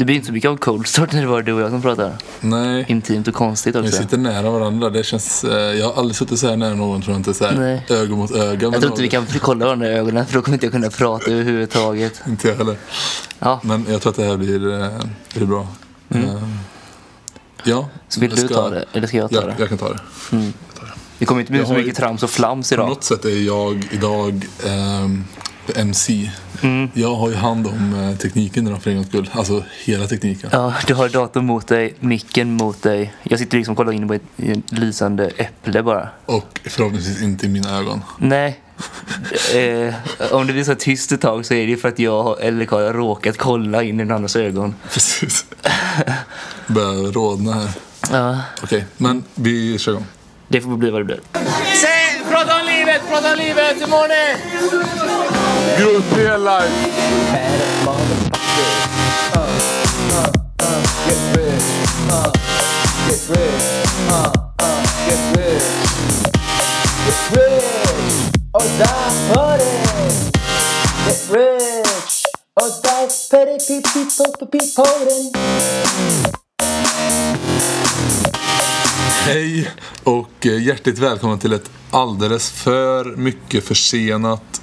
Det 0.00 0.04
blir 0.04 0.16
inte 0.16 0.26
så 0.26 0.32
mycket 0.32 0.50
av 0.50 0.56
cold 0.56 0.86
start 0.86 1.12
när 1.12 1.20
det 1.20 1.26
var 1.26 1.42
du 1.42 1.52
och 1.52 1.60
jag 1.60 1.70
som 1.70 1.82
pratar. 1.82 2.12
Nej, 2.40 2.84
Intimt 2.88 3.28
och 3.28 3.34
konstigt 3.34 3.74
vi 3.74 3.78
också. 3.80 3.92
sitter 3.92 4.18
nära 4.18 4.50
varandra. 4.50 4.90
Det 4.90 5.02
känns, 5.04 5.44
eh, 5.44 5.50
jag 5.78 5.86
har 5.86 5.94
aldrig 5.98 6.16
suttit 6.16 6.38
så 6.38 6.48
här 6.48 6.56
nära 6.56 6.74
någon 6.74 7.02
tror 7.02 7.12
jag 7.14 7.20
inte. 7.20 7.34
Så 7.34 7.44
här, 7.44 7.52
Nej. 7.58 7.86
öga 7.90 8.16
mot 8.16 8.30
öga. 8.30 8.42
Jag 8.50 8.58
tror 8.60 8.70
någon. 8.70 8.84
inte 8.90 9.02
vi 9.02 9.08
kan 9.08 9.26
kolla 9.40 9.64
varandra 9.64 9.86
i 9.88 9.90
ögonen 9.90 10.26
för 10.26 10.34
då 10.34 10.42
kommer 10.42 10.56
inte 10.56 10.66
jag 10.66 10.72
kunna 10.72 10.90
prata 10.90 11.30
överhuvudtaget. 11.30 12.20
Inte 12.28 12.48
jag 12.48 12.56
heller. 12.56 12.76
Ja, 13.38 13.60
Men 13.64 13.86
jag 13.88 14.02
tror 14.02 14.10
att 14.10 14.16
det 14.16 14.24
här 14.24 14.36
blir, 14.36 14.82
eh, 14.82 14.88
blir 15.34 15.46
bra. 15.46 15.66
Eh, 16.08 16.20
ja. 17.64 17.88
så 18.08 18.20
vill 18.20 18.30
jag 18.30 18.38
du 18.38 18.44
ska- 18.46 18.54
ta 18.54 18.70
det? 18.70 18.84
Eller 18.92 19.06
ska 19.06 19.16
jag 19.16 19.30
ta 19.30 19.36
Jag, 19.36 19.44
det? 19.46 19.54
jag 19.58 19.68
kan 19.68 19.78
ta 19.78 19.88
det. 19.92 19.98
Det 21.18 21.24
kommer 21.24 21.40
inte 21.40 21.52
bli 21.52 21.60
Jag 21.60 21.68
så 21.68 21.74
mycket 21.74 21.96
trams 21.96 22.22
och 22.22 22.30
flams 22.30 22.68
På 22.68 22.74
idag. 22.74 22.88
något 22.88 23.04
sätt 23.04 23.24
är 23.24 23.46
jag 23.46 23.88
idag 23.90 24.46
ehm, 24.66 25.24
MC. 25.76 26.30
Mm. 26.62 26.90
Jag 26.94 27.14
har 27.14 27.28
ju 27.28 27.34
hand 27.34 27.66
om 27.66 27.94
eh, 28.10 28.16
tekniken 28.16 28.66
idag 28.66 28.82
för 28.82 28.90
en 28.90 28.96
gångs 28.96 29.08
skull. 29.08 29.30
Alltså 29.32 29.64
hela 29.84 30.06
tekniken. 30.06 30.50
Ja, 30.52 30.74
du 30.86 30.94
har 30.94 31.08
datorn 31.08 31.46
mot 31.46 31.66
dig, 31.66 31.94
micken 32.00 32.52
mot 32.52 32.82
dig. 32.82 33.14
Jag 33.22 33.38
sitter 33.38 33.56
liksom 33.56 33.72
och 33.72 33.76
kollar 33.76 33.92
in 33.92 34.08
på 34.08 34.14
ett, 34.14 34.22
i 34.36 34.50
ett 34.50 34.72
lysande 34.72 35.30
äpple 35.36 35.82
bara. 35.82 36.08
Och 36.26 36.60
förhoppningsvis 36.64 37.22
inte 37.22 37.46
i 37.46 37.48
mina 37.48 37.78
ögon. 37.78 38.00
Nej. 38.18 38.60
Eh, 39.54 39.94
om 40.32 40.46
det 40.46 40.52
blir 40.52 40.64
så 40.64 40.74
tyst 40.74 41.12
ett 41.12 41.20
tag 41.20 41.46
så 41.46 41.54
är 41.54 41.66
det 41.66 41.76
för 41.76 41.88
att 41.88 41.98
jag 41.98 42.36
eller 42.44 42.64
Karl 42.64 42.82
har 42.86 42.92
råkat 42.92 43.36
kolla 43.38 43.82
in 43.82 44.00
i 44.00 44.04
den 44.04 44.10
andras 44.16 44.36
ögon. 44.36 44.74
Precis. 44.92 45.44
Börjar 46.66 47.12
rodna 47.12 47.52
här. 47.52 47.70
Ja, 48.12 48.38
Okej, 48.62 48.84
men 48.96 49.24
vi 49.34 49.78
kör 49.78 49.92
igång. 49.92 50.06
det 50.48 50.60
får 50.60 50.76
bli 50.76 50.90
vad 50.90 51.00
det 51.00 51.04
blir. 51.04 51.20
Prata 53.70 53.84
om 53.84 53.90
livet, 53.90 53.90
hur 53.90 53.90
mår 53.90 54.08
ni? 54.08 54.36
Good 55.78 56.04
real 56.18 56.40
life! 56.40 56.70
Get 61.06 61.36
rich, 61.36 61.64
uh, 62.10 62.32
get 63.08 63.28
rich, 63.28 63.64
uh, 64.10 64.32
uh, 64.62 64.82
get 65.06 65.36
rich. 65.36 65.66
Get 67.06 67.20
rich, 67.32 68.14
och 68.52 68.62
die 68.62 69.10
för 69.28 69.58
det. 69.58 69.80
Get 71.06 71.30
rich, 71.30 72.24
och 72.60 72.70
die 72.82 73.08
för 73.30 73.46
det. 73.46 73.58
Pip, 73.68 73.84
pip, 73.94 74.10
Hej 79.26 79.70
och 80.04 80.46
eh, 80.46 80.62
hjärtligt 80.62 80.98
välkommen 80.98 81.38
till 81.38 81.52
ett 81.52 81.70
alldeles 81.90 82.50
för 82.50 83.16
mycket 83.16 83.64
försenat 83.64 84.62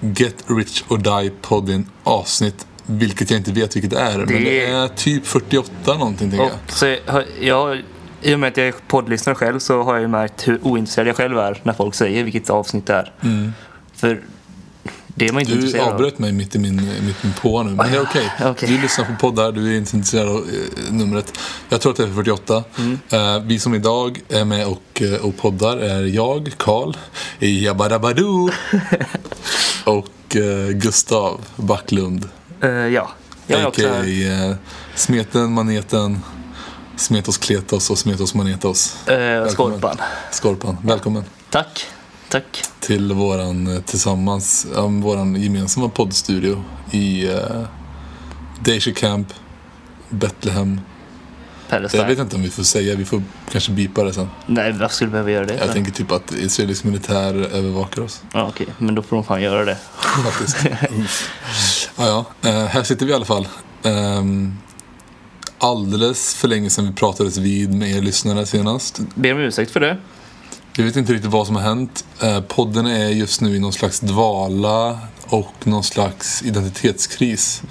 Get 0.00 0.44
Rich 0.46 0.82
or 0.88 0.98
Die 0.98 1.30
podden 1.42 1.90
avsnitt. 2.02 2.66
Vilket 2.86 3.30
jag 3.30 3.40
inte 3.40 3.52
vet 3.52 3.76
vilket 3.76 3.90
det 3.90 3.98
är. 3.98 4.18
Men 4.18 4.26
det 4.26 4.66
är 4.66 4.88
typ 4.88 5.26
48 5.26 5.70
någonting 5.86 6.30
tänker 6.30 6.44
jag. 6.44 6.54
Och 6.66 6.72
så 6.72 6.96
har 7.06 7.24
jag, 7.40 7.82
I 8.22 8.34
och 8.34 8.40
med 8.40 8.48
att 8.48 8.56
jag 8.56 8.68
är 8.68 8.74
poddlyssnare 8.88 9.36
själv 9.36 9.58
så 9.58 9.82
har 9.82 9.92
jag 9.92 10.02
ju 10.02 10.08
märkt 10.08 10.48
hur 10.48 10.66
ointresserad 10.66 11.08
jag 11.08 11.16
själv 11.16 11.38
är 11.38 11.60
när 11.62 11.72
folk 11.72 11.94
säger 11.94 12.24
vilket 12.24 12.50
avsnitt 12.50 12.86
det 12.86 12.94
är. 12.94 13.12
För 13.94 14.22
det 15.18 15.28
är 15.28 15.32
man 15.32 15.40
inte. 15.40 15.52
Du 15.52 15.58
intresserad 15.58 15.88
av. 15.88 15.92
avbröt 15.92 16.18
mig 16.18 16.32
mitt 16.32 16.54
i 16.54 16.58
min, 16.58 16.76
mitt 16.76 17.24
i 17.24 17.26
min 17.26 17.32
på 17.32 17.62
nu, 17.62 17.70
men 17.70 17.92
det 17.92 17.96
är 17.98 18.02
okej. 18.10 18.32
Okej. 18.44 18.68
Du 18.68 18.82
lyssnar 18.82 19.04
på 19.04 19.12
poddar, 19.20 19.52
du 19.52 19.74
är 19.74 19.78
inte 19.78 19.96
intresserad 19.96 20.28
av 20.28 20.36
eh, 20.36 20.92
numret. 20.92 21.38
Jag 21.68 21.80
tror 21.80 21.92
att 21.92 21.98
det 21.98 22.04
är 22.04 22.14
48. 22.14 22.64
Mm. 22.78 22.98
Eh, 23.08 23.42
vi 23.42 23.58
som 23.58 23.74
idag 23.74 24.20
är 24.28 24.44
med 24.44 24.66
och, 24.66 25.02
eh, 25.02 25.24
och 25.24 25.36
poddar 25.36 25.76
är 25.76 26.02
jag, 26.02 26.52
Karl, 26.56 26.94
Jabadabadoo 27.38 28.50
och 29.84 30.36
eh, 30.36 30.68
Gustav 30.68 31.40
Backlund. 31.56 32.28
Eh, 32.60 32.70
ja, 32.70 33.10
jag 33.46 33.60
är 33.60 33.66
också 33.66 33.88
här. 33.88 34.56
Smeten, 34.94 35.52
Maneten, 35.52 36.20
Smetos 36.96 37.38
Kletos 37.38 37.90
och 37.90 37.98
Smetos 37.98 38.34
Manetos. 38.34 39.08
Eh, 39.08 39.48
Skorpan. 39.48 39.96
Skorpan, 40.30 40.76
välkommen 40.82 41.24
Tack. 41.50 41.95
Tack. 42.28 42.62
till 42.80 43.12
våran 43.12 43.66
eh, 43.66 43.82
tillsammans, 43.82 44.66
ja, 44.74 44.86
våran 44.86 45.36
gemensamma 45.36 45.88
poddstudio 45.88 46.64
i 46.90 47.28
uh, 47.28 47.64
Deja 48.60 48.94
Camp. 48.94 49.32
Palestine. 51.68 52.02
Jag 52.02 52.08
vet 52.08 52.18
inte 52.18 52.36
om 52.36 52.42
vi 52.42 52.50
får 52.50 52.62
säga, 52.62 52.96
vi 52.96 53.04
får 53.04 53.22
kanske 53.50 53.72
bipa 53.72 54.04
det 54.04 54.12
sen. 54.12 54.28
Nej, 54.46 54.72
varför 54.72 54.94
skulle 54.94 55.08
du 55.08 55.12
behöva 55.12 55.30
göra 55.30 55.46
det? 55.46 55.56
Jag 55.56 55.72
tänker 55.72 55.92
typ 55.92 56.12
att 56.12 56.32
israelisk 56.32 56.84
militär 56.84 57.34
övervakar 57.34 58.02
oss. 58.02 58.22
Ja, 58.32 58.46
okej. 58.48 58.66
Men 58.78 58.94
då 58.94 59.02
får 59.02 59.16
de 59.16 59.24
fan 59.24 59.42
göra 59.42 59.64
det. 59.64 59.76
Faktiskt. 60.24 60.56
Ja, 61.96 62.26
ja. 62.42 62.50
Eh, 62.50 62.66
här 62.66 62.82
sitter 62.82 63.06
vi 63.06 63.12
i 63.12 63.14
alla 63.14 63.24
fall. 63.24 63.48
Ehm, 63.82 64.56
alldeles 65.58 66.34
för 66.34 66.48
länge 66.48 66.70
sedan 66.70 66.86
vi 66.86 66.92
pratades 66.92 67.38
vid 67.38 67.74
med 67.74 67.90
er 67.90 68.02
lyssnare 68.02 68.46
senast. 68.46 69.00
Ber 69.14 69.32
om 69.32 69.40
ursäkt 69.40 69.70
för 69.70 69.80
det. 69.80 69.96
Vi 70.76 70.82
vet 70.82 70.96
inte 70.96 71.12
riktigt 71.12 71.30
vad 71.30 71.46
som 71.46 71.56
har 71.56 71.62
hänt. 71.62 72.04
Eh, 72.22 72.40
podden 72.40 72.86
är 72.86 73.08
just 73.08 73.40
nu 73.40 73.56
i 73.56 73.58
någon 73.58 73.72
slags 73.72 74.00
dvala 74.00 74.98
och 75.26 75.54
någon 75.64 75.84
slags 75.84 76.42
identitetskris. 76.42 77.62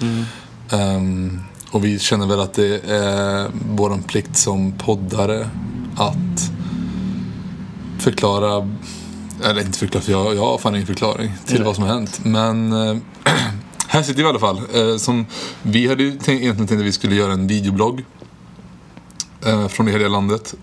Ehm, 0.70 1.40
och 1.70 1.84
vi 1.84 1.98
känner 1.98 2.26
väl 2.26 2.40
att 2.40 2.54
det 2.54 2.90
är 2.90 3.50
vår 3.70 4.02
plikt 4.08 4.36
som 4.36 4.72
poddare 4.72 5.50
att 5.96 6.50
förklara, 7.98 8.68
eller 9.44 9.60
inte 9.60 9.78
förklara 9.78 10.02
för 10.02 10.12
jag, 10.12 10.34
jag 10.34 10.42
har 10.42 10.58
fan 10.58 10.74
ingen 10.74 10.86
förklaring 10.86 11.32
till 11.46 11.62
vad 11.62 11.74
som 11.74 11.84
har 11.84 11.94
hänt. 11.94 12.20
Men 12.24 12.72
eh, 12.72 12.96
här 13.88 14.02
sitter 14.02 14.22
vi 14.22 14.26
i 14.26 14.30
alla 14.30 14.38
fall. 14.38 14.60
Eh, 14.74 14.96
som, 14.96 15.26
vi 15.62 15.88
hade 15.88 16.02
ju 16.02 16.10
tänkt, 16.10 16.28
egentligen 16.42 16.68
tänkt 16.68 16.80
att 16.80 16.86
vi 16.86 16.92
skulle 16.92 17.14
göra 17.14 17.32
en 17.32 17.46
videoblogg 17.46 18.04
eh, 19.46 19.68
från 19.68 19.86
det 19.86 19.92
hela 19.92 20.08
landet. 20.08 20.54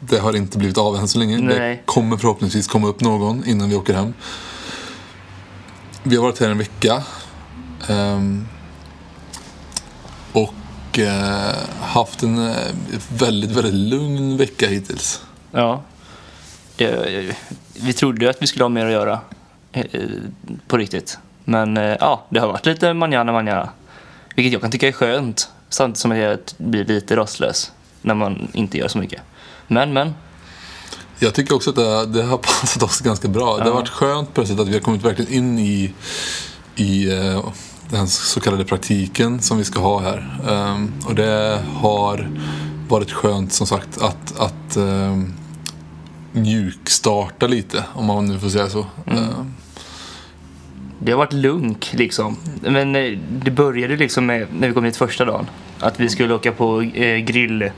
Det 0.00 0.18
har 0.18 0.36
inte 0.36 0.58
blivit 0.58 0.78
av 0.78 0.96
än 0.96 1.08
så 1.08 1.18
länge. 1.18 1.36
Det 1.36 1.58
Nej. 1.58 1.82
kommer 1.84 2.16
förhoppningsvis 2.16 2.66
komma 2.68 2.86
upp 2.88 3.00
någon 3.00 3.44
innan 3.46 3.68
vi 3.70 3.76
åker 3.76 3.94
hem. 3.94 4.14
Vi 6.02 6.16
har 6.16 6.22
varit 6.22 6.40
här 6.40 6.48
en 6.50 6.58
vecka. 6.58 7.02
ehm, 7.88 8.46
och 10.32 10.98
eh, 10.98 11.54
haft 11.80 12.22
en 12.22 12.48
eh, 12.48 12.56
väldigt, 13.18 13.50
väldigt 13.50 13.74
lugn 13.74 14.36
vecka 14.36 14.66
hittills. 14.68 15.22
Ja. 15.52 15.82
Det, 16.76 17.34
vi 17.80 17.92
trodde 17.92 18.30
att 18.30 18.42
vi 18.42 18.46
skulle 18.46 18.64
ha 18.64 18.68
mer 18.68 18.86
att 18.86 18.92
göra. 18.92 19.20
eh, 19.72 19.84
På 20.68 20.76
riktigt. 20.76 21.18
Men 21.44 21.76
eh, 21.76 21.96
ja, 22.00 22.26
det 22.28 22.40
har 22.40 22.46
varit 22.48 22.66
lite 22.66 22.94
manjana 22.94 23.32
manjana. 23.32 23.68
Vilket 24.36 24.52
jag 24.52 24.62
kan 24.62 24.70
tycka 24.70 24.88
är 24.88 24.92
skönt. 24.92 25.48
Samtidigt 25.68 25.98
som 25.98 26.16
jag 26.16 26.38
blir 26.58 26.84
lite 26.84 27.16
rastlös. 27.16 27.72
När 28.02 28.14
man 28.14 28.48
inte 28.52 28.78
gör 28.78 28.88
så 28.88 28.98
mycket. 28.98 29.22
Men, 29.72 29.92
men. 29.92 30.14
Jag 31.18 31.34
tycker 31.34 31.54
också 31.54 31.70
att 31.70 31.76
det, 31.76 32.06
det 32.06 32.22
har 32.22 32.38
passat 32.38 32.82
oss 32.82 33.00
ganska 33.00 33.28
bra. 33.28 33.56
Det 33.56 33.64
har 33.64 33.70
varit 33.70 33.88
skönt 33.88 34.34
plötsligt 34.34 34.60
att 34.60 34.68
vi 34.68 34.72
har 34.72 34.80
kommit 34.80 35.04
verkligen 35.04 35.32
in 35.32 35.58
i, 35.58 35.92
i 36.76 37.12
eh, 37.12 37.44
den 37.90 38.08
så 38.08 38.40
kallade 38.40 38.64
praktiken 38.64 39.40
som 39.40 39.58
vi 39.58 39.64
ska 39.64 39.80
ha 39.80 40.00
här. 40.00 40.38
Ehm, 40.50 40.92
och 41.06 41.14
det 41.14 41.62
har 41.74 42.28
varit 42.88 43.10
skönt 43.12 43.52
som 43.52 43.66
sagt 43.66 44.02
att, 44.02 44.40
att 44.40 44.76
um, 44.76 45.34
mjukstarta 46.32 47.46
lite, 47.46 47.84
om 47.94 48.06
man 48.06 48.26
nu 48.26 48.38
får 48.38 48.48
säga 48.48 48.68
så. 48.68 48.86
Ehm, 49.06 49.54
Det 50.98 51.12
har 51.12 51.18
varit 51.18 51.32
lunk 51.32 51.90
liksom. 51.92 52.36
Men 52.60 52.96
eh, 52.96 53.18
det 53.30 53.50
började 53.50 53.96
liksom 53.96 54.26
med 54.26 54.46
när 54.58 54.68
vi 54.68 54.74
kom 54.74 54.84
hit 54.84 54.96
första 54.96 55.24
dagen. 55.24 55.46
Att 55.80 56.00
vi 56.00 56.08
skulle 56.08 56.34
åka 56.34 56.52
på 56.52 56.82
eh, 56.82 57.18
grill, 57.18 57.70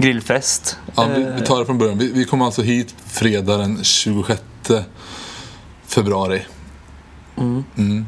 grillfest. 0.00 0.78
Ja, 0.94 1.08
vi, 1.16 1.26
vi 1.40 1.46
tar 1.46 1.58
det 1.58 1.66
från 1.66 1.78
början. 1.78 1.98
Vi, 1.98 2.12
vi 2.12 2.24
kom 2.24 2.42
alltså 2.42 2.62
hit 2.62 2.94
fredag 3.06 3.56
den 3.56 3.84
26 3.84 4.42
februari. 5.86 6.42
Mm. 7.38 8.06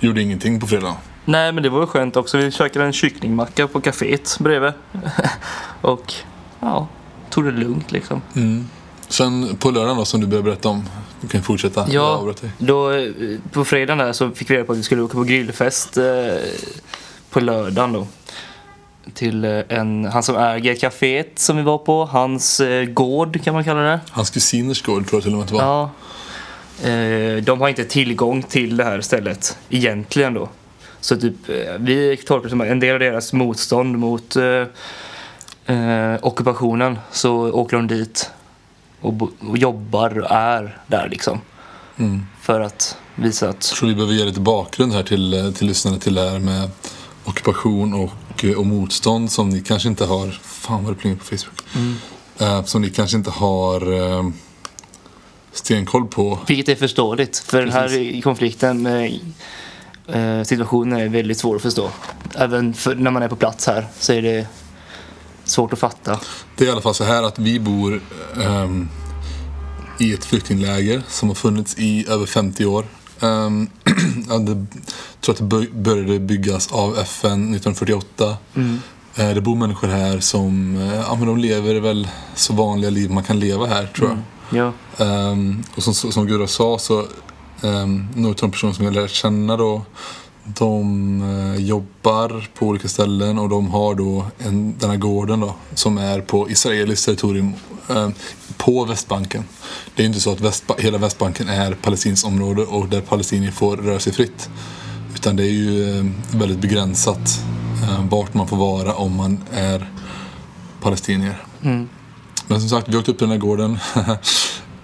Gjorde 0.00 0.22
ingenting 0.22 0.60
på 0.60 0.66
fredag. 0.66 0.96
Nej, 1.24 1.52
men 1.52 1.62
det 1.62 1.68
var 1.68 1.80
ju 1.80 1.86
skönt 1.86 2.16
också. 2.16 2.38
Vi 2.38 2.50
käkade 2.50 2.84
en 2.84 2.92
kycklingmacka 2.92 3.66
på 3.66 3.80
kaféet 3.80 4.38
bredvid. 4.40 4.72
och 5.80 6.14
ja, 6.60 6.88
tog 7.30 7.44
det 7.44 7.50
lugnt 7.50 7.92
liksom. 7.92 8.22
Sen 9.08 9.56
på 9.56 9.70
lördagen 9.70 9.96
då, 9.96 10.04
som 10.04 10.20
du 10.20 10.26
började 10.26 10.44
berätta 10.44 10.68
om. 10.68 10.88
Du 11.20 11.28
kan 11.28 11.42
fortsätta. 11.42 11.86
Ja, 11.90 12.34
då, 12.58 12.90
på 13.52 13.64
fredagen 13.64 13.98
där 13.98 14.12
så 14.12 14.30
fick 14.30 14.50
vi 14.50 14.54
reda 14.54 14.64
på 14.64 14.72
att 14.72 14.78
vi 14.78 14.82
skulle 14.82 15.02
åka 15.02 15.14
på 15.14 15.24
grillfest 15.24 15.96
eh, 15.96 16.04
på 17.30 17.40
lördagen 17.40 17.92
då. 17.92 18.06
Till 19.14 19.44
eh, 19.44 19.60
en, 19.68 20.04
han 20.04 20.22
som 20.22 20.36
äger 20.36 20.74
kaféet 20.74 21.38
som 21.38 21.56
vi 21.56 21.62
var 21.62 21.78
på, 21.78 22.04
hans 22.04 22.60
eh, 22.60 22.84
gård 22.84 23.44
kan 23.44 23.54
man 23.54 23.64
kalla 23.64 23.80
det. 23.80 24.00
Hans 24.10 24.30
kusiners 24.30 24.82
gård 24.82 25.06
tror 25.06 25.16
jag 25.16 25.22
till 25.22 25.32
och 25.32 25.38
med 25.38 25.44
att 25.44 25.48
det 25.48 25.54
var. 25.54 25.62
Ja. 25.62 25.90
Eh, 26.90 27.42
de 27.42 27.60
har 27.60 27.68
inte 27.68 27.84
tillgång 27.84 28.42
till 28.42 28.76
det 28.76 28.84
här 28.84 29.00
stället 29.00 29.58
egentligen 29.68 30.34
då. 30.34 30.48
Så 31.00 31.16
typ, 31.16 31.48
eh, 31.48 31.54
vi 31.78 32.16
tolkar 32.16 32.44
det 32.44 32.50
som 32.50 32.60
en 32.60 32.80
del 32.80 32.94
av 32.94 33.00
deras 33.00 33.32
motstånd 33.32 33.98
mot 33.98 34.36
eh, 34.36 35.76
eh, 35.76 36.18
ockupationen 36.22 36.98
så 37.12 37.50
åker 37.52 37.76
de 37.76 37.86
dit 37.86 38.30
och, 39.00 39.22
och 39.22 39.58
jobbar 39.58 40.18
och 40.18 40.30
är 40.30 40.78
där 40.86 41.08
liksom. 41.08 41.40
För 42.40 42.60
att 42.60 42.96
visa 43.14 43.48
att 43.48 43.68
Jag 43.70 43.78
tror 43.78 43.88
vi 43.88 43.94
behöver 43.94 44.14
ge 44.14 44.24
lite 44.24 44.40
bakgrund 44.40 44.92
här 44.92 45.02
till, 45.02 45.52
till 45.56 45.66
lyssnarna 45.66 45.98
till 45.98 46.14
det 46.14 46.30
här 46.30 46.38
med 46.38 46.70
ockupation 47.24 47.94
och 47.94 48.10
och, 48.36 48.44
eh, 48.44 48.58
och 48.58 48.66
motstånd 48.66 49.32
som 49.32 49.48
ni 49.48 49.60
kanske 49.60 49.88
inte 49.88 50.04
har, 50.04 50.30
fan 50.42 50.84
vad 50.84 50.92
det 50.92 50.96
plingar 50.96 51.16
på 51.16 51.24
Facebook. 51.24 51.62
Eh, 52.38 52.64
som 52.64 52.82
ni 52.82 52.90
kanske 52.90 53.16
inte 53.16 53.30
har 53.30 53.92
eh, 53.92 54.30
stenkoll 55.52 56.06
på. 56.06 56.38
Vilket 56.46 56.68
är 56.68 56.74
förståeligt, 56.74 57.38
för 57.38 57.60
den 57.60 57.72
här 57.72 58.20
konflikten, 58.22 58.86
eh, 58.86 60.42
situationen 60.42 61.00
är 61.00 61.08
väldigt 61.08 61.38
svår 61.38 61.56
att 61.56 61.62
förstå. 61.62 61.90
Även 62.34 62.74
för, 62.74 62.94
när 62.94 63.10
man 63.10 63.22
är 63.22 63.28
på 63.28 63.36
plats 63.36 63.66
här 63.66 63.86
så 63.98 64.12
är 64.12 64.22
det 64.22 64.46
svårt 65.44 65.72
att 65.72 65.78
fatta. 65.78 66.20
Det 66.56 66.64
är 66.64 66.68
i 66.68 66.70
alla 66.70 66.80
fall 66.80 66.94
så 66.94 67.04
här 67.04 67.22
att 67.22 67.38
vi 67.38 67.60
bor 67.60 68.00
ehm, 68.42 68.88
i 70.00 70.14
ett 70.14 70.24
flyktingläger 70.24 71.02
som 71.08 71.28
har 71.28 71.34
funnits 71.34 71.78
i 71.78 72.06
över 72.08 72.26
50 72.26 72.66
år. 72.66 72.84
Um, 73.20 73.68
det, 74.46 74.52
jag 74.52 74.66
tror 75.20 75.32
att 75.34 75.38
det 75.38 75.44
bör- 75.44 75.74
började 75.82 76.18
byggas 76.18 76.72
av 76.72 76.98
FN 76.98 77.54
1948. 77.54 78.36
Eh, 79.16 79.28
det 79.34 79.40
bor 79.40 79.56
människor 79.56 79.88
här 79.88 80.20
som 80.20 80.76
eh, 80.76 80.94
ja, 80.94 81.14
men 81.18 81.26
de 81.26 81.38
lever 81.38 81.74
väl 81.80 82.08
så 82.34 82.52
vanliga 82.54 82.90
liv 82.90 83.10
man 83.10 83.24
kan 83.24 83.38
leva 83.40 83.66
här 83.66 83.86
tror 83.86 84.08
jag. 84.08 84.18
Ja, 84.98 85.04
Ehm, 85.04 85.64
och 85.76 85.82
som, 85.82 85.94
som 85.94 86.26
Gurra 86.26 86.46
sa 86.46 86.78
så, 86.78 87.04
um, 87.62 88.08
några 88.14 88.30
av 88.30 88.36
de 88.40 88.50
personer 88.50 88.72
som 88.72 88.84
jag 88.84 88.94
lärt 88.94 89.10
känna 89.10 89.56
då, 89.56 89.82
de 90.46 91.22
eh, 91.22 91.64
jobbar 91.64 92.48
på 92.54 92.66
olika 92.66 92.88
ställen 92.88 93.38
och 93.38 93.48
de 93.48 93.70
har 93.70 93.94
då 93.94 94.24
en, 94.38 94.78
den 94.78 94.90
här 94.90 94.96
gården 94.96 95.40
då, 95.40 95.54
som 95.74 95.98
är 95.98 96.20
på 96.20 96.50
israeliskt 96.50 97.04
territorium 97.04 97.52
ehm, 97.90 98.12
på 98.56 98.84
Västbanken. 98.84 99.44
Det 99.94 100.02
är 100.02 100.06
inte 100.06 100.20
så 100.20 100.32
att 100.32 100.40
Västba 100.40 100.74
hela 100.78 100.98
Västbanken 100.98 101.48
är 101.48 101.72
palestinskt 101.72 102.26
område 102.26 102.62
och 102.62 102.88
där 102.88 103.00
palestinier 103.00 103.50
får 103.50 103.76
röra 103.76 104.00
sig 104.00 104.12
fritt. 104.12 104.50
Utan 105.14 105.36
det 105.36 105.42
är 105.42 105.52
ju 105.52 105.98
eh, 105.98 106.04
väldigt 106.38 106.58
begränsat 106.58 107.40
eh, 107.82 108.04
vart 108.08 108.34
man 108.34 108.48
får 108.48 108.56
vara 108.56 108.94
om 108.94 109.16
man 109.16 109.38
är 109.52 109.90
palestinier. 110.82 111.44
Men 112.46 112.60
som 112.60 112.68
sagt, 112.68 112.88
vi 112.88 112.96
åkte 112.96 113.10
upp 113.10 113.18
till 113.18 113.28
den 113.28 113.40
här 113.40 113.46
gården. 113.46 113.78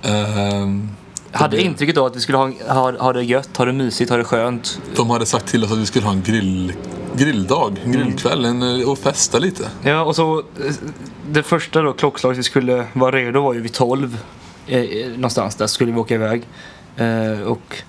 Hade 1.32 1.62
intrycket 1.62 1.94
då 1.94 2.06
att 2.06 2.17
vi 2.17 2.20
skulle 2.20 2.38
ha, 2.38 2.50
ha, 2.69 2.93
ha 2.99 3.12
det 3.12 3.23
gött, 3.23 3.56
ha 3.56 3.64
det 3.64 3.73
mysigt, 3.73 4.11
ha 4.11 4.17
det 4.17 4.25
skönt. 4.25 4.81
de 4.96 5.11
hade 5.11 5.26
sagt 5.26 5.46
till 5.46 5.64
oss 5.64 5.73
att 5.73 5.79
vi 5.79 5.87
skulle 5.87 6.06
ha 6.06 6.12
en 6.12 6.23
grill, 6.23 6.73
grilldag, 7.17 7.81
en 7.84 7.93
grillkväll 7.93 8.44
en, 8.44 8.81
eh, 8.81 8.90
och 8.90 8.99
festa 8.99 9.38
lite. 9.38 9.69
Ja, 9.82 10.02
och 10.02 10.17
så 10.17 10.38
eh, 10.38 10.44
det 11.31 11.43
första 11.43 11.82
då 11.82 11.93
klockslaget 11.93 12.38
vi 12.38 12.43
skulle 12.43 12.87
vara 12.93 13.17
redo 13.17 13.43
var 13.43 13.55
ju 13.55 13.61
vid 13.61 13.73
12. 13.73 14.19
Eh, 14.67 14.81
eh, 14.81 15.11
någonstans 15.11 15.56
där 15.56 15.67
skulle 15.67 15.93
vi 15.93 15.99
åka 15.99 16.14
iväg. 16.14 16.43
Eh, 16.96 17.40
och 17.40 17.82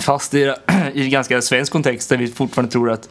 fast 0.00 0.34
i, 0.34 0.54
i 0.94 1.08
ganska 1.08 1.42
svensk 1.42 1.72
kontext 1.72 2.08
där 2.08 2.16
vi 2.16 2.28
fortfarande 2.28 2.72
tror 2.72 2.90
att 2.90 3.08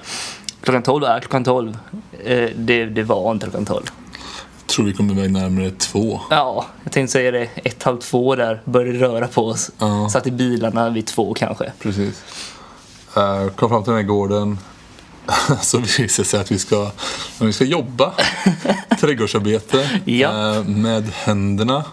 klockan 0.62 0.84
12 0.84 1.04
är 1.04 1.20
klockan 1.20 1.44
12. 1.44 1.78
Eh, 2.26 2.50
det, 2.56 2.86
det 2.86 3.04
var 3.04 3.32
inte 3.32 3.46
klockan 3.46 3.66
12. 3.66 3.84
Tror 4.78 4.86
vi 4.86 4.94
kom 4.94 5.12
iväg 5.12 5.32
närmare 5.32 5.72
två. 5.72 6.22
Ja, 6.30 6.66
jag 6.84 6.94
tänkte 6.94 7.12
säga 7.12 7.32
det. 7.32 7.50
Ett, 7.56 7.84
halv 7.84 7.98
två 7.98 8.36
där 8.36 8.62
började 8.66 9.00
röra 9.00 9.28
på 9.28 9.46
oss. 9.46 9.72
Ja. 9.80 10.10
Satt 10.10 10.28
i 10.28 10.32
bilarna 10.32 10.90
vid 10.90 11.06
två 11.08 11.34
kanske. 11.34 11.72
Precis. 11.80 12.24
Uh, 13.18 13.50
kom 13.50 13.70
fram 13.70 13.84
till 13.84 13.92
den 13.94 14.02
här 14.02 14.08
gården. 14.08 14.60
Så 15.62 15.78
visade 15.78 16.04
det 16.08 16.10
sig 16.24 16.40
att 16.40 16.52
vi 16.52 16.60
ska, 16.60 16.92
vi 17.40 17.54
ska 17.54 17.64
jobba. 17.64 18.14
Trädgårdsarbete. 19.00 20.02
Ja. 20.06 20.56
eh, 20.56 20.64
med 20.64 21.04
händerna. 21.14 21.86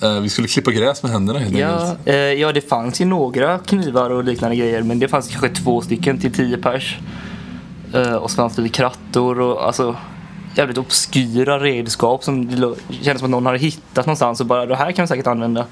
Eh, 0.00 0.20
vi 0.20 0.28
skulle 0.28 0.48
klippa 0.48 0.70
gräs 0.70 1.02
med 1.02 1.12
händerna 1.12 1.38
helt 1.38 1.58
Ja, 1.58 1.86
enkelt. 1.96 2.38
ja, 2.38 2.52
det 2.52 2.68
fanns 2.68 3.00
ju 3.00 3.04
några 3.04 3.58
knivar 3.58 4.10
och 4.10 4.24
liknande 4.24 4.56
grejer 4.56 4.82
men 4.82 4.98
det 4.98 5.08
fanns 5.08 5.28
kanske 5.28 5.48
två 5.48 5.80
stycken 5.80 6.18
till 6.20 6.32
tio 6.32 6.58
pers. 6.58 6.98
Och 8.20 8.30
så 8.30 8.36
fanns 8.36 8.56
det 8.56 8.68
krattor 8.68 9.40
och 9.40 9.66
alltså 9.66 9.96
jävligt 10.54 10.78
obskyra 10.78 11.58
redskap 11.58 12.24
som 12.24 12.46
det 12.46 12.56
kändes 13.04 13.18
som 13.18 13.24
att 13.24 13.30
någon 13.30 13.46
hade 13.46 13.58
hittat 13.58 14.06
någonstans 14.06 14.40
och 14.40 14.46
bara 14.46 14.66
det 14.66 14.76
här 14.76 14.92
kan 14.92 15.02
vi 15.02 15.06
säkert 15.08 15.26
använda. 15.26 15.66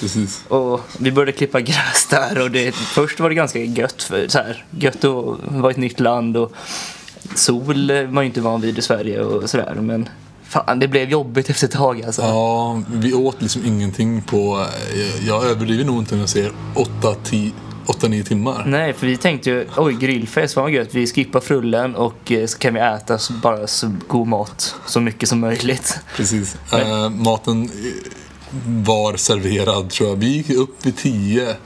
Precis. 0.00 0.44
Och 0.48 0.80
vi 0.98 1.12
började 1.12 1.32
klippa 1.32 1.60
gräs 1.60 2.06
där 2.10 2.42
och 2.42 2.50
det, 2.50 2.72
först 2.74 3.20
var 3.20 3.28
det 3.28 3.34
ganska 3.34 3.58
gött, 3.58 4.02
för, 4.02 4.28
så 4.28 4.38
här, 4.38 4.64
gött 4.70 5.04
att 5.04 5.24
vara 5.40 5.70
i 5.70 5.70
ett 5.70 5.76
nytt 5.76 6.00
land 6.00 6.36
och 6.36 6.52
sol 7.34 8.06
man 8.10 8.24
ju 8.24 8.28
inte 8.28 8.40
van 8.40 8.60
vid 8.60 8.78
i 8.78 8.82
Sverige 8.82 9.20
och 9.20 9.50
sådär 9.50 9.74
men 9.80 10.08
fan 10.50 10.78
det 10.78 10.88
blev 10.88 11.10
jobbigt 11.10 11.50
efter 11.50 11.66
ett 11.66 11.72
tag 11.72 12.02
alltså. 12.02 12.22
Ja, 12.22 12.82
vi 12.92 13.12
åt 13.12 13.42
liksom 13.42 13.66
ingenting 13.66 14.22
på, 14.22 14.66
eh, 14.94 15.26
jag 15.26 15.44
överdriver 15.44 15.84
nog 15.84 15.98
inte 15.98 16.14
när 16.14 16.22
jag 16.22 16.28
säger 16.28 16.52
8-9 17.90 18.24
timmar. 18.24 18.64
Nej, 18.66 18.92
för 18.92 19.06
vi 19.06 19.16
tänkte 19.16 19.50
ju, 19.50 19.66
oj 19.76 19.94
grillfest, 19.94 20.56
vad 20.56 20.70
gött. 20.70 20.94
Vi 20.94 21.06
skippar 21.06 21.40
frullen 21.40 21.96
och 21.96 22.32
eh, 22.32 22.46
så 22.46 22.58
kan 22.58 22.74
vi 22.74 22.80
äta 22.80 23.18
så, 23.18 23.32
bara 23.32 23.66
så 23.66 23.92
god 24.06 24.28
mat 24.28 24.74
så 24.86 25.00
mycket 25.00 25.28
som 25.28 25.40
möjligt. 25.40 25.98
Precis. 26.16 26.56
Eh, 26.72 27.10
maten 27.10 27.64
eh, 27.64 27.70
var 28.66 29.16
serverad 29.16 29.90
tror 29.90 30.08
jag. 30.08 30.16
Vi 30.16 30.26
gick 30.26 30.50
upp 30.50 30.86
vid 30.86 30.96
10 30.96 31.56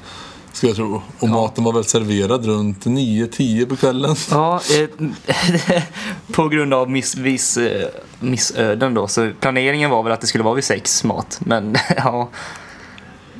skulle 0.52 0.70
jag 0.70 0.76
tro. 0.76 1.02
Och 1.18 1.28
maten 1.28 1.64
var 1.64 1.72
väl 1.72 1.84
serverad 1.84 2.46
runt 2.46 2.86
9-10 2.86 3.66
på 3.66 3.76
kvällen. 3.76 4.16
Ja, 4.30 4.60
eh, 4.78 5.82
på 6.32 6.48
grund 6.48 6.74
av 6.74 6.90
miss, 6.90 7.16
viss, 7.16 7.56
eh, 7.56 7.88
missöden 8.20 8.94
då. 8.94 9.06
Så 9.06 9.32
planeringen 9.40 9.90
var 9.90 10.02
väl 10.02 10.12
att 10.12 10.20
det 10.20 10.26
skulle 10.26 10.44
vara 10.44 10.54
vid 10.54 10.64
sex 10.64 11.04
mat. 11.04 11.40
Men 11.40 11.76
ja, 11.96 12.28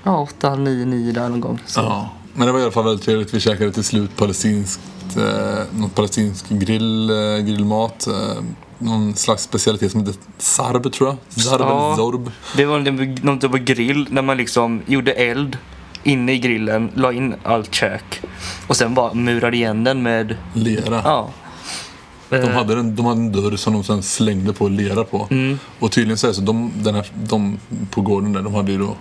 ja 0.02 0.18
åtta, 0.18 0.48
halv 0.48 0.60
nio, 0.60 0.84
nio 0.84 1.12
där 1.12 1.28
någon 1.28 1.40
gång. 1.40 1.58
Så. 1.66 1.80
Ja. 1.80 2.10
Men 2.34 2.46
det 2.46 2.52
var 2.52 2.60
i 2.60 2.62
alla 2.62 2.72
fall 2.72 2.84
väldigt 2.84 3.04
trevligt. 3.04 3.34
Vi 3.34 3.40
käkade 3.40 3.72
till 3.72 3.84
slut 3.84 4.16
palestinskt, 4.16 4.80
eh, 5.16 5.78
något 5.80 5.94
palestinsk 5.94 6.48
grill, 6.48 7.10
eh, 7.10 7.16
grillmat. 7.38 8.06
Eh, 8.06 8.42
någon 8.78 9.14
slags 9.16 9.42
specialitet 9.42 9.92
som 9.92 10.00
heter 10.00 10.14
sarb 10.38 10.92
tror 10.92 11.08
jag. 11.08 11.42
Sarb 11.44 11.60
Ja. 11.60 11.86
eller 11.86 11.96
zorb. 11.96 12.30
Det 12.56 12.64
var 12.64 12.78
en- 12.78 13.18
någon 13.22 13.38
typ 13.38 13.50
av 13.52 13.58
grill 13.58 14.04
där 14.10 14.22
man 14.22 14.36
liksom 14.36 14.82
gjorde 14.86 15.12
eld 15.12 15.58
inne 16.02 16.32
i 16.32 16.38
grillen, 16.38 16.90
la 16.94 17.12
in 17.12 17.34
allt 17.42 17.74
käk 17.74 18.20
och 18.66 18.76
sen 18.76 18.94
bara 18.94 19.14
murade 19.14 19.56
igen 19.56 19.84
den 19.84 20.02
med 20.02 20.36
Lera. 20.54 21.00
Ja. 21.04 21.30
De 22.28 22.36
Eh, 22.36 22.48
hade, 22.48 22.74
en, 22.78 22.96
de 22.96 23.06
hade 23.06 23.20
en 23.20 23.32
dörr 23.32 23.56
som 23.56 23.72
de 23.72 23.84
sen 23.84 24.02
slängde 24.02 24.52
på 24.52 24.68
lera 24.68 25.04
på. 25.04 25.28
Mm. 25.30 25.58
Och 25.78 25.92
tydligen 25.92 26.18
så 26.18 26.26
är 26.26 26.28
det 26.28 26.34
så, 26.34 26.40
de, 26.42 26.72
den 26.76 26.94
här, 26.94 27.06
de 27.28 27.58
på 27.90 28.00
gården 28.00 28.32
där, 28.32 28.42
de 28.42 28.54
hade 28.54 28.72
ju 28.72 28.78
då 28.78 28.96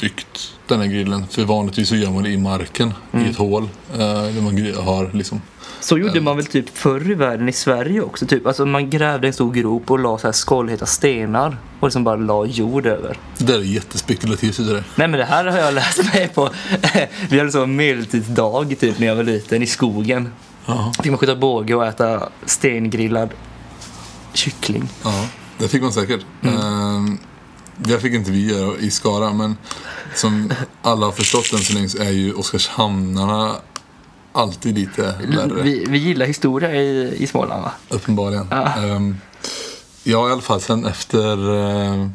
byggt 0.00 0.54
den 0.66 0.80
här 0.80 0.86
grillen. 0.86 1.26
För 1.30 1.44
vanligtvis 1.44 1.88
så 1.88 1.96
gör 1.96 2.10
man 2.10 2.22
det 2.22 2.30
i 2.30 2.36
marken, 2.38 2.94
Mm. 3.12 3.26
i 3.26 3.30
ett 3.30 3.36
hål. 3.36 3.68
Eh, 3.92 3.98
där 3.98 4.40
man 4.42 4.84
har 4.86 5.10
liksom... 5.12 5.40
Så 5.80 5.98
gjorde 5.98 6.20
man 6.20 6.36
väl 6.36 6.46
typ 6.46 6.78
förr 6.78 7.10
i 7.10 7.14
världen 7.14 7.48
i 7.48 7.52
Sverige 7.52 8.00
också. 8.00 8.26
Typ. 8.26 8.46
Alltså 8.46 8.66
man 8.66 8.90
grävde 8.90 9.26
en 9.26 9.32
stor 9.32 9.52
grop 9.52 9.90
och 9.90 9.98
la 9.98 10.18
så 10.18 10.26
här 10.26 10.32
skållheta 10.32 10.86
stenar 10.86 11.56
och 11.80 11.88
liksom 11.88 12.04
bara 12.04 12.16
la 12.16 12.46
jord 12.46 12.86
över. 12.86 13.16
Det 13.38 13.44
där 13.44 13.58
är 13.58 13.62
jättespekulativt 13.62 14.56
det 14.56 14.64
där. 14.64 14.84
Nej 14.94 15.08
men 15.08 15.12
det 15.12 15.24
här 15.24 15.44
har 15.44 15.58
jag 15.58 15.74
läst 15.74 16.14
mig 16.14 16.28
på. 16.34 16.50
Vi 17.30 17.38
hade 17.38 17.52
så 17.52 17.66
medeltidsdag 17.66 18.76
typ 18.80 18.98
när 18.98 19.06
jag 19.06 19.16
var 19.16 19.22
liten 19.24 19.62
i 19.62 19.66
skogen. 19.66 20.28
Ja. 20.66 20.92
Fick 21.02 21.06
man 21.12 21.18
skjuta 21.18 21.36
båge 21.36 21.74
och 21.74 21.86
äta 21.86 22.28
stengrillad 22.46 23.28
kyckling. 24.32 24.88
ja, 25.04 25.26
det 25.58 25.68
fick 25.68 25.82
man 25.82 25.92
säkert. 25.92 26.20
Mm. 26.42 26.54
Eh, 26.56 27.14
det 27.84 28.00
fick 28.00 28.14
inte 28.14 28.30
vi 28.30 28.50
göra 28.52 28.76
i 28.78 28.90
Skara, 28.90 29.32
men 29.32 29.56
som 30.14 30.52
alla 30.82 31.06
har 31.06 31.12
förstått 31.12 31.52
än 31.52 31.58
så 31.58 31.74
länge 31.74 31.88
så 31.88 31.98
är 31.98 32.10
ju 32.10 32.32
Oskarshamnarna 32.34 33.56
alltid 34.32 34.74
lite 34.78 35.02
värre. 35.02 35.62
Vi, 35.62 35.84
vi 35.88 35.98
gillar 35.98 36.26
historia 36.26 36.74
i, 36.74 37.14
i 37.18 37.26
Småland 37.26 37.62
va? 37.62 37.72
Uppenbarligen. 37.88 38.46
Ja. 38.50 38.74
Ehm, 38.76 39.16
ja, 40.04 40.28
i 40.28 40.32
alla 40.32 40.40
fall 40.42 40.60
sen 40.60 40.86
efter 40.86 41.48
uh, 41.50 42.06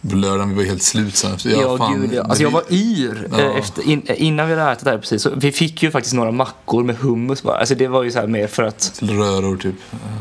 lördagen, 0.00 0.48
vi 0.48 0.54
var 0.54 0.62
helt 0.62 0.82
slut 0.82 1.16
sen. 1.16 1.34
Efter, 1.34 1.50
Ja, 1.50 1.78
fan, 1.78 2.00
gud 2.00 2.12
ja. 2.14 2.22
Alltså 2.22 2.42
jag 2.42 2.50
var 2.50 2.62
yr 2.70 3.28
Ja. 3.32 3.38
eh, 3.38 3.56
efter, 3.56 3.82
in, 3.82 4.02
innan 4.16 4.48
vi 4.48 4.54
hade 4.54 4.72
ätit 4.72 4.84
där 4.84 4.98
precis. 4.98 5.22
Så 5.22 5.30
vi 5.36 5.52
fick 5.52 5.82
ju 5.82 5.90
faktiskt 5.90 6.14
några 6.14 6.30
mackor 6.30 6.82
med 6.84 6.96
hummus 6.96 7.42
bara. 7.42 7.56
Alltså 7.58 7.74
det 7.74 7.88
var 7.88 8.02
ju 8.02 8.10
så 8.10 8.18
här 8.18 8.26
mer 8.26 8.46
för 8.46 8.62
att 8.62 8.98
röror 9.02 9.56
typ. 9.56 9.74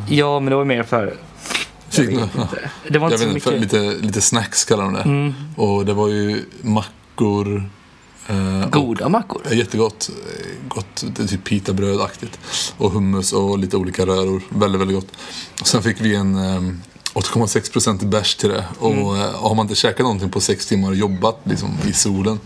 Ja, 0.10 0.40
men 0.40 0.50
det 0.50 0.56
var 0.56 0.66
mer 0.66 0.84
för... 0.84 1.14
Jag 1.98 2.04
vet 2.06 2.36
inte. 2.36 2.70
Det 2.90 3.00
var 3.00 3.12
Jag 3.12 3.22
inte 3.22 3.34
vet 3.34 3.44
så 3.44 3.50
för, 3.50 3.58
mycket... 3.58 3.74
Mm. 3.74 3.90
lite, 3.92 4.06
lite 4.08 4.22
snacks 4.22 4.66
kallar 4.66 4.84
de 4.84 4.94
det. 4.94 5.34
Och 5.62 5.86
det 5.86 5.94
var 5.94 6.08
ju 6.08 6.46
mackor. 6.62 7.70
eh, 8.28 8.70
Goda 8.70 9.10
mackor. 9.10 9.42
jättegott. 9.54 10.10
eh, 10.10 10.46
Gott, 10.68 11.04
det 11.16 11.24
är 11.24 11.28
typ 11.28 11.44
pitabrödaktigt. 11.44 12.40
Och 12.78 12.92
hummus 12.92 13.34
och 13.34 13.60
lite 13.60 13.78
olika 13.78 14.06
röror. 14.06 14.42
Väldigt, 14.50 14.82
väldigt 14.82 14.98
gott. 14.98 15.12
Och 15.62 15.68
sen 15.68 15.84
fick 15.84 16.02
vi 16.02 16.16
en 16.16 16.36
um, 16.38 16.82
8,6% 17.14 18.06
bärs 18.06 18.36
till 18.36 18.50
det. 18.50 18.64
Och 18.80 18.92
Mm. 18.92 19.22
eh, 19.22 19.32
har 19.36 19.56
man 19.56 19.64
inte 19.66 19.76
käkat 19.76 20.00
någonting 20.00 20.30
på 20.30 20.40
sex 20.42 20.66
timmar 20.66 20.90
och 20.90 20.96
jobbat 20.96 21.40
liksom, 21.44 21.70
i 21.90 21.94
solen 21.94 22.40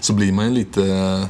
så 0.00 0.12
blir 0.12 0.32
man 0.32 0.44
ju 0.44 0.50
lite... 0.50 1.28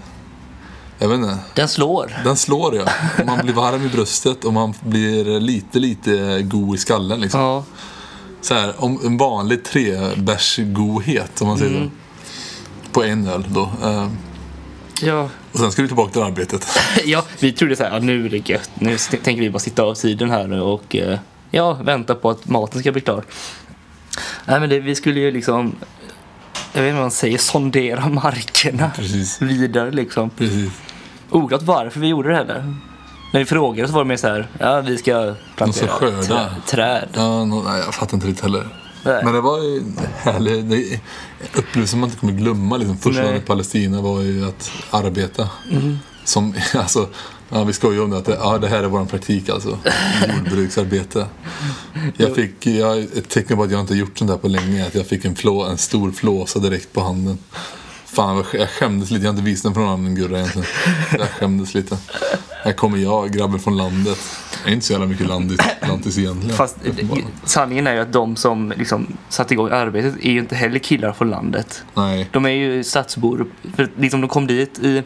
jag 0.99 1.09
vet 1.09 1.19
inte. 1.19 1.39
Den 1.55 1.69
slår. 1.69 2.17
Den 2.25 2.37
slår 2.37 2.77
ja. 2.77 2.85
Man 3.27 3.39
blir 3.43 3.55
varm 3.55 3.87
i 3.87 3.89
bröstet 3.89 4.45
och 4.45 4.53
man 4.53 4.75
blir 4.81 5.41
lite, 5.41 5.79
lite 5.79 6.43
god 6.43 6.75
i 6.75 6.79
skallen. 6.79 7.21
Liksom. 7.21 7.41
Ja. 7.41 7.65
Så 8.41 8.55
här, 8.55 8.75
om 8.85 9.01
en 9.05 9.17
vanlig 9.17 9.65
trebärsgodhet 9.65 11.41
om 11.41 11.49
man 11.49 11.59
säger 11.59 11.77
Mm. 11.77 11.91
så. 11.91 12.91
På 12.93 13.05
en 13.05 13.27
öl 13.29 13.45
då. 13.49 13.71
Eh, 13.83 14.09
Ja. 15.03 15.29
och 15.53 15.59
sen 15.59 15.73
ska 15.73 15.83
vi 15.83 15.89
tillbaka 15.89 16.13
till 16.13 16.23
arbetet. 16.23 16.67
ja, 17.05 17.25
vi 17.41 17.53
trodde 17.53 17.77
så 17.77 17.83
här, 17.85 17.91
ja, 17.91 17.99
nu 17.99 18.27
är 18.27 18.31
det 18.31 18.49
gött. 18.49 18.71
Nu 18.75 18.99
tänker 18.99 19.43
vi 19.43 19.51
bara 19.51 19.59
sitta 19.59 19.83
av 19.83 19.95
tiden 19.95 20.31
här 20.31 20.47
nu 20.47 20.61
och 20.61 20.97
eh, 20.97 21.19
ja, 21.51 21.73
vänta 21.73 22.15
på 22.15 22.31
att 22.31 22.49
maten 22.49 22.81
ska 22.81 22.93
bli 22.93 23.01
klar. 23.01 23.25
Nej, 24.45 24.61
men 24.61 24.69
det, 24.71 24.81
vi 24.81 24.95
skulle 24.95 25.21
ju 25.21 25.31
liksom, 25.31 25.75
jag 26.73 26.83
vet 26.83 26.89
inte 26.89 26.95
vad 26.95 27.03
man 27.05 27.11
säger, 27.11 27.39
sondera 27.39 28.09
markerna 28.09 28.91
Precis. 28.97 29.43
vidare 29.43 29.91
liksom. 29.91 30.31
Precis. 30.31 30.71
Oklart 31.31 31.63
varför 31.63 32.01
vi 32.01 32.07
gjorde 32.09 32.29
det 32.29 32.35
heller. 32.35 32.75
När 33.33 33.41
vi 33.41 33.47
frågade 33.47 33.89
så 33.89 33.95
var 33.95 34.05
det 34.05 34.09
mer 34.09 34.17
så 34.17 34.29
här, 34.29 34.49
ja 34.59 34.81
vi 34.81 34.99
ska 34.99 35.35
plantera 35.57 35.89
skörda. 35.89 36.23
trä, 36.23 36.47
träd. 36.67 37.09
Ja, 37.13 37.45
nå- 37.45 37.63
nej, 37.63 37.83
jag 37.85 37.95
fattar 37.95 38.15
inte 38.15 38.27
riktigt 38.27 38.43
heller. 38.43 38.69
Nej. 39.05 39.25
Men 39.25 39.35
det 39.35 39.41
var 39.41 39.59
ju 39.59 39.83
härligt. 40.19 40.71
Det 40.71 41.01
upplevelse 41.59 41.97
man 41.97 42.09
inte 42.09 42.21
kommer 42.21 42.33
glömma. 42.33 42.77
Liksom. 42.77 42.99
Första 42.99 43.29
året 43.29 43.43
i 43.43 43.47
Palestina 43.47 44.01
var 44.01 44.21
ju 44.21 44.49
att 44.49 44.71
arbeta. 44.91 45.49
Mm. 45.71 45.99
Som, 46.25 46.55
alltså, 46.75 47.09
ja, 47.49 47.65
vi 47.65 47.73
skojar 47.73 48.03
om 48.03 48.11
det, 48.11 48.17
att 48.19 48.25
det, 48.25 48.39
ja, 48.41 48.59
det 48.59 48.69
här 48.69 48.83
är 48.83 48.87
vår 48.89 49.05
praktik 49.05 49.49
alltså. 49.49 49.79
Jordbruksarbete. 50.37 51.27
Jag 52.17 52.35
fick, 52.35 52.67
jag, 52.67 52.99
ett 52.99 53.29
tecken 53.29 53.57
på 53.57 53.63
att 53.63 53.71
jag 53.71 53.81
inte 53.81 53.95
gjort 53.95 54.19
sånt 54.19 54.31
där 54.31 54.39
på 54.39 54.49
länge 54.49 54.87
att 54.87 54.95
jag 54.95 55.07
fick 55.07 55.25
en, 55.25 55.37
flå, 55.37 55.65
en 55.65 55.79
stor 55.79 56.11
flåsa 56.13 56.59
direkt 56.59 56.93
på 56.93 57.01
handen. 57.01 57.39
Fan, 58.13 58.45
jag 58.53 58.69
skämdes 58.69 59.11
lite. 59.11 59.25
Jag 59.25 59.33
har 59.33 59.39
inte 59.39 59.51
visat 59.51 59.63
den 59.63 59.75
för 59.75 59.81
någon 59.81 59.91
annan 59.91 60.15
gurra 60.15 60.39
egentligen. 60.39 60.69
Jag 61.19 61.29
skämdes 61.29 61.75
lite. 61.75 61.99
Här 62.63 62.73
kommer 62.73 62.99
jag, 62.99 63.33
grabben 63.33 63.61
från 63.61 63.77
landet. 63.77 64.19
Jag 64.63 64.71
är 64.71 64.75
inte 64.75 64.87
så 64.87 64.93
jävla 64.93 65.07
mycket 65.07 65.27
landis, 65.27 65.61
lantis 65.89 66.19
egentligen. 66.19 66.57
Fast 66.57 66.77
eh, 66.85 66.95
sanningen 67.45 67.87
är 67.87 67.95
ju 67.95 68.01
att 68.01 68.13
de 68.13 68.37
som 68.37 68.73
liksom 68.77 69.17
satte 69.29 69.55
igång 69.55 69.71
arbetet 69.71 70.15
är 70.23 70.31
ju 70.31 70.39
inte 70.39 70.55
heller 70.57 70.79
killar 70.79 71.13
från 71.13 71.31
landet. 71.31 71.83
Nej. 71.95 72.29
De 72.33 72.45
är 72.47 72.51
ju 72.51 72.85
stadsbor. 72.85 73.47
För 73.77 73.91
liksom 73.97 74.21
de 74.21 74.29
kom 74.29 74.47
dit 74.47 74.79
i 74.79 75.03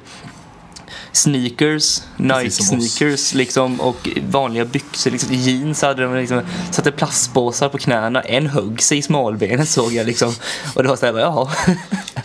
sneakers. 1.12 2.02
Nike-sneakers 2.16 3.34
liksom, 3.34 3.80
och 3.80 4.08
vanliga 4.30 4.64
byxor. 4.64 5.10
Liksom, 5.10 5.34
jeans 5.34 5.82
hade 5.82 6.02
de 6.02 6.16
liksom, 6.16 6.40
satte 6.70 6.92
plastpåsar 6.92 7.68
på 7.68 7.78
knäna. 7.78 8.20
En 8.20 8.46
högg 8.46 8.82
sig 8.82 8.98
i 8.98 9.02
smalbenet 9.02 9.68
såg 9.78 9.92
jag. 9.92 10.06
Liksom. 10.06 10.34
Och 10.74 10.82
det 10.82 10.88
var 10.88 10.96
så 10.96 11.06
här, 11.06 11.18
jaha. 11.18 11.50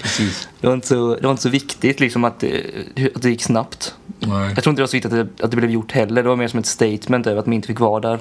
Precis. 0.01 0.47
Det 0.61 0.67
var 0.67 0.73
inte 0.73 0.87
så, 0.87 1.15
det 1.15 1.23
var 1.23 1.31
inte 1.31 1.43
så 1.43 1.49
viktigt 1.49 1.99
liksom, 1.99 2.23
att, 2.23 2.39
det, 2.39 2.63
att 3.15 3.21
det 3.21 3.29
gick 3.29 3.43
snabbt. 3.43 3.93
Nej. 4.19 4.53
Jag 4.55 4.63
tror 4.63 4.71
inte 4.71 4.79
det 4.79 4.83
var 4.83 4.87
så 4.87 4.97
viktigt 4.97 5.13
att 5.13 5.37
det, 5.37 5.43
att 5.43 5.51
det 5.51 5.57
blev 5.57 5.69
gjort 5.71 5.91
heller. 5.91 6.23
Det 6.23 6.29
var 6.29 6.35
mer 6.35 6.47
som 6.47 6.59
ett 6.59 6.65
statement 6.65 7.27
över 7.27 7.39
att 7.39 7.45
man 7.45 7.53
inte 7.53 7.67
fick 7.67 7.79
vara 7.79 7.99
där. 7.99 8.19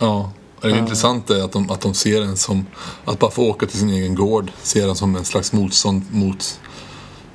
Ja. 0.00 0.32
Det 0.60 0.68
är 0.68 0.76
intressant 0.76 1.30
är 1.30 1.44
att 1.44 1.52
de, 1.52 1.70
att 1.70 1.80
de 1.80 1.94
ser 1.94 2.22
en 2.22 2.36
som, 2.36 2.66
att 3.04 3.18
bara 3.18 3.30
få 3.30 3.42
åka 3.42 3.66
till 3.66 3.78
sin 3.78 3.90
egen 3.90 4.14
gård, 4.14 4.50
ser 4.62 4.86
den 4.86 4.96
som 4.96 5.16
en 5.16 5.24
slags 5.24 5.52
motstånd 5.52 6.02
mot 6.10 6.60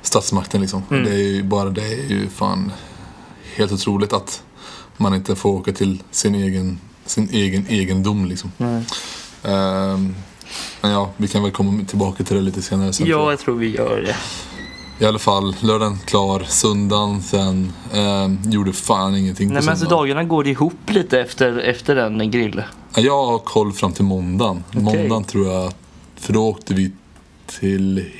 statsmakten 0.04 0.60
liksom. 0.60 0.82
Det 0.88 1.10
är 1.10 1.32
ju 1.32 1.42
bara 1.42 1.70
det 1.70 1.82
är 1.82 2.08
ju 2.08 2.28
fan 2.28 2.72
helt 3.56 3.72
otroligt 3.72 4.12
att 4.12 4.42
man 4.96 5.14
inte 5.14 5.36
får 5.36 5.50
åka 5.50 5.72
till 5.72 6.02
sin 6.10 6.34
egen, 6.34 6.78
sin 7.06 7.28
egen 7.32 7.66
egendom 7.68 8.24
liksom. 8.24 8.52
Ehm, 9.42 10.14
men 10.80 10.90
ja, 10.90 11.10
vi 11.16 11.28
kan 11.28 11.42
väl 11.42 11.52
komma 11.52 11.84
tillbaka 11.84 12.24
till 12.24 12.36
det 12.36 12.42
lite 12.42 12.62
senare 12.62 12.92
sen. 12.92 13.06
Ja, 13.06 13.30
jag. 13.30 13.40
tror 13.40 13.56
vi 13.56 13.76
gör 13.76 14.00
det. 14.02 14.16
I 14.98 15.06
alla 15.06 15.18
fall, 15.18 15.56
lördagen 15.60 15.98
klar, 16.06 16.44
söndagen 16.48 17.22
sen, 17.22 17.72
ehm, 17.92 18.38
gjorde 18.44 18.72
fan 18.72 19.16
ingenting 19.16 19.48
på 19.48 19.54
Nej, 19.54 19.62
men 19.62 19.70
alltså, 19.70 19.88
dagarna 19.88 20.24
går 20.24 20.46
ihop 20.46 20.90
lite 20.90 21.20
efter, 21.20 21.58
efter 21.58 21.94
den 21.94 22.30
grill. 22.30 22.62
Ja, 22.94 23.02
Jag 23.02 23.26
har 23.26 23.38
koll 23.38 23.72
fram 23.72 23.92
till 23.92 24.04
måndagen. 24.04 24.64
Måndagen 24.70 25.24
tror 25.24 25.46
jag, 25.46 25.72
för 26.16 26.32
då 26.32 26.48
åkte 26.48 26.74
vi 26.74 26.92
till 27.46 28.10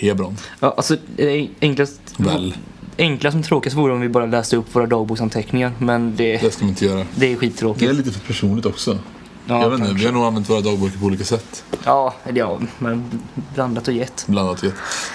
Hebron. 0.00 0.36
Ja, 0.60 0.74
alltså, 0.76 0.96
eh, 1.16 1.48
enklast, 1.60 2.00
Väl. 2.16 2.54
enklast 2.98 3.34
som 3.34 3.42
tråkigast 3.42 3.76
vore 3.76 3.92
om 3.92 4.00
vi 4.00 4.08
bara 4.08 4.26
läste 4.26 4.56
upp 4.56 4.74
våra 4.74 4.86
dagboksanteckningar. 4.86 5.72
Men 5.78 6.16
det, 6.16 6.36
Det 6.38 6.50
ska 6.50 6.64
man 6.64 6.70
inte 6.70 6.84
göra. 6.86 7.06
det 7.16 7.26
är 7.26 7.30
Det 7.30 7.36
skittråkigt. 7.36 7.90
är 7.90 7.94
lite 7.94 8.10
för 8.10 8.20
personligt 8.20 8.66
också. 8.66 8.98
Ja, 9.46 9.62
jag 9.62 9.70
vet 9.70 9.80
inte, 9.80 9.92
vi 9.92 10.04
har 10.06 10.12
nog 10.12 10.24
använt 10.24 10.50
våra 10.50 10.60
dagböcker 10.60 10.98
på 10.98 11.04
olika 11.06 11.24
sätt. 11.24 11.64
Ja, 11.84 12.14
eller 12.24 12.38
ja, 12.40 12.58
men 12.78 13.20
blandat 13.54 13.88
och 13.88 13.94
gett. 13.94 14.24
Blandat 14.28 14.64
vet. 14.64 14.74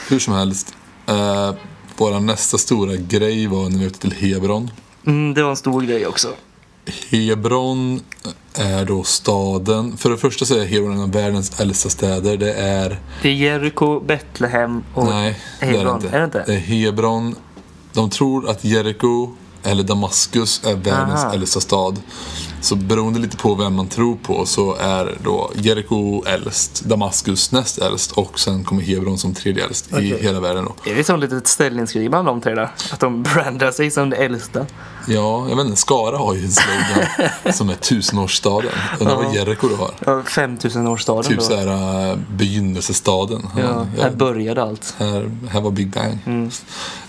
Hur 0.10 0.20
som 0.20 0.34
helst. 0.34 0.76
Eh, 1.08 1.52
vår 1.98 2.20
nästa 2.20 2.58
stora 2.58 2.96
grej 2.96 3.48
var 3.48 3.70
när 3.70 3.80
vi 3.80 3.88
åkte 3.88 4.00
till 4.00 4.14
Hebron. 4.14 4.72
Mm, 5.06 5.34
det 5.34 5.44
var 5.44 5.50
en 5.50 5.56
stor 5.56 5.82
grej 5.82 6.08
också. 6.08 6.28
Hebron 6.86 8.02
är 8.56 8.86
då 8.86 9.04
staden. 9.04 9.98
För 9.98 10.10
det 10.10 10.18
första 10.18 10.46
så 10.46 10.60
är 10.60 10.66
Hebron 10.66 10.92
en 10.92 11.02
av 11.02 11.12
världens 11.12 11.60
äldsta 11.60 11.90
städer. 11.90 12.38
Det 12.38 12.54
är... 12.54 13.00
Det 13.22 13.30
är 13.30 13.34
Jericho, 13.34 14.00
Betlehem 14.00 14.84
och 14.94 15.06
nej, 15.06 15.40
det 15.60 15.66
är 15.66 15.72
det 15.72 15.78
Hebron. 15.78 15.96
inte. 15.96 16.10
Är 16.10 16.20
det 16.20 16.26
inte? 16.26 16.44
Det 16.48 16.54
är 16.54 16.60
Hebron. 16.60 17.36
De 17.94 18.10
tror 18.10 18.50
att 18.50 18.64
Jericho 18.64 19.30
eller 19.64 19.84
Damaskus 19.84 20.62
är 20.66 20.76
världens 20.76 21.24
Aha. 21.24 21.34
äldsta 21.34 21.60
stad. 21.60 22.00
Så 22.62 22.76
beroende 22.76 23.20
lite 23.20 23.38
på 23.38 23.56
vem 23.56 23.76
man 23.76 23.88
tror 23.88 24.16
på 24.16 24.46
så 24.46 24.76
är 24.76 25.18
då 25.24 25.52
Jericho 25.56 26.24
äldst, 26.26 26.84
Damaskus 26.86 27.52
näst 27.52 27.78
äldst 27.78 28.12
och 28.12 28.40
sen 28.40 28.64
kommer 28.64 28.82
Hebron 28.82 29.18
som 29.18 29.34
tredje 29.34 29.66
äldst 29.66 29.92
i 29.92 29.96
Okej. 29.96 30.18
hela 30.22 30.40
världen 30.40 30.66
då. 30.66 30.92
Är 30.92 30.96
det 30.96 31.04
som 31.04 31.16
ett 31.16 31.22
litet 31.32 31.48
ställningskrig 31.48 32.10
bland 32.10 32.28
de 32.28 32.42
tre 32.42 32.56
där? 32.56 32.70
Att 32.92 33.00
de 33.00 33.24
brandar 33.34 33.72
sig 33.72 33.92
som 33.92 34.10
det 34.10 34.16
äldsta? 34.16 34.66
Ja, 35.08 35.50
jag 35.50 35.56
vet 35.56 35.66
inte. 35.66 35.78
Skara 35.78 36.18
har 36.18 36.34
ju 36.34 36.44
en 36.46 36.52
slogan 36.52 37.54
som 37.54 37.70
är 37.70 37.76
tusenårsstaden. 37.76 38.72
Undrar 39.00 39.16
vad 39.16 39.26
då 39.70 39.76
har? 39.76 39.92
Ja, 40.06 40.22
5000-årsstaden 40.22 41.24
Typ 41.24 41.38
då. 41.38 41.44
såhär 41.44 42.12
uh, 42.12 42.18
begynnelsestaden. 42.30 43.48
Ja, 43.58 43.62
Ja, 43.98 44.04
här 44.04 44.12
började 44.12 44.64
allt. 44.64 44.96
här, 44.98 45.32
här 45.50 45.62
var 45.62 45.72
Big 45.72 45.90
Bang. 45.90 46.18
Mm. 46.26 46.52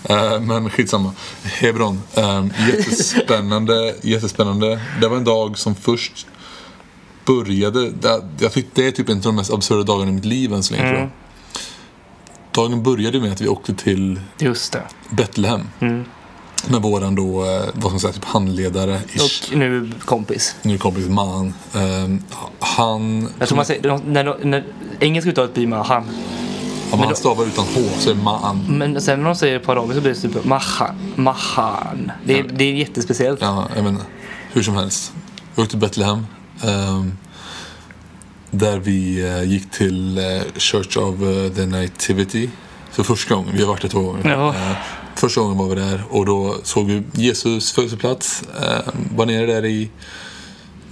Eh, 0.03 0.39
men 0.39 0.69
skitsamma. 0.69 1.11
Hebron. 1.43 2.01
Uh, 2.17 2.45
jättespännande. 2.69 3.95
jättespännande. 4.01 4.81
Det 5.01 5.07
var 5.07 5.17
en 5.17 5.23
dag 5.23 5.57
som 5.57 5.75
först 5.75 6.27
började. 7.25 7.89
Det, 7.89 8.23
jag 8.39 8.51
tyckte 8.51 8.81
det 8.81 8.87
är 8.87 8.91
typ 8.91 9.09
en 9.09 9.17
av 9.17 9.23
de 9.23 9.35
mest 9.35 9.53
absurda 9.53 9.83
dagarna 9.83 10.11
i 10.11 10.13
mitt 10.13 10.25
liv 10.25 10.53
än 10.53 10.63
så 10.63 10.73
länge. 10.73 10.83
tror 10.83 10.93
jag. 10.93 11.01
Mm. 11.01 11.11
Dagen 12.51 12.83
började 12.83 13.19
med 13.19 13.31
att 13.31 13.41
vi 13.41 13.47
åkte 13.47 13.73
till. 13.73 14.19
Betlehem. 15.09 15.69
Mm. 15.79 16.05
Med 16.67 16.81
våran 16.81 17.15
då, 17.15 17.45
eh, 17.45 17.59
vad 17.73 17.83
ska 17.83 17.89
man 17.89 17.99
säga, 17.99 18.13
typ 18.13 18.25
handledare. 18.25 19.01
Ish. 19.13 19.51
Och 19.51 19.57
nu 19.57 19.91
kompis. 20.05 20.55
Nu 20.61 20.77
kompis 20.77 21.07
man. 21.07 21.53
Ehm, 21.73 22.23
han... 22.59 23.29
Jag 23.39 23.47
tror 23.47 23.55
man 23.55 23.65
säger, 23.65 23.99
när, 24.05 24.45
när, 24.45 24.63
engelska 24.99 25.31
uttalet 25.31 25.53
blir 25.53 25.67
man 25.67 25.85
han. 25.85 26.03
Om 26.91 26.99
han 26.99 27.15
stavar 27.15 27.45
utan 27.45 27.65
H 27.75 27.81
så 27.99 28.11
är 28.11 28.15
man. 28.15 28.65
Men 28.69 29.01
sen 29.01 29.19
när 29.19 29.25
de 29.25 29.35
säger 29.35 29.59
på 29.59 29.71
arabiska 29.71 29.95
så 29.95 30.01
blir 30.01 30.13
det 30.13 30.21
typ 30.21 30.45
maha, 30.45 30.95
mahan. 31.15 32.11
Det 32.25 32.39
är, 32.39 32.43
det 32.43 32.63
är 32.63 32.73
jättespeciellt. 32.73 33.41
Ja, 33.41 33.67
jag 33.75 33.87
inte. 33.87 34.03
Hur 34.53 34.63
som 34.63 34.75
helst. 34.75 35.13
Vi 35.55 35.61
åkte 35.61 35.71
till 35.71 35.79
Betlehem. 35.79 36.25
ehm, 36.63 37.17
där 38.51 38.79
vi 38.79 39.27
eh, 39.27 39.43
gick 39.43 39.71
till 39.71 40.17
eh, 40.17 40.23
Church 40.57 40.97
of 40.97 41.21
eh, 41.21 41.55
the 41.55 41.65
Nativity. 41.65 42.49
För 42.91 43.03
första 43.03 43.35
gången. 43.35 43.51
Vi 43.53 43.61
har 43.61 43.67
varit 43.67 43.81
där 43.81 43.89
två 43.89 44.01
gånger. 44.01 44.29
Ja. 44.31 44.55
Eh, 45.15 45.19
första 45.19 45.41
gången 45.41 45.57
var 45.57 45.67
vi 45.67 45.75
där 45.75 46.03
och 46.09 46.25
då 46.25 46.55
såg 46.63 46.85
vi 46.87 47.03
Jesus 47.13 47.71
födelseplats. 47.71 48.43
Uh, 48.61 48.93
var 49.15 49.25
nere 49.25 49.45
där 49.45 49.65
i 49.65 49.89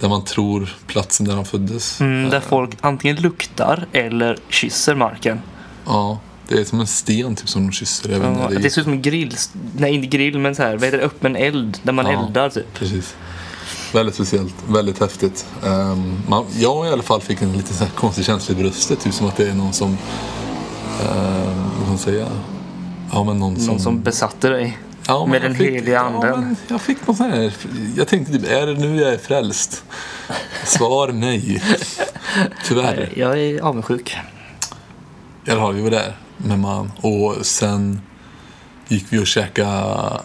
där 0.00 0.08
man 0.08 0.24
tror 0.24 0.76
platsen 0.86 1.26
där 1.26 1.34
han 1.34 1.44
föddes. 1.44 2.00
Mm, 2.00 2.30
där 2.30 2.36
Eh, 2.36 2.42
folk 2.48 2.70
antingen 2.80 3.16
luktar 3.16 3.86
eller 3.92 4.38
kysser 4.48 4.94
marken. 4.94 5.40
Ja, 5.86 6.18
det 6.48 6.60
är 6.60 6.64
som 6.64 6.80
en 6.80 6.86
sten 6.86 7.36
typ 7.36 7.48
som 7.48 7.66
de 7.66 7.72
kysser. 7.72 8.10
Ja, 8.10 8.44
inte, 8.44 8.58
det 8.62 8.70
ser 8.70 8.80
ut 8.80 8.84
som 8.84 8.92
en 8.92 9.02
grill. 9.02 9.36
Nej, 9.76 9.94
inte 9.94 10.06
grill, 10.06 10.38
men 10.38 10.54
så 10.54 10.62
här, 10.62 10.72
vad 10.72 10.84
heter 10.84 10.98
det? 10.98 11.04
Öppen 11.04 11.36
eld. 11.36 11.78
Där 11.82 11.92
man 11.92 12.06
Ja. 12.06 12.26
eldar 12.26 12.50
typ. 12.50 12.74
Precis. 12.74 13.14
Väldigt 13.92 14.14
speciellt, 14.14 14.54
väldigt 14.68 15.00
häftigt. 15.00 15.46
Um, 15.62 16.16
man, 16.28 16.44
jag 16.58 16.86
i 16.86 16.90
alla 16.90 17.02
fall 17.02 17.20
fick 17.20 17.42
en 17.42 17.52
lite 17.52 17.74
så 17.74 17.84
konstig 17.94 18.24
känsla 18.24 18.54
i 18.54 18.58
bröstet, 18.62 19.00
typ 19.00 19.14
som 19.14 19.26
att 19.26 19.36
det 19.36 19.48
är 19.50 19.54
någon 19.54 19.72
som... 19.72 19.88
Um, 19.88 19.98
vad 20.98 21.80
ska 21.80 21.88
man 21.88 21.98
säga? 21.98 22.26
Ja, 23.12 23.24
men 23.24 23.38
någon 23.38 23.56
som... 23.56 23.66
Någon 23.66 23.80
som 23.80 24.02
besatte 24.02 24.48
dig. 24.48 24.78
ja, 25.06 25.26
med 25.26 25.42
den 25.42 25.54
fick, 25.54 25.74
heliga 25.74 26.00
anden. 26.00 26.56
Ja, 26.68 26.74
jag 26.74 26.80
fick 26.80 27.06
någon 27.06 27.16
sån 27.16 27.30
här... 27.30 27.52
Jag 27.96 28.08
tänkte 28.08 28.32
typ, 28.32 28.50
är 28.50 28.66
det 28.66 28.74
nu 28.74 29.00
jag 29.00 29.12
är 29.12 29.18
frälst? 29.18 29.84
Svar 30.64 31.08
nej. 31.12 31.62
Tyvärr. 32.64 33.12
Jag 33.16 33.38
är 33.38 33.60
avundsjuk. 33.60 34.16
I 35.46 35.50
alla 35.50 35.60
fall, 35.60 35.74
vi 35.74 35.82
var 35.82 35.90
där 35.90 36.16
med 36.36 36.58
man. 36.58 36.92
Och 37.00 37.46
sen 37.46 38.00
gick 38.88 39.06
vi 39.10 39.18
och 39.18 39.26
käkade 39.26 40.20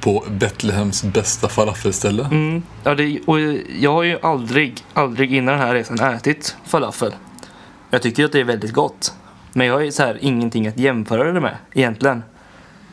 på 0.00 0.24
Betlehems 0.30 1.04
bästa 1.04 1.48
falafelställe. 1.48 2.24
Mm. 2.24 2.62
Ja, 2.84 2.94
det, 2.94 3.20
och 3.26 3.40
jag 3.80 3.92
har 3.92 4.02
ju 4.02 4.18
aldrig, 4.22 4.84
aldrig 4.92 5.34
innan 5.34 5.54
den 5.54 5.66
här 5.66 5.74
resan 5.74 5.98
ätit 6.00 6.56
falafel. 6.64 7.14
Jag 7.90 8.02
tycker 8.02 8.24
att 8.24 8.32
det 8.32 8.40
är 8.40 8.44
väldigt 8.44 8.72
gott. 8.72 9.14
Men 9.54 9.66
jag 9.66 9.74
har 9.74 9.80
ju 9.80 9.92
så 9.92 10.02
här 10.02 10.18
ingenting 10.20 10.66
att 10.66 10.78
jämföra 10.78 11.32
det 11.32 11.40
med 11.40 11.56
egentligen. 11.72 12.22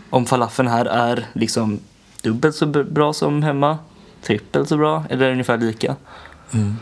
Om 0.09 0.25
falafeln 0.25 0.67
här 0.67 0.85
är 0.85 1.27
liksom 1.33 1.79
dubbelt 2.21 2.55
så 2.55 2.65
bra 2.65 3.13
som 3.13 3.43
hemma, 3.43 3.77
trippelt 4.23 4.69
så 4.69 4.77
bra 4.77 5.05
eller 5.09 5.31
ungefär 5.31 5.57
lika. 5.57 5.95
Mm. 6.51 6.77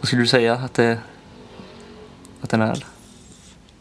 Vad 0.00 0.06
skulle 0.06 0.22
du 0.22 0.28
säga 0.28 0.54
att, 0.54 0.74
det, 0.74 0.98
att 2.40 2.50
den 2.50 2.62
är? 2.62 2.84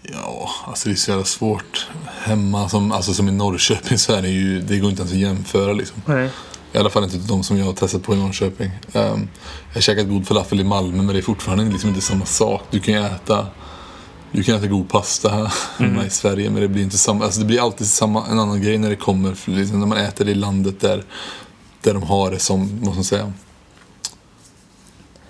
Ja, 0.02 0.50
alltså 0.68 0.90
det 0.90 0.94
är 0.94 0.96
så 0.96 1.12
jävla 1.12 1.26
svårt. 1.26 1.88
Hemma, 2.24 2.70
som, 2.70 2.92
alltså 2.92 3.14
som 3.14 3.28
i 3.28 3.32
Norrköping 3.32 3.98
så 3.98 4.14
är 4.14 4.22
det 4.22 4.30
ju, 4.30 4.62
det 4.62 4.80
går 4.80 4.90
inte 4.90 5.02
ens 5.02 5.14
att 5.14 5.20
jämföra 5.20 5.74
liksom. 5.74 6.02
Nej. 6.06 6.30
I 6.74 6.78
alla 6.78 6.90
fall 6.90 7.04
inte 7.04 7.18
de 7.18 7.44
som 7.44 7.58
jag 7.58 7.66
har 7.66 7.74
testat 7.74 8.04
på 8.04 8.14
i 8.14 8.18
Norrköping. 8.18 8.72
Um, 8.94 9.30
jag 9.68 9.74
har 9.74 9.82
käkat 9.82 10.10
god 10.10 10.28
falafel 10.28 10.60
i 10.60 10.64
Malmö 10.64 10.98
men 10.98 11.08
det 11.08 11.18
är 11.18 11.22
fortfarande 11.22 11.64
liksom 11.64 11.90
inte 11.90 12.02
samma 12.02 12.26
sak. 12.26 12.64
Du 12.70 12.80
kan 12.80 12.94
ju 12.94 13.00
äta, 13.06 13.48
du 14.36 14.44
kan 14.44 14.56
äta 14.56 14.68
god 14.68 14.90
pasta 14.90 15.52
hemma 15.78 16.06
i 16.06 16.10
Sverige 16.10 16.50
men 16.50 16.62
det 16.62 16.68
blir 16.68 16.84
inte 16.84 16.98
samma. 16.98 17.26
Alltså 17.26 17.40
det 17.40 17.46
blir 17.46 17.62
alltid 17.62 17.88
samma, 17.88 18.28
en 18.28 18.40
annan 18.40 18.62
grej 18.62 18.78
när 18.78 18.90
det 18.90 18.96
kommer, 18.96 19.34
för 19.34 19.52
liksom 19.52 19.80
när 19.80 19.88
man 19.88 19.98
äter 19.98 20.26
det 20.26 20.32
i 20.32 20.36
landet 20.36 20.80
där, 20.80 21.04
där 21.82 21.94
de 21.94 22.04
har 22.04 22.32
det 22.32 22.40
som, 22.40 22.70
vad 22.80 22.86
ska 22.88 22.96
man 22.96 23.04
säga, 23.04 23.34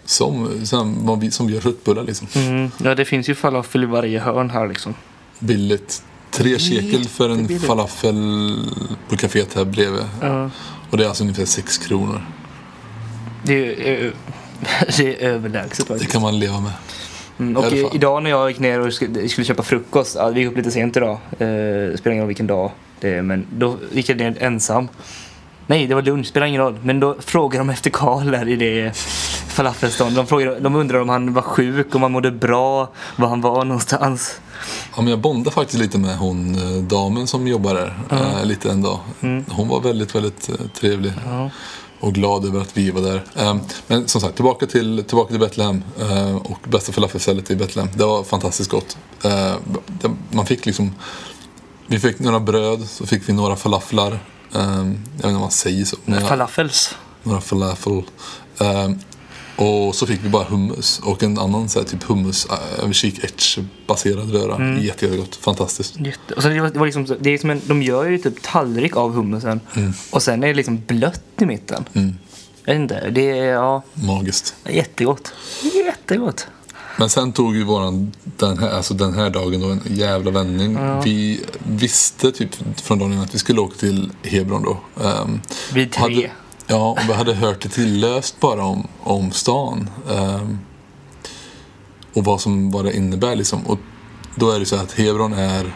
som, 0.06 0.66
som, 0.66 1.20
vi- 1.20 1.32
som 1.32 1.48
vi 1.48 1.54
gör 1.54 1.62
köttbullar 1.62 2.04
liksom. 2.04 2.28
Mm. 2.36 2.72
Ja, 2.84 2.96
det 2.96 3.06
finns 3.06 3.30
ju 3.30 3.36
falafel 3.36 3.84
i 3.84 3.86
varje 3.86 4.20
hörn 4.20 4.50
här 4.50 4.68
liksom. 4.68 4.94
Billigt. 5.40 6.04
Tre 6.32 6.60
shekel 6.60 7.08
för 7.08 7.30
en 7.30 7.60
falafel 7.60 8.16
på 9.10 9.16
kaféet 9.18 9.56
här 9.56 9.66
bredvid. 9.66 10.04
Ja. 10.22 10.50
Och 10.90 10.98
det 10.98 11.04
är 11.04 11.08
alltså 11.08 11.24
ungefär 11.24 11.46
sex 11.46 11.78
kronor. 11.78 12.26
Det 13.44 13.90
är, 13.90 14.14
det 14.98 15.24
är 15.24 15.28
överlägset 15.30 15.78
Det 15.88 15.94
faktiskt. 15.94 16.12
kan 16.12 16.22
man 16.22 16.40
leva 16.40 16.60
med. 16.60 16.72
Mm, 17.40 17.58
och 17.58 17.72
i, 17.74 17.90
idag 17.94 18.24
när 18.24 18.30
jag 18.30 18.50
gick 18.50 18.60
ner 18.60 18.80
och 18.80 18.94
skulle, 18.94 19.30
skulle 19.30 19.46
köpa 19.46 19.64
frukost, 19.64 20.16
ja, 20.20 20.30
vi 20.30 20.40
gick 20.40 20.50
upp 20.50 20.58
lite 20.58 20.72
sent 20.72 20.98
idag, 20.98 21.12
eh, 21.32 21.98
spelar 21.98 22.12
ingen 22.12 22.20
roll 22.20 22.28
vilken 22.28 22.48
dag 22.48 22.72
det 23.00 23.14
är, 23.14 23.22
men 23.22 23.46
då 23.52 23.76
gick 23.92 24.10
jag 24.10 24.18
ner 24.18 24.36
ensam. 24.40 24.88
Nej, 25.68 25.88
det 25.88 25.96
var 25.96 26.02
lunch, 26.02 26.28
spelar 26.28 26.48
ingen 26.48 26.62
roll. 26.62 26.80
Men 26.84 27.00
då 27.00 27.16
frågade 27.20 27.58
de 27.58 27.70
efter 27.70 27.90
Karl 27.90 28.32
där 28.32 28.48
i 28.48 28.56
det 28.56 28.98
falafelstånd. 29.48 30.16
De, 30.16 30.28
frågade, 30.28 30.60
de 30.60 30.76
undrade 30.76 31.02
om 31.02 31.10
han 31.10 31.34
var 31.34 31.42
sjuk, 31.42 31.96
om 31.96 32.04
han 32.04 32.12
mådde 32.12 32.32
bra, 32.32 32.90
var 33.16 33.28
han 33.28 33.42
var 33.42 33.66
någonstans. 33.66 34.40
Ja, 34.96 35.02
men 35.02 35.08
jag 35.08 35.20
bondade 35.20 35.54
faktiskt 35.54 35.80
lite 35.80 35.98
med 35.98 36.18
hon 36.18 36.56
eh, 36.56 36.84
damen 36.84 37.28
som 37.28 37.48
jobbar 37.48 37.74
där. 37.74 37.94
eh, 38.12 38.46
lite 38.46 38.70
en 38.72 38.82
dag. 38.82 39.00
Hon 39.50 39.68
var 39.68 39.82
väldigt, 39.82 40.16
väldigt 40.16 40.50
eh, 40.50 40.56
trevlig. 40.80 41.14
Ja. 41.26 41.50
Och 42.06 42.14
glad 42.14 42.46
över 42.46 42.60
att 42.62 42.78
vi 42.78 42.92
var 42.92 43.02
där. 43.02 43.24
Eh, 43.36 43.56
men 43.88 44.08
som 44.08 44.22
sagt, 44.22 44.36
tillbaka 44.36 44.66
till, 44.66 45.04
tillbaka 45.08 45.30
till 45.30 45.40
Betlehem. 45.40 45.84
eh, 46.00 46.36
och 46.36 46.60
bästa 46.64 46.92
falafelstället 46.92 47.52
i 47.52 47.56
Betlehem. 47.56 47.90
Det 47.96 48.06
var 48.06 48.24
fantastiskt 48.24 48.70
gott. 48.72 48.98
Eh, 49.24 49.54
man 50.32 50.46
fick 50.46 50.66
liksom... 50.66 50.96
Vi 51.88 52.00
fick 52.00 52.20
några 52.20 52.40
bröd, 52.40 52.90
så 52.90 53.06
fick 53.06 53.30
vi 53.30 53.34
några 53.34 53.56
falaflar. 53.56 54.12
Eh, 54.56 54.62
jag 54.62 54.84
vet 54.86 54.96
inte 55.16 55.28
om 55.28 55.34
man 55.42 55.52
säger 55.52 55.86
så. 55.86 55.96
jag- 56.06 56.30
Falafels. 56.30 56.96
några 57.24 57.42
falafel. 57.42 58.04
Och 59.56 59.96
så 59.96 60.08
fick 60.08 60.24
vi 60.24 60.30
bara 60.30 60.44
hummus 60.44 61.00
och 61.04 61.24
en 61.24 61.38
annan 61.40 61.70
så 61.70 61.80
här, 61.80 61.86
typ 61.88 62.04
hummus, 62.04 62.48
äh, 62.84 62.92
kik 62.92 63.24
etch 63.24 63.58
baserad 63.88 64.32
röra. 64.32 64.56
Mm. 64.56 64.84
Jätte, 64.84 65.06
jättegott. 65.06 65.36
Fantastiskt. 65.36 66.00
Jätte. 66.00 66.34
Och 66.36 66.42
sen 66.42 66.54
det 66.54 66.62
var, 66.62 66.70
det 66.70 66.80
var 66.80 66.86
liksom, 66.86 67.18
det 67.20 67.30
är 67.30 67.38
som 67.38 67.50
en, 67.50 67.62
de 67.66 67.82
gör 67.82 68.06
ju 68.06 68.18
typ 68.18 68.42
tallrik 68.42 68.96
av 68.98 69.14
hummusen 69.14 69.60
och 70.12 70.24
sen 70.24 70.44
är 70.44 70.48
det 70.48 70.54
liksom 70.54 70.84
blött 70.88 71.22
i 71.42 71.46
mitten. 71.46 71.86
Mm. 71.94 72.16
Jag 72.66 72.74
vet 72.74 72.82
inte, 72.82 73.10
det 73.10 73.40
är 73.40 73.46
ja, 73.54 73.84
Magiskt. 73.94 74.56
jättegott. 74.70 75.34
Jättegott. 75.86 76.48
Men 76.98 77.10
sen 77.10 77.32
tog 77.34 77.56
ju 77.56 77.64
våran, 77.64 78.12
den 78.24 78.58
här, 78.58 78.70
alltså 78.70 78.94
den 78.94 79.14
här 79.14 79.30
dagen 79.30 79.62
då 79.62 79.68
en 79.68 79.82
jävla 79.86 80.32
vändning. 80.32 80.78
Vi 81.04 81.44
visste 81.64 82.32
typ 82.32 82.50
från 82.82 83.00
dagen 83.00 83.12
innan 83.12 83.24
att 83.24 83.36
vi 83.36 83.40
skulle 83.40 83.62
åka 83.62 83.76
till 83.78 84.12
Hebron 84.24 84.64
då. 84.64 85.04
Ehm, 85.04 85.42
Vid 85.74 85.92
tre. 85.92 86.02
hade, 86.02 86.32
ja, 86.68 86.92
och 86.92 87.10
vi 87.10 87.14
hade 87.14 87.34
hört 87.34 87.62
det 87.62 87.70
tillöst 87.70 88.40
bara 88.40 88.64
om, 88.64 88.88
om 89.04 89.32
stan. 89.32 89.90
Ehm, 90.10 90.60
och 92.14 92.24
vad, 92.24 92.42
som, 92.42 92.72
vad 92.72 92.86
det 92.86 92.96
innebär 92.96 93.36
liksom. 93.36 93.66
Och 93.66 93.80
då 94.36 94.52
är 94.52 94.60
det 94.60 94.66
så 94.66 94.76
att 94.76 94.92
Hebron 94.92 95.34
är 95.34 95.76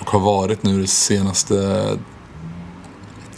och 0.00 0.10
har 0.10 0.20
varit 0.20 0.62
nu 0.62 0.80
det 0.80 0.86
senaste 0.86 1.58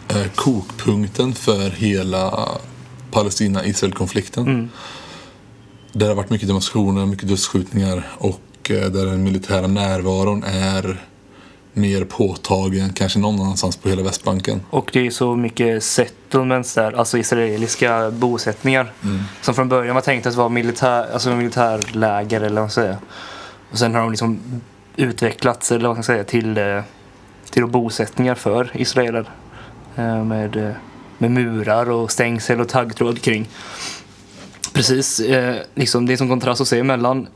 eh, 0.08 0.26
kokpunkten 0.34 1.34
för 1.34 1.70
hela 1.70 2.48
Palestina-Israel-konflikten. 3.10 4.70
Där 5.92 6.00
det 6.00 6.06
har 6.06 6.14
varit 6.14 6.30
mycket 6.30 6.48
demonstrationer, 6.48 7.06
mycket 7.06 7.28
dödsskjutningar 7.28 8.06
och 8.18 8.70
eh, 8.70 8.90
där 8.90 9.06
den 9.06 9.22
militära 9.22 9.66
närvaron 9.66 10.44
är 10.44 11.06
mer 11.76 12.04
påtaglig 12.04 12.80
än 12.82 12.92
kanske 12.92 13.18
någon 13.18 13.40
annanstans 13.40 13.76
på 13.76 13.88
hela 13.88 14.02
Västbanken. 14.02 14.60
Och 14.70 14.90
det 14.92 15.06
är 15.06 15.10
så 15.10 15.36
mycket 15.36 15.84
settlements 15.84 16.74
där, 16.74 16.92
alltså 16.92 17.18
israeliska 17.18 18.10
bosättningar. 18.10 18.92
Som 19.42 19.54
från 19.54 19.68
början 19.68 19.94
var 19.94 20.02
tänkt 20.02 20.26
att 20.26 20.34
vara 20.34 20.48
militär, 20.48 21.12
alltså 21.12 21.30
militärläger 21.30 22.40
eller 22.40 22.54
vad 22.54 22.62
man 22.62 22.70
säger. 22.70 22.96
Och 23.70 23.78
sen 23.78 23.94
har 23.94 24.00
de 24.00 24.10
liksom 24.10 24.40
utvecklats, 24.96 25.72
eller 25.72 25.88
vad 25.88 25.96
man 25.96 26.02
ska 26.02 26.12
säga, 26.12 26.24
till, 26.24 26.58
eh, 26.58 26.82
till 27.50 27.66
bosättningar 27.66 28.34
för 28.34 28.70
israeler. 28.74 29.30
Eh, 29.96 30.24
Med, 30.24 30.56
eh, 30.56 30.72
med 31.18 31.30
murar 31.30 31.90
och 31.90 32.12
stängsel 32.12 32.60
och 32.60 32.68
taggtråd 32.68 33.22
kring. 33.22 33.48
Precis, 34.72 35.20
liksom 35.74 36.06
det 36.06 36.12
är 36.12 36.16
som 36.16 36.28
kontrast 36.28 36.60
att 36.60 36.68
se 36.68 36.82
mellan 36.82 37.28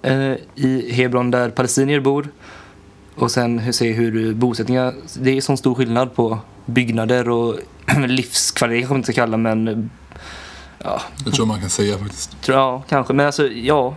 i 0.55 0.92
Hebron 0.92 1.31
där 1.31 1.50
palestinier 1.50 2.00
bor 2.00 2.29
och 3.22 3.30
sen 3.30 3.59
hur- 3.59 3.72
se 3.72 3.92
hur 3.92 4.35
bosättningar, 4.35 4.94
det 5.20 5.37
är 5.37 5.40
sån 5.40 5.56
stor 5.59 5.74
skillnad 5.74 6.14
på 6.14 6.38
byggnader 6.66 7.28
och 7.28 7.56
livskvalitet 8.09 8.83
kan 8.83 8.90
man 8.90 8.98
inte 9.00 9.12
kalla 9.12 9.37
men 9.37 9.90
ja, 10.85 11.00
Det 11.18 11.24
tror 11.24 11.38
jag 11.38 11.48
man 11.48 11.61
kan 11.61 11.70
säga 11.70 11.98
faktiskt. 11.98 12.42
tror 12.42 12.59
jag 12.59 12.83
kanske. 12.88 13.12
Men 13.14 13.26
alltså 13.26 13.48
ja, 13.48 13.94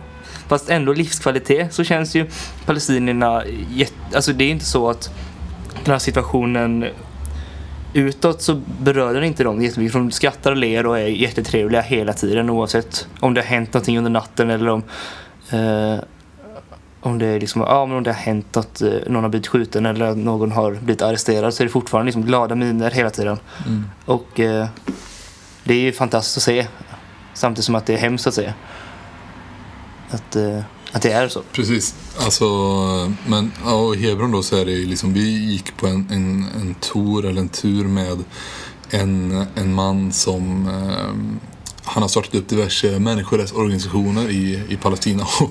fast 0.48 0.70
ändå 0.70 0.92
livskvalitet 0.92 1.74
så 1.74 1.84
känns 1.84 2.14
ju 2.14 2.26
palestinierna 2.66 3.42
alltså 4.14 4.32
det 4.32 4.44
är 4.44 4.50
inte 4.50 4.64
så 4.64 4.90
att 4.90 5.10
den 5.84 5.92
här 5.92 5.98
situationen 5.98 6.84
utåt 7.94 8.42
så 8.42 8.60
berör 8.82 9.14
den 9.14 9.24
inte 9.24 9.44
dem 9.44 9.62
jättemycket. 9.62 9.92
De 9.92 10.10
skrattar 10.10 10.50
och 10.50 10.56
ler 10.56 10.86
och 10.86 10.98
är 10.98 11.06
jättetrevliga 11.06 11.80
hela 11.82 12.12
tiden 12.12 12.50
oavsett 12.50 13.08
om 13.20 13.34
det 13.34 13.40
har 13.40 13.46
hänt 13.48 13.72
någonting 13.74 13.98
under 13.98 14.10
natten 14.10 14.50
eller 14.50 14.68
om 14.68 14.82
eh, 15.50 15.98
om 17.04 17.18
det 17.18 17.38
liksom, 17.38 17.60
ja 17.60 17.86
men 17.86 17.96
om 17.96 18.02
det 18.02 18.12
har 18.12 18.20
hänt 18.20 18.56
att 18.56 18.82
eh, 18.82 18.90
någon 19.06 19.22
har 19.22 19.30
blivit 19.30 19.46
skjuten 19.46 19.86
eller 19.86 20.04
att 20.04 20.16
någon 20.16 20.52
har 20.52 20.72
blivit 20.72 21.02
arresterad 21.02 21.54
så 21.54 21.62
är 21.62 21.64
det 21.64 21.72
fortfarande 21.72 22.06
liksom 22.06 22.24
glada 22.24 22.54
miner 22.54 22.90
hela 22.90 23.10
tiden. 23.10 23.38
Och 24.04 24.40
eh, 24.40 24.66
det 25.64 25.74
är 25.74 25.78
ju 25.78 25.92
fantastiskt 25.92 26.36
att 26.36 26.42
se. 26.42 26.66
Samtidigt 27.34 27.64
som 27.64 27.74
att 27.74 27.86
det 27.86 27.94
är 27.94 27.98
hemskt 27.98 28.26
att 28.26 28.34
se. 28.34 28.52
Att, 30.10 30.36
eh, 30.36 30.60
att 30.92 31.02
det 31.02 31.12
är 31.12 31.28
så. 31.28 31.42
Precis. 31.52 31.94
Alltså, 32.18 32.44
men 33.26 33.52
ja, 33.64 33.74
och 33.74 33.96
i 33.96 33.98
Hebron 33.98 34.32
då 34.32 34.42
så 34.42 34.56
är 34.56 34.64
det 34.64 34.72
ju 34.72 34.86
liksom, 34.86 35.12
vi 35.12 35.52
gick 35.52 35.76
på 35.76 35.86
en, 35.86 36.06
en, 36.10 36.46
en 36.60 36.74
tour 36.74 37.24
eller 37.24 37.40
en 37.40 37.48
tur 37.48 37.84
med 37.84 38.24
en, 38.90 39.46
en 39.54 39.74
man 39.74 40.12
som 40.12 40.68
eh, 40.68 41.44
han 41.84 42.02
har 42.02 42.08
startat 42.08 42.34
upp 42.34 42.48
diverse 42.48 42.98
människorättsorganisationer 42.98 44.30
i, 44.30 44.62
i 44.68 44.76
Palestina 44.76 45.24
och 45.40 45.50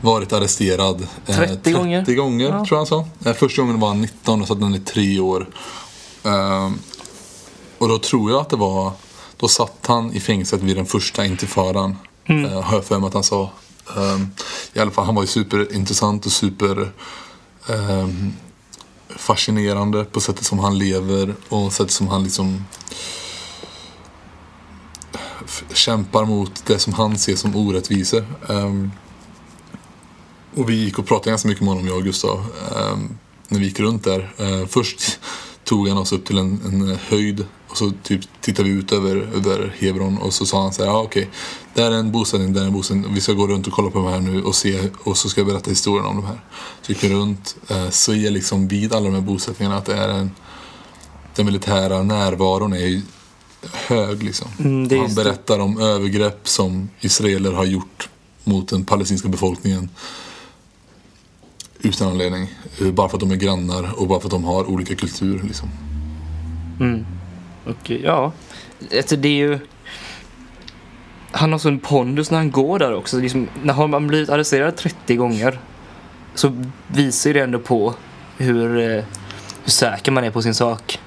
varit 0.00 0.32
arresterad 0.32 1.06
eh, 1.26 1.36
30 1.36 1.72
gånger. 1.72 1.98
30 2.04 2.14
gånger 2.14 2.44
Ja. 2.48 2.50
tror 2.64 2.68
jag 2.70 2.76
han 2.76 2.86
sa. 2.86 3.04
Eh, 3.24 3.34
första 3.34 3.62
gången 3.62 3.80
var 3.80 3.88
han 3.88 4.00
19 4.00 4.42
och 4.42 4.48
satt 4.48 4.60
han 4.60 4.74
i 4.74 4.80
tre 4.80 5.20
år. 5.20 5.48
Eh, 6.24 6.70
och 7.78 7.88
då 7.88 7.98
tror 7.98 8.30
jag 8.30 8.40
att 8.40 8.50
det 8.50 8.56
var, 8.56 8.92
då 9.36 9.48
satt 9.48 9.86
han 9.86 10.12
i 10.12 10.20
fängelset 10.20 10.62
vid 10.62 10.76
den 10.76 10.86
första 10.86 11.24
intifadan. 11.24 11.96
Mm. 12.26 12.44
Eh, 12.44 12.60
har 12.62 12.74
jag 12.76 12.84
för 12.84 12.98
mig 12.98 13.06
att 13.08 13.14
han 13.14 13.24
sa. 13.24 13.50
Um, 13.96 14.30
I 14.72 14.78
alla 14.80 14.90
fall, 14.90 15.04
han 15.06 15.14
var 15.14 15.22
ju 15.22 15.26
superintressant 15.26 16.26
och 16.26 16.32
super 16.32 16.92
ehm, 17.68 18.32
fascinerande 19.16 20.04
på 20.04 20.20
sättet 20.20 20.44
som 20.44 20.58
han 20.58 20.78
lever 20.78 21.34
och 21.48 21.72
sättet 21.72 21.92
som 21.92 22.08
han 22.08 22.22
liksom 22.24 22.64
kämpar 25.74 26.24
mot 26.24 26.66
det 26.66 26.78
som 26.78 26.92
han 26.92 27.18
ser 27.18 27.36
som 27.36 27.56
orättvisor. 27.56 28.24
Ehm, 28.48 28.90
och 30.58 30.70
vi 30.70 30.74
gick 30.74 30.98
och 30.98 31.06
pratade 31.06 31.30
ganska 31.30 31.48
mycket 31.48 31.64
med 31.64 31.74
honom, 31.74 31.86
jag 31.86 31.96
och 31.96 32.04
Gustav, 32.04 32.44
ehm, 32.76 33.18
när 33.48 33.58
vi 33.58 33.64
gick 33.64 33.80
runt 33.80 34.04
där. 34.04 34.32
Eh, 34.38 34.66
först 34.66 35.18
tog 35.64 35.88
han 35.88 35.98
oss 35.98 36.12
upp 36.12 36.26
till 36.26 36.38
en, 36.38 36.60
en 36.64 36.98
höjd 37.08 37.46
och 37.68 37.76
så 37.76 37.92
typ 38.02 38.20
tittade 38.40 38.68
vi 38.68 38.74
ut 38.74 38.92
över, 38.92 39.16
över 39.16 39.74
Hebron 39.78 40.18
och 40.18 40.34
så 40.34 40.46
sa 40.46 40.62
han 40.62 40.72
så 40.72 40.82
här, 40.82 40.90
ja 40.90 41.02
okej, 41.02 41.30
där 41.74 41.90
är 41.90 41.96
en 41.96 42.12
bosättning, 42.12 42.52
där 42.52 42.62
är 42.62 42.66
en 42.66 42.72
bosättning, 42.72 43.14
vi 43.14 43.20
ska 43.20 43.32
gå 43.32 43.46
runt 43.46 43.66
och 43.66 43.72
kolla 43.72 43.90
på 43.90 43.98
de 43.98 44.08
här 44.08 44.20
nu 44.20 44.42
och 44.42 44.54
se, 44.54 44.90
och 44.98 45.16
så 45.16 45.28
ska 45.28 45.40
jag 45.40 45.48
berätta 45.48 45.70
historien 45.70 46.06
om 46.06 46.16
de 46.16 46.26
här. 46.26 46.40
Så 46.82 46.92
gick 46.92 47.04
vi 47.04 47.08
runt, 47.08 47.56
eh, 47.68 47.90
så 47.90 48.14
är 48.14 48.30
liksom 48.30 48.68
vid 48.68 48.92
alla 48.92 49.04
de 49.04 49.14
här 49.14 49.20
bosättningarna 49.20 49.76
att 49.76 49.86
det 49.86 49.94
är 49.94 50.08
en, 50.08 50.30
den 51.34 51.46
militära 51.46 52.02
närvaron 52.02 52.72
är 52.72 52.86
ju 52.86 53.02
hög 53.72 54.22
liksom. 54.22 54.48
Mm, 54.58 55.00
han 55.00 55.14
berättar 55.14 55.58
om 55.58 55.80
övergrepp 55.80 56.48
som 56.48 56.88
israeler 57.00 57.52
har 57.52 57.64
gjort 57.64 58.08
mot 58.44 58.68
den 58.68 58.84
palestinska 58.84 59.28
befolkningen 59.28 59.88
utan 61.82 62.08
anledning. 62.08 62.48
Eh, 62.80 62.90
bara 62.90 63.08
för 63.08 63.16
att 63.16 63.20
de 63.20 63.30
är 63.30 63.36
grannar 63.36 64.00
och 64.00 64.08
bara 64.08 64.20
för 64.20 64.26
att 64.26 64.32
de 64.32 64.44
har 64.44 64.64
olika 64.64 64.94
kultur. 64.94 65.40
Liksom. 65.44 65.68
Mm. 66.80 67.06
Och 67.64 67.90
ja, 67.90 68.32
alltså 68.96 69.16
det 69.16 69.28
är 69.28 69.48
ju... 69.48 69.58
Han 71.30 71.52
har 71.52 71.58
sån 71.58 71.78
pondus 71.78 72.30
när 72.30 72.38
han 72.38 72.50
går 72.50 72.78
där 72.78 72.94
också. 72.94 73.18
Liksom, 73.18 73.48
när 73.62 73.74
har 73.74 73.88
man 73.88 74.06
blivit 74.06 74.28
arresterad 74.28 74.76
30 74.76 75.16
gånger 75.16 75.58
så 76.34 76.64
visar 76.88 77.34
det 77.34 77.40
ändå 77.40 77.58
på 77.58 77.94
hur, 78.36 78.78
eh, 78.78 79.04
hur 79.64 79.70
säker 79.70 80.12
man 80.12 80.24
är 80.24 80.30
på 80.30 80.42
sin 80.42 80.54
sak. 80.54 80.98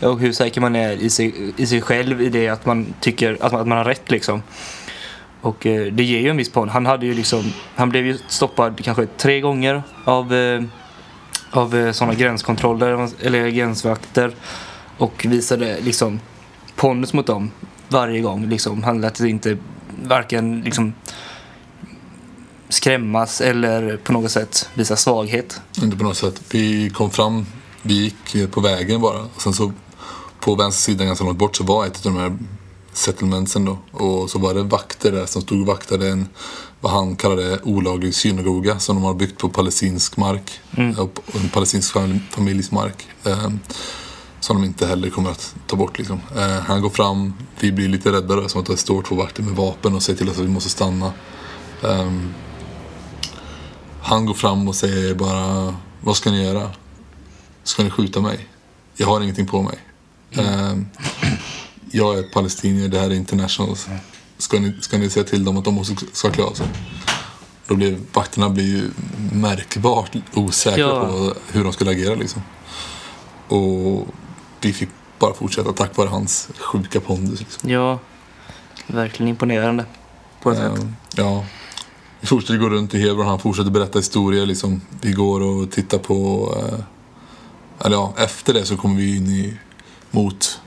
Och 0.00 0.18
hur 0.18 0.32
säker 0.32 0.60
man 0.60 0.76
är 0.76 0.92
i 0.92 1.10
sig, 1.10 1.52
i 1.56 1.66
sig 1.66 1.80
själv 1.80 2.22
i 2.22 2.28
det 2.28 2.48
att 2.48 2.66
man 2.66 2.94
tycker 3.00 3.36
att 3.40 3.52
man, 3.52 3.60
att 3.60 3.66
man 3.66 3.78
har 3.78 3.84
rätt 3.84 4.10
liksom. 4.10 4.42
Och 5.42 5.66
eh, 5.66 5.92
det 5.92 6.02
ger 6.02 6.20
ju 6.20 6.30
en 6.30 6.36
viss 6.36 6.52
poäng. 6.52 6.68
Han 6.68 6.86
hade 6.86 7.06
ju 7.06 7.14
liksom, 7.14 7.52
han 7.74 7.88
blev 7.88 8.06
ju 8.06 8.18
stoppad 8.28 8.84
kanske 8.84 9.06
tre 9.06 9.40
gånger 9.40 9.82
av, 10.04 10.34
eh, 10.34 10.62
av 11.50 11.76
eh, 11.76 11.92
sådana 11.92 12.14
gränskontroller 12.14 13.08
eller 13.20 13.48
gränsvakter. 13.48 14.34
Och 14.98 15.26
visade 15.28 15.80
liksom 15.80 16.20
pondus 16.76 17.12
mot 17.12 17.26
dem 17.26 17.50
varje 17.88 18.20
gång. 18.20 18.48
Liksom. 18.48 18.82
Han 18.82 19.00
lät 19.00 19.20
inte 19.20 19.56
varken 20.04 20.60
liksom 20.60 20.92
skrämmas 22.68 23.40
eller 23.40 23.96
på 23.96 24.12
något 24.12 24.30
sätt 24.30 24.68
visa 24.74 24.96
svaghet. 24.96 25.60
Inte 25.82 25.96
på 25.96 26.04
något 26.04 26.16
sätt. 26.16 26.42
Vi 26.50 26.90
kom 26.90 27.10
fram, 27.10 27.46
vi 27.82 27.94
gick 27.94 28.52
på 28.52 28.60
vägen 28.60 29.00
bara. 29.00 29.18
Och 29.20 29.42
sen 29.42 29.52
så 29.52 29.72
på 30.40 30.54
vänster 30.54 30.82
sida 30.82 31.04
ganska 31.04 31.24
långt 31.24 31.38
bort 31.38 31.56
så 31.56 31.64
var 31.64 31.86
ett 31.86 32.06
av 32.06 32.12
de 32.12 32.20
här 32.20 32.38
settlementsen 33.00 33.64
då. 33.64 33.78
Och 33.92 34.30
så 34.30 34.38
var 34.38 34.54
det 34.54 34.62
vakter 34.62 35.12
där 35.12 35.26
som 35.26 35.42
stod 35.42 35.60
och 35.60 35.66
vaktade 35.66 36.08
en, 36.08 36.28
vad 36.80 36.92
han 36.92 37.16
kallade 37.16 37.60
olaglig 37.62 38.14
synagoga 38.14 38.78
som 38.78 38.96
de 38.96 39.04
har 39.04 39.14
byggt 39.14 39.38
på 39.38 39.48
palestinsk 39.48 40.16
mark. 40.16 40.60
Mm. 40.76 40.98
Och 40.98 41.20
en 41.34 41.48
palestinsk 41.48 41.94
fam- 41.94 42.20
familjs 42.30 42.70
mark. 42.70 43.06
Eh, 43.24 43.48
som 44.40 44.56
de 44.56 44.64
inte 44.66 44.86
heller 44.86 45.10
kommer 45.10 45.30
att 45.30 45.54
ta 45.66 45.76
bort 45.76 45.98
liksom. 45.98 46.20
Eh, 46.36 46.60
han 46.60 46.82
går 46.82 46.90
fram, 46.90 47.34
vi 47.60 47.72
blir 47.72 47.88
lite 47.88 48.12
rädda 48.12 48.36
då, 48.36 48.48
som 48.48 48.60
att 48.60 48.66
det 48.66 48.76
står 48.76 49.02
två 49.02 49.14
vakter 49.14 49.42
med 49.42 49.56
vapen 49.56 49.94
och 49.94 50.02
säger 50.02 50.18
till 50.18 50.28
oss 50.28 50.38
att 50.38 50.44
vi 50.44 50.48
måste 50.48 50.70
stanna. 50.70 51.12
Um, 51.82 52.34
han 54.02 54.26
går 54.26 54.34
fram 54.34 54.68
och 54.68 54.74
säger 54.74 55.14
bara, 55.14 55.74
vad 56.00 56.16
ska 56.16 56.30
ni 56.30 56.44
göra? 56.44 56.70
Ska 57.64 57.82
ni 57.82 57.90
skjuta 57.90 58.20
mig? 58.20 58.48
Jag 58.96 59.06
har 59.06 59.20
ingenting 59.20 59.46
på 59.46 59.62
mig. 59.62 59.78
Um, 60.36 60.86
jag 61.90 62.18
är 62.18 62.22
palestinier, 62.22 62.88
det 62.88 62.98
här 62.98 63.10
är 63.10 63.14
internationals. 63.14 63.88
Ska 64.38 64.58
ni, 64.60 64.74
ska 64.80 64.98
ni 64.98 65.10
säga 65.10 65.24
till 65.24 65.44
dem 65.44 65.56
att 65.58 65.64
de 65.64 65.78
också 65.78 65.92
ska 66.12 66.30
klä 66.30 66.44
av 66.44 66.52
sig? 66.52 66.66
Då 67.66 67.74
blev 67.74 68.00
vakterna 68.12 68.50
blir 68.50 68.64
ju 68.64 68.90
märkbart 69.32 70.16
osäkra 70.34 70.78
Ja. 70.80 71.00
på 71.06 71.34
hur 71.52 71.64
de 71.64 71.72
skulle 71.72 71.90
agera 71.90 72.14
liksom. 72.14 72.42
Och 73.48 74.06
vi 74.60 74.72
fick 74.72 74.88
bara 75.18 75.34
fortsätta 75.34 75.72
tack 75.72 75.96
vare 75.96 76.08
hans 76.08 76.48
sjuka 76.58 77.00
pondus. 77.00 77.40
Liksom. 77.40 77.70
Ja, 77.70 77.98
verkligen 78.86 79.28
imponerande 79.28 79.84
på 80.42 80.50
ett 80.50 80.58
sätt. 80.58 80.78
Ehm, 80.78 80.96
ja. 81.16 81.44
Vi 82.20 82.26
fortsätter 82.26 82.56
gå 82.58 82.68
runt 82.68 82.94
i 82.94 83.00
Hebron, 83.00 83.26
han 83.26 83.38
fortsätter 83.38 83.70
berätta 83.70 83.98
historier. 83.98 84.46
Liksom. 84.46 84.80
Vi 85.00 85.12
går 85.12 85.40
och 85.40 85.70
tittar 85.70 85.98
på... 85.98 86.48
Eh, 86.58 86.78
eller 87.86 87.96
ja, 87.96 88.14
efter 88.18 88.54
det 88.54 88.64
så 88.66 88.76
kommer 88.76 88.96
vi 88.96 89.16
in 89.16 89.26
i, 89.26 89.54
mot... 90.10 90.59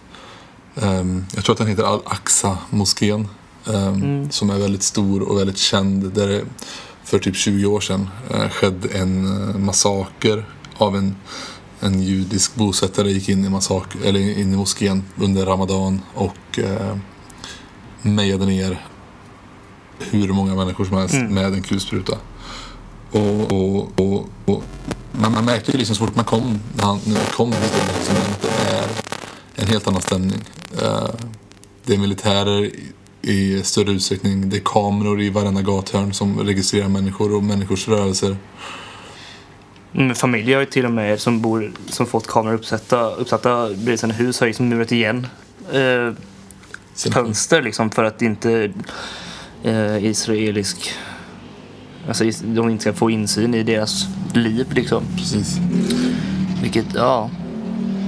ehm, 0.81 1.25
jag 1.35 1.43
tror 1.43 1.53
att 1.53 1.57
den 1.59 1.67
heter 1.67 1.83
Al-Aqsa-moskén. 1.83 3.27
ehm, 3.73 4.31
Som 4.31 4.49
är 4.49 4.57
väldigt 4.57 4.83
stor 4.83 5.21
och 5.21 5.37
väldigt 5.39 5.57
känd. 5.57 6.11
Där 6.13 6.27
det 6.27 6.45
för 7.03 7.19
typ 7.19 7.35
20 7.35 7.65
år 7.65 7.79
sedan 7.81 8.09
eh, 8.29 8.49
skedde 8.49 8.87
en 8.87 9.25
eh, 9.49 9.55
massaker 9.57 10.45
av 10.77 10.95
en, 10.97 11.15
en 11.79 12.01
judisk 12.01 12.55
bosättare 12.55 13.11
gick 13.11 13.29
in 13.29 13.45
i, 13.45 13.49
massaker, 13.49 13.99
eller 14.03 14.19
in 14.19 14.53
i 14.53 14.57
moskén 14.57 15.03
under 15.17 15.45
Ramadan 15.45 16.01
och 16.13 16.59
eh, 16.59 16.97
mejade 18.01 18.45
ner 18.45 18.87
hur 19.99 20.27
många 20.33 20.55
människor 20.55 20.85
som 20.85 20.97
helst 20.97 21.15
med 21.15 21.53
en 21.53 21.61
kulspruta. 21.63 22.17
Och, 23.11 23.51
och, 23.51 23.99
och, 23.99 24.29
och 24.45 24.63
man, 25.11 25.31
man 25.33 25.45
märkte 25.45 25.71
ju 25.71 25.77
liksom 25.77 25.95
så 25.95 26.05
fort 26.05 26.15
man 26.15 26.25
kom, 26.25 26.59
när, 26.75 26.83
han, 26.83 26.99
när 27.05 27.19
vi 27.19 27.25
kom 27.35 27.51
till 27.51 27.59
liksom, 27.97 28.15
att 28.15 28.41
det 28.41 28.75
är 28.75 28.87
en 29.55 29.67
helt 29.67 29.87
annan 29.87 30.01
stämning. 30.01 30.39
Eh, 30.81 31.09
det 31.85 31.93
är 31.93 31.97
militärer 31.97 32.69
i, 33.21 33.63
större 33.63 33.91
utsträckning. 33.91 34.49
Det 34.49 34.57
är 34.57 34.61
kameror 34.65 35.21
i 35.21 35.29
varenda 35.29 35.61
gathörn 35.61 36.13
som 36.13 36.39
registrerar 36.39 36.89
människor 36.89 37.35
och 37.35 37.43
människors 37.43 37.87
rörelser. 37.87 38.37
Mm, 39.93 40.15
familjer 40.15 40.55
har 40.55 40.61
ju 40.61 40.69
till 40.69 40.85
och 40.85 40.91
med 40.91 41.19
som, 41.19 41.41
bor, 41.41 41.71
som 41.89 42.05
fått 42.05 42.27
kameror 42.27 42.55
uppsatta, 42.55 43.09
uppsatta 43.09 43.67
bredvid 43.67 43.99
sina 43.99 44.13
hus 44.13 44.39
har 44.39 44.47
liksom 44.47 44.69
murat 44.69 44.91
igen 44.91 45.27
eh, 45.71 46.13
fönster 47.13 47.61
liksom 47.61 47.91
för 47.91 48.03
att 48.03 48.21
inte 48.21 48.71
eh, 49.63 50.05
israelisk 50.05 50.93
Alltså 52.07 52.23
de 52.43 52.69
inte 52.69 52.81
ska 52.81 52.93
få 52.93 53.09
insyn 53.09 53.53
i 53.53 53.63
deras 53.63 54.05
liv 54.33 54.73
liksom. 54.73 55.03
Precis. 55.17 55.57
Vilket, 56.61 56.85
ja. 56.95 57.29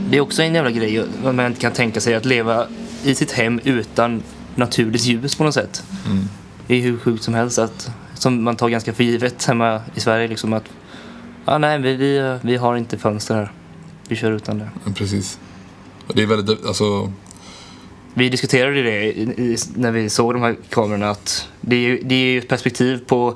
Det 0.09 0.17
är 0.17 0.21
också 0.21 0.41
en 0.43 0.53
jävla 0.55 0.71
grej 0.71 0.99
att 0.99 1.35
man 1.35 1.45
inte 1.45 1.59
kan 1.61 1.71
tänka 1.71 2.01
sig 2.01 2.15
att 2.15 2.25
leva 2.25 2.67
i 3.03 3.15
sitt 3.15 3.31
hem 3.31 3.59
utan 3.63 4.23
naturligt 4.55 5.05
ljus 5.05 5.35
på 5.35 5.43
något 5.43 5.53
sätt. 5.53 5.83
Mm. 6.05 6.23
Det 6.67 6.75
är 6.75 6.81
hur 6.81 6.97
sjukt 6.97 7.23
som 7.23 7.33
helst 7.33 7.59
att, 7.59 7.89
som 8.13 8.43
man 8.43 8.55
tar 8.55 8.69
ganska 8.69 8.93
för 8.93 9.03
givet 9.03 9.45
hemma 9.45 9.81
i 9.95 9.99
Sverige 9.99 10.27
liksom 10.27 10.53
att 10.53 10.63
ah, 11.45 11.57
nej, 11.57 11.79
vi, 11.79 11.95
vi, 11.95 12.37
vi 12.41 12.55
har 12.55 12.75
inte 12.77 12.97
fönster 12.97 13.35
här. 13.35 13.51
Vi 14.07 14.15
kör 14.15 14.31
utan 14.31 14.59
det. 14.59 14.69
Precis. 14.95 15.39
Det 16.13 16.21
är 16.21 16.25
väldigt, 16.27 16.65
alltså, 16.65 17.11
Vi 18.13 18.29
diskuterade 18.29 18.83
det 18.83 19.13
när 19.75 19.91
vi 19.91 20.09
såg 20.09 20.33
de 20.33 20.41
här 20.41 20.55
kamerorna 20.69 21.09
att 21.09 21.47
det 21.61 21.75
är, 21.75 21.79
ju- 21.79 22.01
det 22.03 22.15
är 22.15 22.25
ju 22.31 22.39
ett 22.39 22.47
perspektiv 22.47 22.99
på 23.07 23.35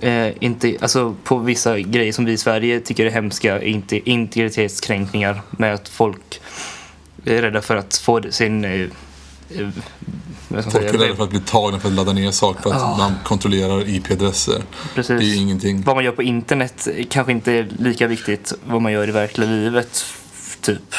eh, 0.00 0.32
inte, 0.40 0.76
alltså 0.80 1.14
på 1.24 1.38
vissa 1.38 1.78
grejer 1.78 2.12
som 2.12 2.24
vi 2.24 2.32
i 2.32 2.36
Sverige 2.36 2.80
tycker 2.80 3.06
är 3.06 3.10
hemska 3.10 3.62
inte, 3.62 4.10
integritetskränkningar 4.10 5.42
med 5.50 5.74
att 5.74 5.88
folk 5.88 6.40
är 7.24 7.42
rädda 7.42 7.62
för 7.62 7.76
att 7.76 7.96
få 7.96 8.22
sin 8.30 8.64
eh, 8.64 8.70
eh, 8.70 9.68
folk 10.48 10.84
är 10.84 10.98
rädda 10.98 11.16
för 11.16 11.24
att 11.24 11.30
bli 11.30 11.40
tagna 11.40 11.80
för 11.80 11.88
att 11.88 11.94
ladda 11.94 12.12
ner 12.12 12.30
saker 12.30 12.62
för 12.62 12.70
att 12.70 12.98
man 12.98 13.14
kontrollerar 13.24 13.88
IP-adresser. 13.88 14.62
Det 14.94 15.10
är 15.10 15.36
ingenting. 15.36 15.82
Vad 15.82 15.96
man 15.96 16.04
gör 16.04 16.12
på 16.12 16.22
internet 16.22 16.88
kanske 17.10 17.32
inte 17.32 17.52
är 17.52 17.68
lika 17.78 18.06
viktigt 18.06 18.52
vad 18.64 18.82
man 18.82 18.92
gör 18.92 19.08
i 19.08 19.12
verkliga 19.12 19.50
livet, 19.50 20.04
typ. 20.60 20.94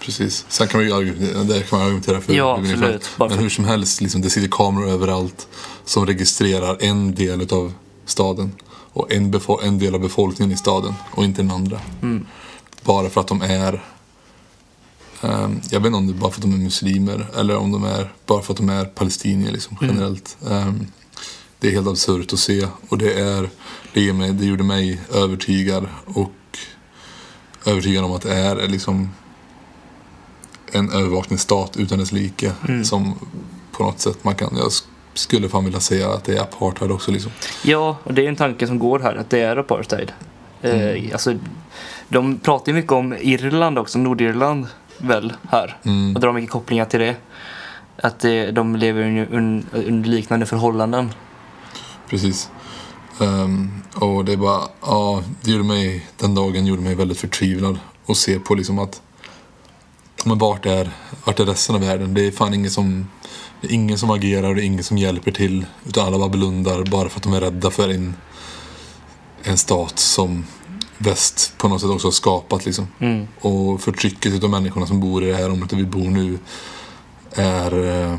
Precis. 0.00 0.46
Sen 0.48 0.68
kan 0.68 0.80
man 0.80 0.88
ju 0.88 0.94
argumentera, 0.94 1.62
kan 1.62 1.78
man 1.78 1.86
argumentera 1.86 2.20
för. 2.20 2.34
Ja, 2.34 2.58
absolut. 2.58 3.10
Men 3.18 3.30
hur 3.30 3.48
som 3.48 3.64
helst, 3.64 4.00
liksom, 4.00 4.20
det 4.20 4.30
sitter 4.30 4.48
kameror 4.48 4.88
överallt 4.88 5.48
som 5.84 6.06
registrerar 6.06 6.76
en 6.80 7.14
del 7.14 7.52
av 7.52 7.72
staden. 8.06 8.52
Och 8.68 9.12
en, 9.12 9.40
en 9.62 9.78
del 9.78 9.94
av 9.94 10.00
befolkningen 10.00 10.52
i 10.52 10.56
staden 10.56 10.94
och 11.10 11.24
inte 11.24 11.42
den 11.42 11.50
andra. 11.50 11.80
Mm. 12.02 12.26
Bara 12.84 13.10
för 13.10 13.20
att 13.20 13.28
de 13.28 13.42
är 13.42 13.84
ehm, 15.22 15.60
jag 15.70 15.80
vet 15.80 15.86
inte 15.86 15.96
om 15.98 16.06
det 16.06 16.12
är 16.12 16.20
bara 16.20 16.30
för 16.30 16.38
att 16.38 16.42
de 16.42 16.52
är 16.54 16.58
muslimer 16.58 17.26
eller 17.36 17.56
om 17.56 17.72
de 17.72 17.84
är 17.84 18.12
bara 18.26 18.42
för 18.42 18.52
att 18.52 18.56
de 18.56 18.68
är 18.68 18.84
palestinier 18.84 19.52
liksom, 19.52 19.76
Mm. 19.80 19.94
generellt. 19.94 20.36
Ehm, 20.50 20.86
det 21.60 21.68
är 21.68 21.72
helt 21.72 21.88
absurt 21.88 22.32
att 22.32 22.38
se 22.38 22.66
och 22.88 22.98
det, 22.98 23.20
är, 23.20 23.50
det, 23.92 24.00
ger 24.00 24.12
mig, 24.12 24.32
det 24.32 24.44
gjorde 24.46 24.64
mig 24.64 25.00
övertygad 25.12 25.86
och 26.06 26.32
övertygad 27.64 28.04
om 28.04 28.12
att 28.12 28.22
det 28.22 28.34
är 28.34 28.68
liksom 28.68 29.10
en 30.72 30.90
övervakningsstat 30.92 31.76
utan 31.76 31.98
dess 31.98 32.12
like. 32.12 32.52
Som 32.84 33.14
på 33.72 33.84
något 33.84 34.00
sätt 34.00 34.24
man 34.24 34.34
kan, 34.34 34.56
jag 34.56 34.72
skulle 35.18 35.48
fan 35.48 35.64
vilja 35.64 35.80
säga 35.80 36.10
att 36.10 36.24
det 36.24 36.36
är 36.36 36.40
apartheid 36.42 36.90
också 36.90 37.10
liksom. 37.10 37.32
Ja, 37.64 37.96
och 38.04 38.14
det 38.14 38.24
är 38.24 38.28
en 38.28 38.36
tanke 38.36 38.66
som 38.66 38.78
går 38.78 38.98
här, 38.98 39.14
att 39.16 39.30
det 39.30 39.40
är 39.40 39.56
apartheid. 39.56 40.12
Eh, 40.62 41.12
alltså, 41.12 41.34
de 42.08 42.38
pratar 42.38 42.72
ju 42.72 42.76
mycket 42.76 42.92
om 42.92 43.14
Irland 43.20 43.78
också, 43.78 43.98
Nordirland 43.98 44.66
väl, 44.98 45.32
här. 45.50 45.76
Och 46.14 46.20
drar 46.20 46.32
mycket 46.32 46.50
kopplingar 46.50 46.84
till 46.84 47.00
det. 47.00 47.16
Att 48.02 48.24
eh, 48.24 48.42
de 48.52 48.76
lever 48.76 49.02
under, 49.02 49.26
un- 49.26 49.64
under 49.72 50.08
liknande 50.08 50.46
förhållanden. 50.46 51.10
Precis. 52.10 52.50
Ehm, 53.20 53.70
och 53.94 54.24
det 54.24 54.32
är 54.32 54.36
bara, 54.36 54.62
ja, 54.82 55.22
det 55.42 55.50
gjorde 55.50 55.64
mig, 55.64 56.06
den 56.16 56.34
dagen 56.34 56.66
gjorde 56.66 56.82
mig 56.82 56.94
väldigt 56.94 57.18
förtvivlad. 57.18 57.78
Och 58.06 58.16
se 58.16 58.38
på 58.38 58.54
liksom 58.54 58.78
att, 58.78 59.02
men 60.24 60.38
vart 60.38 60.66
är, 60.66 60.90
vart 61.24 61.40
är 61.40 61.44
resten 61.46 61.74
av 61.74 61.80
världen? 61.80 62.14
Det 62.14 62.26
är 62.26 62.30
fan 62.30 62.54
ingen 62.54 62.70
som, 62.70 63.08
det 63.60 63.66
är 63.66 63.72
ingen 63.72 63.98
som 63.98 64.10
agerar 64.10 64.48
och 64.48 64.54
det 64.54 64.62
är 64.62 64.66
ingen 64.66 64.84
som 64.84 64.98
hjälper 64.98 65.32
till. 65.32 65.66
Utan 65.84 66.06
alla 66.06 66.18
bara 66.18 66.28
blundar 66.28 66.84
bara 66.84 67.08
för 67.08 67.16
att 67.16 67.22
de 67.22 67.32
är 67.32 67.40
rädda 67.40 67.70
för 67.70 67.88
en, 67.88 68.14
en 69.42 69.58
stat 69.58 69.98
som 69.98 70.44
väst 70.98 71.54
på 71.58 71.68
något 71.68 71.80
sätt 71.80 71.90
också 71.90 72.06
har 72.06 72.12
skapat 72.12 72.66
liksom. 72.66 72.86
Och 73.40 73.80
förtrycket 73.80 74.44
av 74.44 74.50
människorna 74.50 74.86
som 74.86 75.00
bor 75.00 75.24
i 75.24 75.26
det 75.26 75.36
här 75.36 75.50
området 75.50 75.70
där 75.70 75.76
vi 75.76 75.84
bor 75.84 76.10
nu 76.10 76.38
är 77.32 78.02
eh, 78.02 78.18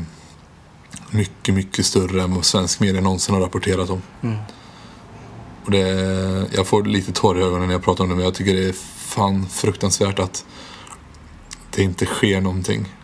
mycket, 1.10 1.54
mycket 1.54 1.86
större 1.86 2.22
än 2.22 2.34
vad 2.34 2.44
svensk 2.44 2.80
media 2.80 3.00
någonsin 3.00 3.34
har 3.34 3.42
rapporterat 3.42 3.90
om. 3.90 4.02
Och 5.64 5.70
det, 5.70 5.88
jag 6.52 6.66
får 6.66 6.84
lite 6.84 7.12
tårar 7.12 7.40
i 7.40 7.42
ögonen 7.42 7.66
när 7.66 7.74
jag 7.74 7.82
pratar 7.82 8.04
om 8.04 8.10
det 8.10 8.16
men 8.16 8.24
jag 8.24 8.34
tycker 8.34 8.54
det 8.54 8.68
är 8.68 8.74
fan 8.96 9.46
fruktansvärt 9.46 10.18
att 10.18 10.44
det 11.70 11.82
inte 11.82 12.06
sker 12.06 12.40
någonting. 12.40 12.94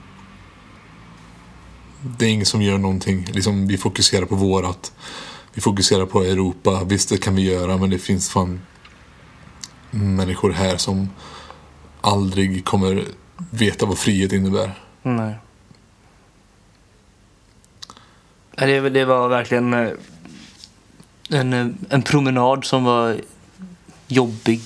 Det 2.19 2.25
är 2.25 2.31
ingen 2.31 2.47
som 2.47 2.63
gör 2.63 2.79
någonting. 2.79 3.25
Liksom, 3.33 3.67
vi 3.67 3.79
fokuserar 3.79 4.27
på 4.27 4.35
vårat. 4.35 4.93
Vi 5.55 5.61
fokuserar 5.61 6.07
på 6.07 6.23
Europa. 6.23 6.85
Visst, 6.85 7.09
det 7.09 7.19
kan 7.19 7.35
vi 7.35 7.43
göra 7.43 7.77
men 7.77 7.91
det 7.91 7.99
finns 7.99 8.31
fan 8.31 8.61
människor 9.91 10.53
här 10.53 10.77
som 10.77 11.09
aldrig 12.01 12.65
kommer 12.65 13.05
veta 13.51 13.87
vad 13.87 13.99
frihet 13.99 14.33
innebär. 14.33 14.71
Nej. 15.03 15.35
Det, 18.57 18.81
det 18.81 19.05
var 19.05 19.29
verkligen 19.29 19.75
eh, 19.75 19.91
en, 21.31 21.53
eh, 21.53 21.67
en 21.91 22.03
promenad 22.03 22.65
som 22.65 22.85
var 22.85 23.21
jobbig 24.09 24.61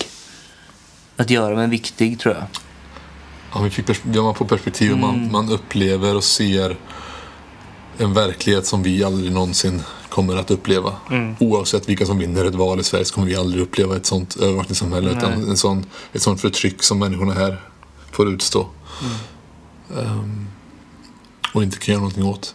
att 1.17 1.31
göra, 1.31 1.57
men 1.57 1.71
viktig 1.71 2.21
tror 2.21 2.35
jag. 2.35 2.45
Ja, 3.55 3.61
vi 3.61 3.71
fick 3.71 3.87
ja, 4.13 4.23
man 4.23 4.35
får 4.35 4.45
perspektiv 4.45 4.93
och 4.93 4.99
man, 4.99 5.33
man 5.33 5.53
upplever 5.53 6.17
och 6.17 6.25
ser 6.25 6.77
en 7.99 8.15
verklighet 8.15 8.67
som 8.67 8.83
vi 8.83 9.05
aldrig 9.05 9.33
någonsin 9.33 9.83
kommer 10.09 10.37
att 10.37 10.51
uppleva. 10.51 10.93
Oavsett 11.39 11.89
vilka 11.89 12.07
som 12.07 12.19
vinner 12.19 12.45
ett 12.45 12.55
val 12.55 12.81
i 12.81 12.85
Sverige 12.85 13.05
så 13.05 13.15
kommer 13.15 13.27
vi 13.27 13.37
aldrig 13.37 13.63
uppleva 13.63 13.97
ett 13.97 14.07
sånt 14.07 14.37
övervakningssamhälle. 14.37 15.11
Utan 15.11 15.33
en 15.33 15.57
sån, 15.57 15.87
ett 16.13 16.23
sånt 16.23 16.41
förtryck 16.41 16.83
som 16.83 16.99
människorna 16.99 17.33
här 17.33 17.61
får 18.11 18.29
utstå. 18.29 18.67
Ehm, 19.99 20.47
och 21.55 21.63
inte 21.63 21.79
kan 21.79 21.93
göra 21.93 22.01
någonting 22.01 22.25
åt. 22.25 22.55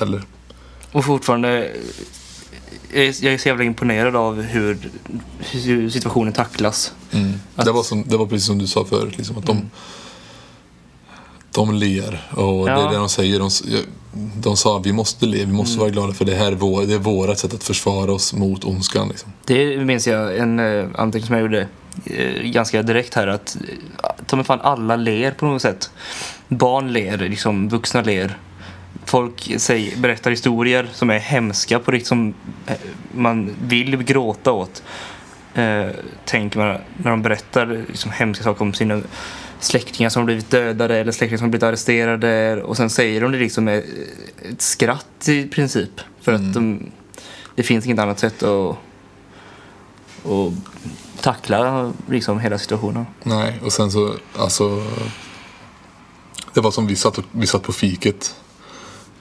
Heller. 0.00 0.22
Och 0.92 1.04
fortfarande, 1.04 1.72
jag 2.92 3.32
är, 3.34 3.38
så 3.38 3.48
jävla 3.48 3.64
imponerad 3.64 4.16
av 4.16 4.42
hur, 4.42 4.78
hur 5.50 5.90
situationen 5.90 6.32
tacklas. 6.32 6.92
Att- 7.56 7.64
Det, 7.66 7.72
var 7.72 7.82
som, 7.82 8.04
det 8.06 8.16
var 8.16 8.26
precis 8.26 8.46
som 8.46 8.58
du 8.58 8.66
sa 8.66 8.84
förut. 8.84 9.16
Liksom, 9.16 9.38
att 9.38 9.46
de, 9.46 9.70
de 11.54 11.74
ler. 11.74 12.26
Och 12.30 12.66
det 12.66 12.72
Ja. 12.72 12.88
är 12.88 12.92
det 12.92 12.96
de 12.98 13.08
säger. 13.08 13.38
De, 13.38 13.50
de 14.36 14.56
sa 14.56 14.78
vi 14.78 14.92
måste 14.92 15.26
le, 15.26 15.38
vi 15.44 15.52
måste 15.52 15.78
vara 15.80 15.90
glada 15.90 16.12
för 16.12 16.24
det 16.24 16.34
här 16.34 16.52
är, 16.52 16.56
vår, 16.56 16.82
det 16.86 16.94
är 16.94 16.98
vårt 16.98 17.38
sätt 17.38 17.54
att 17.54 17.64
försvara 17.64 18.12
oss 18.12 18.32
mot 18.34 18.64
ondskan. 18.64 19.08
Liksom. 19.08 19.32
Det 19.44 19.76
minns 19.84 20.06
jag 20.06 20.38
en 20.38 20.60
uh, 20.60 20.88
anteckning 20.94 21.26
som 21.26 21.34
jag 21.34 21.42
gjorde 21.42 21.68
eh, 22.04 22.42
ganska 22.42 22.82
direkt 22.82 23.14
här 23.14 23.26
att 23.26 23.56
uh, 23.60 23.66
ta 24.26 24.36
mig 24.36 24.44
fan 24.44 24.60
alla 24.60 24.96
ler 24.96 25.30
på 25.30 25.46
något 25.46 25.62
sätt. 25.62 25.90
Barn 26.48 26.92
ler, 26.92 27.18
liksom 27.18 27.68
vuxna 27.68 28.02
ler. 28.02 28.38
Folk 29.04 29.52
säger, 29.56 29.96
berättar 29.96 30.30
historier 30.30 30.90
som 30.92 31.10
är 31.10 31.18
hemska 31.18 31.78
på 31.78 31.90
riktigt 31.90 32.08
som 32.08 32.34
eh, 32.66 32.76
man 33.14 33.56
vill 33.62 34.02
gråta 34.02 34.52
åt. 34.52 34.82
Eh, 35.54 35.86
tänker 36.24 36.58
man 36.58 36.78
när 36.96 37.10
de 37.10 37.22
berättar 37.22 37.84
liksom, 37.88 38.10
hemska 38.10 38.44
saker 38.44 38.62
om 38.62 38.74
sina 38.74 39.02
släktingar 39.60 40.10
som 40.10 40.24
blivit 40.24 40.50
dödade 40.50 40.96
eller 40.96 41.12
släktingar 41.12 41.38
som 41.38 41.50
blivit 41.50 41.62
arresterade 41.62 42.62
och 42.62 42.76
sen 42.76 42.90
säger 42.90 43.20
de 43.20 43.32
det 43.32 43.38
liksom 43.38 43.64
med 43.64 43.84
ett 44.50 44.62
skratt 44.62 45.28
i 45.28 45.48
princip. 45.48 46.00
För 46.20 46.32
att 46.32 46.54
de, 46.54 46.90
det 47.54 47.62
finns 47.62 47.86
inget 47.86 47.98
annat 47.98 48.18
sätt 48.18 48.42
att 48.42 48.76
och 50.22 50.52
tackla 51.20 51.92
liksom 52.08 52.40
hela 52.40 52.58
situationen. 52.58 53.06
Nej, 53.22 53.60
och 53.64 53.72
sen 53.72 53.90
så, 53.90 54.14
alltså. 54.38 54.86
Det 56.54 56.60
var 56.60 56.70
som 56.70 56.86
vi 56.86 56.96
satt, 56.96 57.18
och, 57.18 57.24
vi 57.32 57.46
satt 57.46 57.62
på 57.62 57.72
fiket 57.72 58.36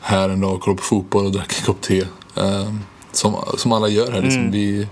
här 0.01 0.29
en 0.29 0.41
dag 0.41 0.53
och 0.53 0.61
kollade 0.61 0.77
på 0.77 0.83
fotboll 0.83 1.25
och 1.25 1.31
drack 1.31 1.53
en 1.59 1.65
kopp 1.65 1.81
te. 1.81 2.03
ehm, 2.35 2.79
som, 3.11 3.35
som 3.57 3.71
alla 3.71 3.87
gör 3.87 4.11
här. 4.11 4.21
Liksom. 4.21 4.51
Vi, 4.51 4.87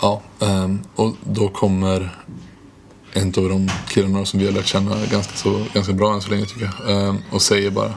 ja, 0.00 0.22
ehm, 0.40 0.80
och 0.94 1.12
då 1.24 1.48
kommer 1.48 2.16
en 3.12 3.26
av 3.28 3.48
de 3.48 3.70
killarna 3.88 4.24
som 4.24 4.40
vi 4.40 4.46
har 4.46 4.52
lärt 4.52 4.66
känna 4.66 4.96
ganska, 5.10 5.36
så, 5.36 5.60
ganska 5.74 5.92
bra 5.92 6.14
än 6.14 6.20
så 6.20 6.30
länge 6.30 6.44
tycker 6.46 6.70
jag. 6.86 6.90
ehm, 7.08 7.16
och 7.30 7.42
säger 7.42 7.70
bara. 7.70 7.92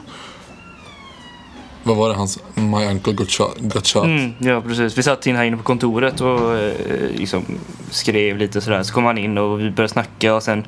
Vad 1.82 1.96
var 1.96 2.08
det 2.08 2.14
hans? 2.14 2.38
My 2.54 2.86
uncle 2.86 3.12
got 3.12 3.30
shot. 3.30 3.58
Got 3.58 3.86
shot. 3.86 4.04
Mm, 4.04 4.32
ja, 4.38 4.60
precis. 4.60 4.98
Vi 4.98 5.02
satt 5.02 5.26
in 5.26 5.36
här 5.36 5.44
inne 5.44 5.56
på 5.56 5.62
kontoret 5.62 6.20
och 6.20 6.58
eh, 6.58 6.72
liksom 7.16 7.44
skrev 7.90 8.36
lite 8.38 8.60
sådär. 8.60 8.82
Så 8.82 8.92
kom 8.94 9.04
han 9.04 9.18
in 9.18 9.38
och 9.38 9.60
vi 9.60 9.70
började 9.70 9.92
snacka 9.92 10.34
och 10.34 10.42
sen 10.42 10.66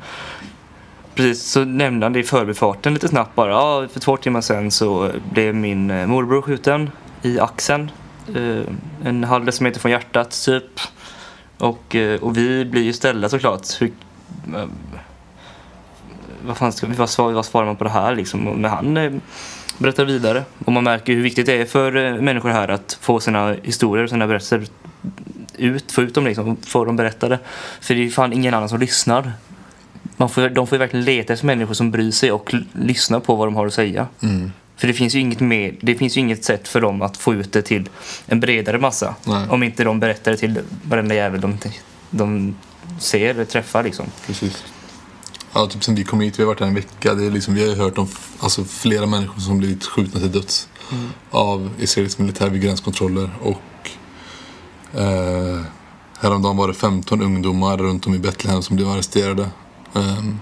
precis 1.14 1.42
så 1.42 1.64
nämnde 1.64 2.07
han 2.07 2.12
det 2.12 2.18
i 2.18 2.23
förbifarten 2.23 2.94
lite 2.94 3.09
snabbt 3.09 3.35
bara. 3.35 3.51
Ja, 3.51 3.88
för 3.92 4.01
två 4.01 4.16
timmar 4.16 4.40
sedan 4.40 4.70
så 4.70 5.11
blev 5.33 5.55
min 5.55 5.90
eh, 5.90 6.07
morbror 6.07 6.42
skjuten 6.42 6.90
i 7.23 7.40
axeln. 7.40 7.90
Eh, 8.35 8.62
en 9.05 9.25
halv 9.25 9.44
decimeter 9.44 9.81
från 9.81 9.92
hjärtat 9.92 10.42
typ. 10.44 10.81
Och, 11.59 11.94
eh, 11.94 12.20
och 12.20 12.37
vi 12.37 12.64
blir 12.64 12.83
ju 12.83 12.92
ställda 12.92 13.29
såklart. 13.29 13.81
Hur, 13.81 13.92
eh, 14.57 14.64
vad, 16.46 16.57
fan 16.57 16.73
ska, 16.73 16.87
vad, 16.87 17.11
svar, 17.11 17.33
vad 17.33 17.46
svarar 17.46 17.66
man 17.66 17.77
på 17.77 17.85
det 17.85 17.90
här 17.90 18.14
liksom? 18.14 18.40
Men 18.40 18.70
han 18.70 18.96
eh, 18.96 19.12
berättar 19.79 20.05
vidare. 20.05 20.44
Och 20.64 20.73
man 20.73 20.85
märker 20.85 21.12
hur 21.12 21.23
viktigt 21.23 21.46
det 21.46 21.61
är 21.61 21.64
för 21.64 21.96
eh, 21.96 22.14
människor 22.14 22.49
här 22.49 22.68
att 22.68 22.99
få 23.01 23.20
sina 23.20 23.57
historier 23.62 24.05
och 24.05 24.11
sina 24.11 24.27
berättelser 24.27 24.66
ut, 25.57 25.92
få 25.92 26.03
ut 26.03 26.14
dem 26.14 26.25
liksom, 26.25 26.57
få 26.57 26.85
dem 26.85 26.96
berättade. 26.96 27.38
För 27.81 27.94
det 27.94 28.01
är 28.01 28.05
ju 28.05 28.11
fan 28.11 28.33
ingen 28.33 28.55
annan 28.55 28.68
som 28.68 28.81
lyssnar. 28.81 29.33
Man 30.20 30.28
får, 30.28 30.48
de 30.48 30.66
får 30.66 30.76
ju 30.76 30.78
verkligen 30.78 31.04
leta 31.04 31.33
efter 31.33 31.46
människor 31.46 31.74
som 31.74 31.90
bryr 31.90 32.11
sig 32.11 32.33
och 32.33 32.54
l- 32.54 32.66
lyssna 32.72 33.20
på 33.20 33.35
vad 33.35 33.46
de 33.46 33.56
har 33.56 33.66
att 33.66 33.74
säga. 33.74 34.06
För 34.76 34.87
det 34.87 34.92
finns, 34.94 35.14
ju 35.14 35.18
inget 35.20 35.40
mer, 35.40 35.74
det 35.80 35.94
finns 35.94 36.16
inget 36.16 36.44
sätt 36.44 36.68
för 36.68 36.80
dem 36.80 37.02
att 37.02 37.16
få 37.16 37.35
ut 37.35 37.52
det 37.52 37.62
till 37.62 37.88
en 38.26 38.40
bredare 38.40 38.78
massa. 38.78 39.14
Nej. 39.24 39.48
Om 39.48 39.62
inte 39.62 39.85
de 39.85 40.00
berättar 40.00 40.30
det 40.30 40.37
till 40.37 40.59
varenda 40.83 41.14
jävel 41.14 41.40
de, 41.40 41.59
de 42.11 42.54
ser 42.98 43.30
eller 43.30 43.44
träffar 43.44 43.83
liksom. 43.85 44.06
Precis. 44.26 44.64
Ja, 45.52 45.66
typ 45.66 45.85
sen 45.85 45.94
vi 45.94 46.04
kom 46.04 46.20
hit, 46.20 46.38
vi 46.38 46.42
har 46.42 46.48
varit 46.48 46.61
här 46.61 46.66
en 46.66 46.74
vecka. 46.74 47.14
Det 47.14 47.26
är 47.26 47.30
liksom, 47.30 47.54
vi 47.54 47.68
har 47.68 47.76
hört 47.76 47.98
om 47.98 48.09
alltså, 48.40 48.64
flera 48.64 49.06
människor 49.06 49.40
som 49.40 49.59
blivit 49.59 49.85
skjutna 49.87 50.20
till 50.20 50.33
döds 50.33 50.68
av 51.30 51.70
israelisk 51.78 52.18
militär 52.18 52.50
vid 52.50 52.62
gränskontroller. 52.62 53.30
Och 53.42 53.90
eh, 55.00 55.61
häromdagen 56.20 56.56
var 56.56 56.68
det 56.68 56.74
15 56.74 57.22
ungdomar 57.22 57.76
runt 57.76 58.06
om 58.06 58.14
i 58.14 58.18
Betlehem 58.18 58.62
som 58.62 58.76
blev 58.76 58.88
arresterade. 58.88 59.48
Um, 59.92 60.40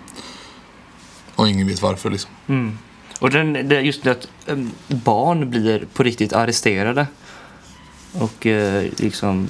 och 1.34 1.48
ingen 1.48 1.66
vet 1.66 1.82
varför 1.82 2.10
liksom. 2.10 2.30
Mm. 2.46 2.78
Och 3.20 3.30
den, 3.30 3.68
det, 3.68 3.80
just 3.80 4.02
det 4.04 4.10
att 4.10 4.28
ehm, 4.46 4.70
barn 4.88 5.50
blir 5.50 5.84
på 5.94 6.02
riktigt 6.02 6.32
arresterade. 6.32 7.06
Och 8.12 8.46
eh, 8.46 8.84
liksom, 8.96 9.48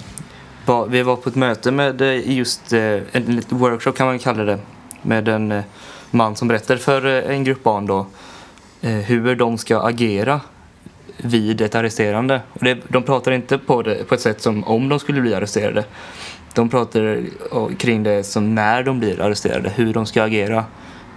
ba, 0.67 0.85
vi 0.85 1.03
var 1.03 1.17
på 1.17 1.29
ett 1.29 1.35
möte 1.35 1.71
med 1.71 2.01
eh, 2.01 2.31
just 2.31 2.73
eh, 2.73 3.01
en 3.13 3.23
liten 3.23 3.59
workshop 3.59 3.93
kan 3.93 4.07
man 4.07 4.19
kalla 4.19 4.45
det. 4.45 4.59
Med 5.03 5.29
en 5.29 5.53
eh, 5.53 5.65
man 6.11 6.37
som 6.37 6.49
berättar 6.49 6.77
för 6.77 7.07
eh, 7.07 7.37
en 7.37 7.45
grupp 7.45 7.63
barn 7.63 7.87
då 7.87 8.07
eh, 8.81 8.91
hur 8.91 9.35
de 9.35 9.59
ska 9.59 9.81
agera 9.81 10.41
vid 11.17 11.61
ett 11.61 11.75
arresterande. 11.75 12.41
Och 12.53 12.65
det, 12.65 12.79
de 12.89 13.03
pratar 13.03 13.33
inte 13.33 13.59
på, 13.59 13.83
det, 13.83 14.09
på 14.09 14.15
ett 14.15 14.21
sätt 14.21 14.43
som 14.43 14.65
om 14.65 14.89
de 14.89 14.99
skulle 14.99 15.21
bli 15.21 15.35
arresterade. 15.35 15.85
De 16.59 16.69
pratar 16.69 17.25
kring 17.79 18.03
det 18.03 18.25
som 18.25 18.55
när 18.55 18.83
de 18.83 18.99
blir 18.99 19.21
arresterade, 19.21 19.71
hur 19.71 19.95
de 19.95 20.07
ska 20.07 20.23
agera, 20.23 20.65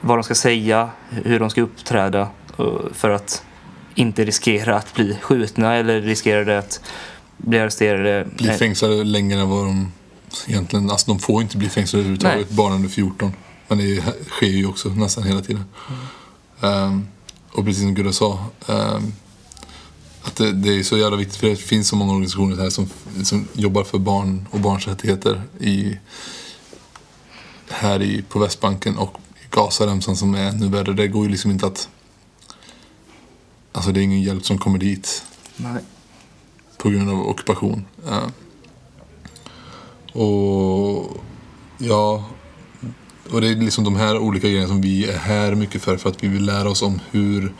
vad 0.01 0.17
de 0.17 0.23
ska 0.23 0.36
säga, 0.36 0.89
hur 1.10 1.39
de 1.39 1.49
ska 1.49 1.62
uppträda 1.62 2.27
för 2.91 3.10
att 3.10 3.43
inte 3.95 4.25
riskera 4.25 4.75
att 4.75 4.93
bli 4.93 5.17
skjutna 5.21 5.75
eller 5.75 6.01
riskera 6.01 6.60
att 6.60 6.82
bli 7.38 7.60
arresterade. 7.60 8.27
Bli 8.38 8.49
fängslade 8.49 9.04
längre 9.04 9.41
än 9.41 9.49
vad 9.49 9.65
de 9.65 9.91
egentligen... 10.47 10.89
Alltså 10.89 11.12
de 11.12 11.19
får 11.19 11.41
inte 11.41 11.58
bli 11.58 11.69
fängslade 11.69 12.01
överhuvudtaget, 12.01 12.49
barn 12.49 12.73
under 12.73 12.89
14. 12.89 13.34
Men 13.67 13.77
det 13.77 14.04
sker 14.27 14.47
ju 14.47 14.65
också 14.65 14.89
nästan 14.89 15.23
hela 15.23 15.41
tiden. 15.41 15.63
Ehm, 16.62 17.08
och 17.51 17.65
precis 17.65 17.82
som 17.82 17.93
Gudde 17.93 18.13
sa, 18.13 18.45
ehm, 18.67 19.13
att 20.22 20.36
det, 20.36 20.52
det 20.52 20.80
är 20.80 20.84
så 20.84 20.98
jävla 20.98 21.18
viktigt 21.18 21.38
för 21.38 21.48
det 21.48 21.56
finns 21.56 21.88
så 21.88 21.96
många 21.96 22.12
organisationer 22.12 22.56
här 22.56 22.70
som, 22.70 22.90
som 23.24 23.48
jobbar 23.54 23.84
för 23.84 23.98
barn 23.98 24.48
och 24.52 24.60
barns 24.60 24.88
rättigheter 24.88 25.42
i, 25.60 25.98
här 27.70 28.02
i, 28.02 28.22
på 28.30 28.40
Västbanken 28.40 28.98
och 28.98 29.18
Gazaremsan 29.50 30.16
som 30.16 30.36
är 30.36 30.50
ännu 30.50 30.70
värre. 30.70 30.94
Det 30.94 31.08
går 31.08 31.26
ju 31.26 31.32
liksom 31.32 31.52
inte 31.52 31.68
att... 31.68 31.90
Alltså 33.72 33.92
det 33.92 34.00
är 34.00 34.04
ingen 34.04 34.22
hjälp 34.22 34.46
som 34.46 34.58
kommer 34.58 34.80
dit 34.80 35.24
Nej. 35.56 35.84
på 36.78 36.90
grund 36.90 37.10
av 37.10 37.28
ockupation. 37.28 37.86
Eh, 38.08 38.28
och 40.22 41.18
ja, 41.78 42.26
och 43.32 43.42
det 43.42 43.48
är 43.48 43.56
liksom 43.56 43.84
de 43.84 43.96
här 43.96 44.18
olika 44.18 44.48
grejerna 44.48 44.68
som 44.68 44.82
vi 44.82 45.10
är 45.10 45.18
här 45.18 45.56
mycket 45.56 45.82
för. 45.82 45.98
För 45.98 46.10
att 46.10 46.24
vi 46.24 46.28
vill 46.28 46.46
lära 46.46 46.70
oss 46.70 46.82
om 46.82 47.00
hur 47.12 47.54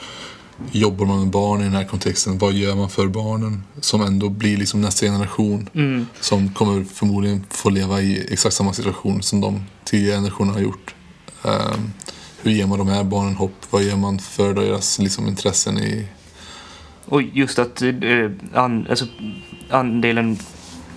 jobbar 0.72 1.06
man 1.06 1.20
med 1.20 1.30
barn 1.30 1.62
i 1.62 1.64
den 1.64 1.74
här 1.74 1.86
kontexten. 1.86 2.38
Vad 2.38 2.54
gör 2.54 2.76
man 2.76 2.90
för 2.90 3.08
barnen 3.08 3.64
som 3.80 4.02
ändå 4.02 4.30
blir 4.30 4.58
liksom 4.58 4.82
nästa 4.82 5.06
generation. 5.06 5.70
Som 6.20 6.54
kommer 6.54 6.84
förmodligen 6.84 7.46
få 7.50 7.70
leva 7.70 8.02
i 8.02 8.28
exakt 8.34 8.56
samma 8.56 8.74
situation 8.74 9.22
som 9.22 9.42
de 9.42 9.64
tidigare 9.86 10.18
generationerna 10.18 10.54
har 10.54 10.62
gjort. 10.62 10.96
Eh, 11.46 11.76
hur 12.42 12.52
ger 12.52 12.68
man 12.68 12.78
de 12.80 12.88
här 12.88 13.04
barnen 13.04 13.36
hopp? 13.36 13.56
Vad 13.70 13.84
gör 13.84 13.96
man 13.96 14.20
för 14.20 14.54
deras 14.54 15.00
liksom, 15.00 15.28
intressen 15.28 15.78
i 15.78 16.08
Och 17.06 17.22
just 17.22 17.60
att 17.60 17.82
eh, 17.82 17.92
an, 18.54 18.88
alltså, 18.90 19.06
andelen 19.70 20.38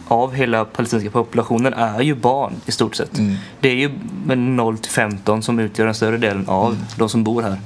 av 0.08 0.34
hela 0.34 0.64
palestinska 0.64 1.10
populationen 1.10 1.74
är 1.74 2.00
ju 2.00 2.14
barn 2.14 2.54
i 2.66 2.72
stort 2.72 2.96
sett. 2.96 3.20
Det 3.60 3.68
är 3.68 3.74
ju 3.74 3.90
med 4.26 4.38
0 4.38 4.78
till 4.78 4.90
15 4.90 5.42
som 5.42 5.58
utgör 5.58 5.86
den 5.86 5.94
större 5.94 6.16
delen 6.16 6.48
av 6.48 6.84
de 6.96 7.08
som 7.08 7.24
bor 7.24 7.42
här. 7.42 7.58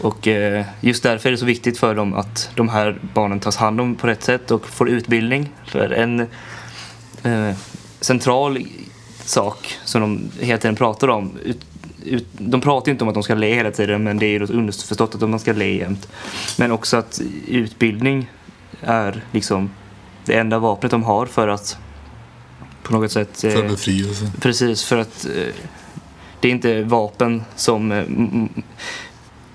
Och 0.00 0.28
eh, 0.28 0.64
just 0.80 1.02
därför 1.02 1.28
är 1.28 1.30
det 1.32 1.38
så 1.38 1.44
viktigt 1.44 1.78
för 1.78 1.94
dem 1.94 2.14
att 2.14 2.50
de 2.54 2.68
här 2.68 2.98
barnen 3.14 3.40
tas 3.40 3.56
hand 3.56 3.80
om 3.80 3.94
på 3.94 4.06
rätt 4.06 4.22
sätt 4.22 4.50
och 4.50 4.66
får 4.66 4.88
utbildning. 4.88 5.52
För 5.66 5.90
en 5.90 6.20
eh, 7.22 7.56
central 8.00 8.58
sak 9.24 9.78
som 9.84 10.00
de 10.00 10.30
hela 10.40 10.58
tiden 10.58 10.76
pratar 10.76 11.08
om. 11.08 11.38
De 12.32 12.60
pratar 12.60 12.86
ju 12.88 12.92
inte 12.92 13.04
om 13.04 13.08
att 13.08 13.14
de 13.14 13.22
ska 13.22 13.34
le 13.34 13.54
hela 13.54 13.70
tiden 13.70 14.04
men 14.04 14.18
det 14.18 14.26
är 14.26 14.40
ju 14.40 14.46
underförstått 14.46 15.14
att 15.14 15.20
de 15.20 15.38
ska 15.38 15.52
le 15.52 15.76
jämt. 15.78 16.08
Men 16.58 16.72
också 16.72 16.96
att 16.96 17.20
utbildning 17.46 18.30
är 18.80 19.24
liksom 19.32 19.70
det 20.24 20.34
enda 20.38 20.58
vapnet 20.58 20.90
de 20.90 21.02
har 21.02 21.26
för 21.26 21.48
att 21.48 21.78
på 22.82 22.92
något 22.92 23.12
sätt... 23.12 23.40
För 23.40 23.64
eh, 23.64 23.70
befrielse. 23.70 24.32
Precis, 24.40 24.84
för 24.84 24.96
att 24.96 25.26
det 26.40 26.48
är 26.48 26.52
inte 26.52 26.82
vapen 26.82 27.42
som 27.56 27.92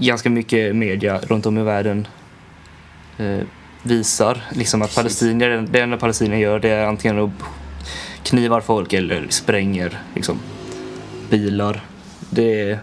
ganska 0.08 0.30
mycket 0.30 0.76
media 0.76 1.20
runt 1.20 1.46
om 1.46 1.58
i 1.58 1.64
världen 1.64 2.08
eh, 3.18 3.40
visar. 3.84 4.44
Liksom 4.52 4.82
att 4.82 4.96
palestinier, 4.96 5.68
det 5.72 5.82
enda 5.82 5.98
palestinier 5.98 6.40
gör 6.40 6.60
det 6.60 6.70
är 6.70 6.86
antingen 6.86 7.20
att 7.20 7.32
knivar 8.24 8.62
folk 8.62 8.94
eller 8.94 9.28
spränger 9.30 10.00
liksom, 10.16 10.40
bilar. 11.30 11.86
Det 12.30 12.62
är, 12.70 12.80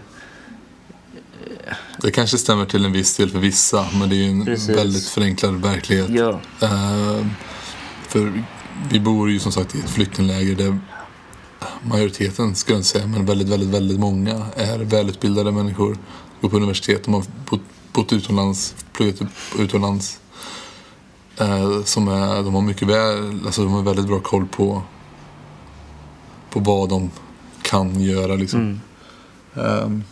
Det 2.01 2.11
kanske 2.11 2.37
stämmer 2.37 2.65
till 2.65 2.85
en 2.85 2.91
viss 2.91 3.17
del 3.17 3.29
för 3.29 3.39
vissa, 3.39 3.85
men 3.99 4.09
det 4.09 4.15
är 4.15 4.29
en 4.29 4.45
Precis. 4.45 4.77
väldigt 4.77 5.07
förenklad 5.07 5.61
verklighet. 5.61 6.09
ja, 6.09 6.39
Eh, 6.61 7.25
för 8.07 8.43
vi 8.91 8.99
bor 8.99 9.31
ju 9.31 9.39
som 9.39 9.51
sagt 9.51 9.75
i 9.75 9.79
ett 9.79 9.89
flyktingläger 9.89 10.55
där 10.55 10.79
majoriteten, 11.83 12.55
skulle 12.55 12.75
jag 12.75 12.79
inte 12.79 12.89
säga, 12.89 13.07
men 13.07 13.25
väldigt, 13.25 13.49
väldigt, 13.49 13.69
väldigt 13.69 13.99
många 13.99 14.45
är 14.55 14.77
välutbildade 14.79 15.51
människor. 15.51 15.97
Går 16.41 16.49
på 16.49 16.55
universitet, 16.57 17.03
de 17.03 17.13
har 17.13 17.23
bott, 17.49 17.61
bott 17.93 18.13
utomlands, 18.13 18.75
pluggat 18.93 19.21
utomlands. 19.59 20.19
Eh, 21.37 21.83
som 21.83 22.07
är, 22.07 22.43
de 22.43 22.53
har 22.53 22.61
mycket 22.61 22.87
väl, 22.87 23.39
alltså 23.45 23.63
de 23.63 23.73
har 23.73 23.81
väldigt 23.81 24.07
bra 24.07 24.19
koll 24.19 24.45
på, 24.47 24.81
på 26.49 26.59
vad 26.59 26.89
de 26.89 27.11
kan 27.61 28.01
göra 28.01 28.35
liksom. 28.35 28.59
mm, 28.59 28.79
Ehm, 29.55 30.03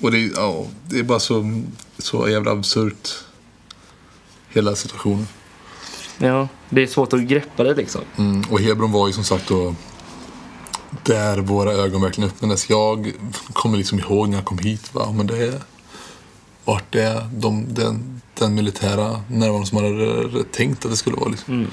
och 0.00 0.10
det, 0.10 0.18
är- 0.24 0.30
ja, 0.36 0.64
det 0.88 0.98
är 0.98 1.02
bara 1.02 1.20
så, 1.20 1.62
så 1.98 2.28
jävla 2.28 2.50
absurt. 2.50 3.08
Hela 4.48 4.74
situationen. 4.74 5.26
ja, 6.18 6.48
det 6.70 6.82
är 6.82 6.86
svårt 6.86 7.12
att 7.12 7.20
greppa 7.20 7.64
det 7.64 7.74
liksom. 7.74 8.00
Mm, 8.16 8.42
och 8.50 8.60
Hebron 8.60 8.92
var 8.92 9.06
ju 9.06 9.12
som 9.12 9.24
sagt 9.24 9.48
då 9.48 9.74
där 11.02 11.38
våra 11.38 11.72
ögon 11.72 12.02
verkligen 12.02 12.30
öppnades. 12.30 12.70
Jag 12.70 13.12
kommer 13.52 13.78
liksom 13.78 13.98
ihåg 13.98 14.28
när 14.28 14.36
jag 14.36 14.44
kom 14.44 14.58
hit. 14.58 14.94
Va? 14.94 15.12
Men 15.12 15.26
det 15.26 15.46
är, 15.46 15.60
vart 16.64 16.92
det 16.92 17.02
är 17.02 17.28
de, 17.32 17.74
den, 17.74 18.20
den 18.34 18.54
militära 18.54 19.20
närvaron 19.28 19.66
som 19.66 19.82
man 19.82 19.84
hade 19.84 20.44
tänkt 20.44 20.84
att 20.84 20.90
det 20.90 20.96
skulle 20.96 21.16
vara. 21.16 21.28
Liksom. 21.28 21.54
Mm. 21.54 21.70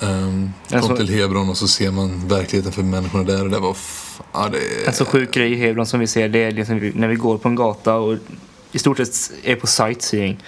Ehm, 0.00 0.52
kom 0.68 0.78
Alltså- 0.78 0.96
till 0.96 1.08
Hebron 1.08 1.48
och 1.48 1.56
så 1.56 1.68
ser 1.68 1.90
man 1.90 2.28
verkligheten 2.28 2.72
för 2.72 2.82
människorna 2.82 3.24
där. 3.24 3.44
Och 3.44 3.50
det 3.50 3.58
var... 3.58 3.76
Ja, 4.32 4.48
det 4.52 4.86
En 4.86 4.94
så 4.94 5.04
sjuk 5.04 5.34
grej 5.34 5.52
i 5.52 5.56
Hebron 5.56 5.86
som 5.86 6.00
vi 6.00 6.06
ser 6.06 6.28
det 6.28 6.38
är 6.38 6.52
liksom 6.52 6.92
när 6.94 7.08
vi 7.08 7.14
går 7.14 7.38
på 7.38 7.48
en 7.48 7.54
gata 7.54 7.94
och 7.94 8.16
i 8.72 8.78
stort 8.78 8.96
sett 8.96 9.30
är 9.44 9.56
på 9.56 9.66
sightseeing 9.66 10.38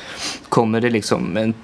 kommer 0.48 0.80
det 0.80 0.90
liksom 0.90 1.36
en 1.36 1.54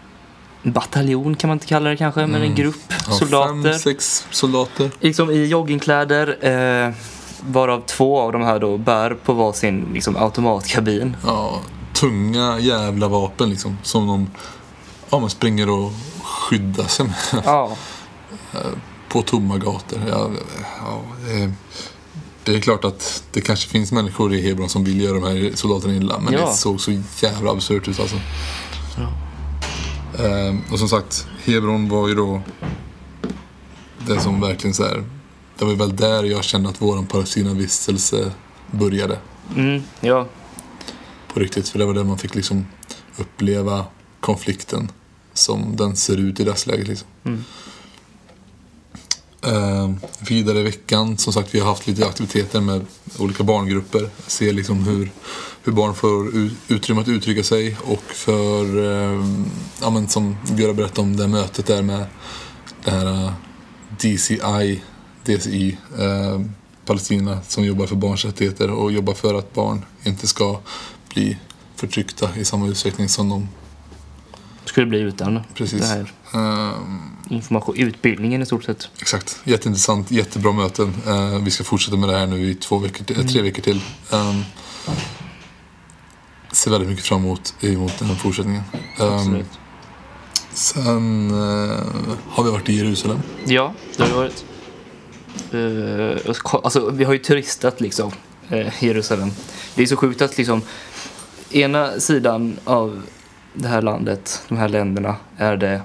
bataljon 0.73 1.35
kan 1.37 1.49
man 1.49 1.55
inte 1.57 1.67
kalla 1.67 1.91
det 1.91 1.97
kanske, 1.97 2.27
men 2.27 2.43
en 2.43 2.55
grupp 2.55 2.77
Mm. 2.91 3.01
ja, 3.09 3.13
soldater. 3.13 3.73
Fem, 3.73 3.79
sex 3.79 4.27
soldater. 4.31 4.91
Liksom 5.01 5.31
i 5.31 5.45
joggingkläder, 5.47 6.37
eh, 6.87 6.95
varav 7.41 7.83
två 7.87 8.21
av 8.21 8.33
de 8.33 8.43
här 8.43 8.59
då 8.59 8.79
bär 8.79 9.15
på 9.15 9.33
varsin 9.33 9.89
liksom, 9.95 10.17
automatkabin. 10.17 11.17
Ja, 11.27 11.61
tunga 11.93 12.59
jävla 12.59 13.09
vapen 13.09 13.51
liksom. 13.51 13.79
Som 13.83 14.07
de 14.07 14.31
ja, 15.11 15.19
man 15.19 15.31
springer 15.31 15.71
och 15.71 15.93
skyddar 16.23 16.85
sig 16.85 17.07
med. 17.07 17.43
Ja, 17.45 17.77
på 19.09 19.23
tomma 19.23 19.59
gator. 19.59 19.99
Ja, 20.09 20.31
ja, 20.81 21.01
det, 21.27 21.53
det 22.45 22.57
är 22.57 22.61
klart 22.61 22.85
att 22.85 23.23
det 23.33 23.41
kanske 23.41 23.69
finns 23.69 23.93
människor 23.93 24.35
i 24.35 24.49
Hebron 24.49 24.69
som 24.69 24.85
vill 24.85 25.01
göra 25.01 25.15
de 25.15 25.23
här 25.25 25.51
soldaterna 25.55 25.95
illa. 25.95 26.19
Men 26.19 26.33
Ja. 26.35 26.47
det 26.47 26.53
såg 26.55 26.81
så 26.81 27.03
jävla 27.21 27.51
absurt 27.51 27.89
ut 27.89 28.01
alltså. 28.01 28.17
Ehm, 30.19 30.63
och 30.73 30.79
som 30.79 30.89
sagt, 30.89 31.27
Hebron 31.45 31.89
var 31.89 32.09
ju 32.09 32.15
då 32.15 32.43
det 34.07 34.21
som 34.21 34.41
verkligen 34.41 34.75
så 34.75 34.85
här. 34.85 35.05
Det 35.59 35.65
var 35.65 35.75
väl 35.75 35.97
där 35.97 36.25
jag 36.25 36.45
kände 36.45 36.69
att 36.69 36.83
våran 36.83 37.07
Palestina-vistelse 37.07 38.33
började. 38.71 39.19
mm, 39.57 39.83
ja, 40.01 40.27
På 41.35 41.41
riktigt. 41.41 41.69
För 41.69 41.79
det 41.79 41.85
var 41.85 41.95
där 41.95 42.05
man 42.05 42.19
fick 42.19 42.35
liksom 42.35 42.67
uppleva 43.17 43.85
konflikten 44.21 44.91
som 45.33 45.77
den 45.77 45.97
ser 45.97 46.17
ut 46.17 46.41
i 46.41 46.45
dagsläget. 46.45 46.89
Liksom. 46.89 47.09
Mm. 47.25 47.45
Eh, 49.47 49.91
vidare 50.29 50.61
i 50.61 50.63
veckan, 50.63 51.19
som 51.19 51.33
sagt, 51.33 51.55
vi 51.55 51.61
har 51.61 51.69
haft 51.69 51.87
lite 51.87 52.07
aktiviteter 52.07 52.61
med 52.61 52.87
olika 53.19 53.45
barngrupper. 53.45 54.09
Se 54.27 54.53
liksom 54.53 54.85
hur, 54.85 55.11
hur 55.65 55.73
barn 55.73 55.95
får 55.95 56.33
utrymme 56.69 57.01
att 57.01 57.09
uttrycka 57.09 57.43
sig 57.43 57.77
och 57.85 58.03
för, 58.03 58.65
eh, 58.85 59.25
ja 59.81 59.91
men 59.91 60.09
som 60.09 60.37
Göra 60.59 60.73
berättade 60.73 61.01
om 61.01 61.17
det 61.17 61.29
mötet 61.29 61.67
där 61.67 61.83
med 61.83 62.07
det 62.85 62.91
här 62.91 63.33
DCI, 64.01 64.83
DCI, 65.25 65.79
eh, 65.99 66.41
Palestina 66.87 67.43
som 67.43 67.65
jobbar 67.65 67.87
för 67.87 67.97
barns 67.97 68.25
rättigheter 68.25 68.71
och 68.71 68.93
jobbar 68.93 69.15
för 69.15 69.35
att 69.35 69.55
barn 69.55 69.85
inte 70.05 70.27
ska 70.27 70.61
bli 71.15 71.39
förtryckta 71.77 72.37
i 72.37 72.45
samma 72.45 72.69
utsträckning 72.69 73.09
som 73.09 73.29
de 73.29 73.49
skulle 74.65 74.87
bli 74.87 74.99
utan 74.99 75.41
precis. 75.55 75.81
det 75.81 75.87
här 75.87 76.01
Ehm, 76.01 76.16
information, 77.29 77.77
utbildningen 77.79 78.43
i 78.43 78.47
stort 78.47 78.65
sett. 78.65 78.89
Exakt. 79.01 79.41
Jätteintressant, 79.45 80.11
jättebra 80.11 80.53
möten. 80.53 80.95
Eh, 81.07 81.39
vi 81.45 81.51
ska 81.51 81.65
fortsätta 81.65 81.97
med 81.97 82.09
det 82.09 82.19
här 82.19 82.27
nu 82.27 82.51
i 82.51 82.55
två 82.55 82.79
veckor, 82.79 83.05
till- 83.05 83.29
tre 83.29 83.43
veckor 83.43 83.63
till. 83.63 83.81
Um, 84.11 84.45
ser 86.53 86.71
väldigt 86.71 86.89
mycket 86.91 87.05
fram 87.05 87.21
emot, 87.25 87.55
emot 87.61 87.99
den 87.99 88.09
här 88.09 88.15
fortsättningen. 88.15 88.63
Absolut. 88.99 89.47
sen 90.53 91.31
eh, 91.31 91.85
har 92.29 92.45
vi 92.45 92.51
varit 92.51 92.69
i 92.69 92.73
Jerusalem. 92.77 93.19
Ja, 93.45 93.73
det 93.97 94.03
har 94.03 94.09
det 94.11 94.15
varit. 94.17 94.45
Eh, 95.53 96.35
alltså, 96.65 96.91
vi 96.91 97.05
har 97.05 97.13
ju 97.13 97.19
turistat 97.19 97.81
liksom, 97.81 98.13
eh, 98.49 98.85
Jerusalem. 98.85 99.31
Det 99.75 99.83
är 99.83 99.87
så 99.87 99.97
sjukt 99.97 100.23
att 100.23 100.39
liksom, 100.39 100.63
ena 101.51 102.01
sidan 102.01 102.57
av 102.65 103.03
det 103.55 103.69
här 103.69 103.83
landet, 103.83 104.43
de 104.49 104.59
här 104.59 104.69
länderna, 104.69 105.17
är 105.37 105.57
det 105.57 105.83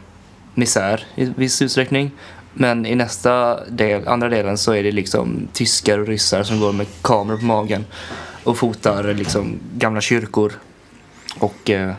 misär 0.61 1.05
i 1.15 1.25
viss 1.25 1.61
utsträckning. 1.61 2.11
Men 2.53 2.85
i 2.85 2.95
nästa 2.95 3.65
del, 3.65 4.07
andra 4.07 4.29
delen 4.29 4.57
så 4.57 4.73
är 4.73 4.83
det 4.83 4.91
liksom 4.91 5.47
tyskar 5.53 5.99
och 5.99 6.07
ryssar 6.07 6.43
som 6.43 6.59
går 6.59 6.73
med 6.73 6.87
kameror 7.01 7.37
på 7.37 7.45
magen 7.45 7.85
och 8.43 8.57
fotar 8.57 9.13
liksom 9.13 9.59
gamla 9.77 10.01
kyrkor 10.01 10.53
och 11.39 11.69
eh, 11.69 11.93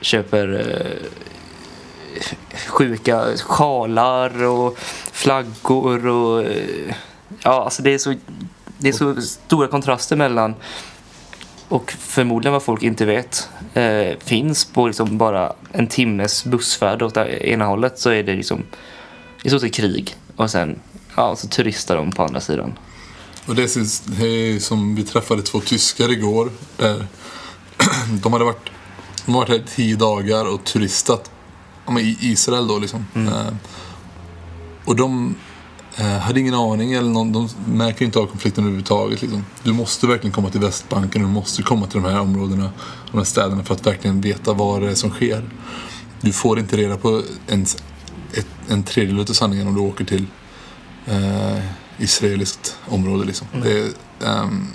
köper 0.00 0.48
eh, 0.60 1.08
sjuka 2.68 3.24
sjalar 3.36 4.44
och 4.44 4.78
flaggor 5.12 6.06
och 6.06 6.42
eh, 6.42 6.94
ja, 7.42 7.64
alltså 7.64 7.82
det 7.82 7.94
är 7.94 7.98
så 7.98 8.14
det 8.78 8.88
är 8.88 8.92
så 8.92 9.20
stora 9.20 9.68
kontraster 9.68 10.16
mellan 10.16 10.54
och 11.72 11.92
förmodligen 11.92 12.52
vad 12.52 12.62
folk 12.62 12.82
inte 12.82 13.04
vet 13.04 13.48
eh, 13.74 14.18
finns 14.18 14.64
på 14.64 14.86
liksom 14.86 15.18
bara 15.18 15.52
en 15.72 15.86
timmes 15.86 16.44
bussfärd 16.44 17.02
åt 17.02 17.16
ena 17.16 17.64
hållet 17.64 17.98
så 17.98 18.10
är 18.10 18.22
det 18.22 18.34
liksom 18.34 18.62
i 19.42 19.48
stort 19.48 19.60
sett 19.60 19.74
krig 19.74 20.16
och 20.36 20.50
sen 20.50 20.78
ja, 21.16 21.36
så 21.36 21.48
turistar 21.48 21.96
de 21.96 22.12
på 22.12 22.22
andra 22.22 22.40
sidan. 22.40 22.72
Och 23.46 23.54
det 23.54 23.62
är, 23.62 24.58
som 24.58 24.94
vi 24.94 25.02
träffade 25.02 25.42
två 25.42 25.60
tyskar 25.60 26.12
igår. 26.12 26.50
Där 26.76 27.06
de 28.22 28.32
hade 28.32 28.44
varit, 28.44 28.70
de 29.26 29.34
har 29.34 29.40
varit 29.40 29.50
här 29.50 29.62
tio 29.74 29.96
dagar 29.96 30.54
och 30.54 30.64
turistat 30.64 31.30
i 32.00 32.16
Israel 32.20 32.68
då 32.68 32.78
liksom. 32.78 33.06
Eh, 33.14 33.54
och 34.84 34.96
de 34.96 35.34
hade 35.96 36.40
ingen 36.40 36.54
aning, 36.54 36.92
eller 36.92 37.10
någon, 37.10 37.32
de 37.32 37.48
märker 37.66 38.04
inte 38.04 38.18
av 38.18 38.26
konflikten 38.26 38.64
överhuvudtaget. 38.64 39.22
Liksom. 39.22 39.44
Du 39.62 39.72
måste 39.72 40.06
verkligen 40.06 40.32
komma 40.32 40.50
till 40.50 40.60
Västbanken, 40.60 41.22
du 41.22 41.28
måste 41.28 41.62
komma 41.62 41.86
till 41.86 42.02
de 42.02 42.08
här 42.08 42.20
områdena, 42.20 42.70
de 43.10 43.16
här 43.16 43.24
städerna 43.24 43.64
för 43.64 43.74
att 43.74 43.86
verkligen 43.86 44.20
veta 44.20 44.52
vad 44.52 44.82
det 44.82 44.90
är 44.90 44.94
som 44.94 45.10
sker. 45.10 45.50
Du 46.20 46.32
får 46.32 46.58
inte 46.58 46.76
reda 46.76 46.96
på 46.96 47.22
ens 47.48 47.76
ett, 48.34 48.46
en 48.68 48.82
tredjedel 48.82 49.20
av 49.20 49.24
sanningen 49.24 49.66
om 49.66 49.74
du 49.74 49.80
åker 49.80 50.04
till 50.04 50.26
eh, 51.06 51.58
israeliskt 51.98 52.76
område. 52.88 53.24
Liksom. 53.24 53.46
Det, 53.62 53.78
är, 53.78 53.88
ehm, 54.24 54.66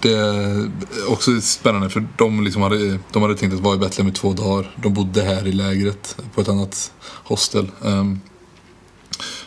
det 0.00 0.12
är 0.12 0.70
också 1.08 1.40
spännande 1.40 1.90
för 1.90 2.08
de, 2.16 2.44
liksom 2.44 2.62
hade, 2.62 2.98
de 3.12 3.22
hade 3.22 3.36
tänkt 3.36 3.54
att 3.54 3.60
vara 3.60 3.74
i 3.74 3.78
Betlehem 3.78 4.08
i 4.08 4.14
två 4.14 4.32
dagar. 4.32 4.74
De 4.82 4.94
bodde 4.94 5.22
här 5.22 5.46
i 5.46 5.52
lägret 5.52 6.16
på 6.34 6.40
ett 6.40 6.48
annat 6.48 6.92
hostel. 7.24 7.70
Ehm, 7.84 8.20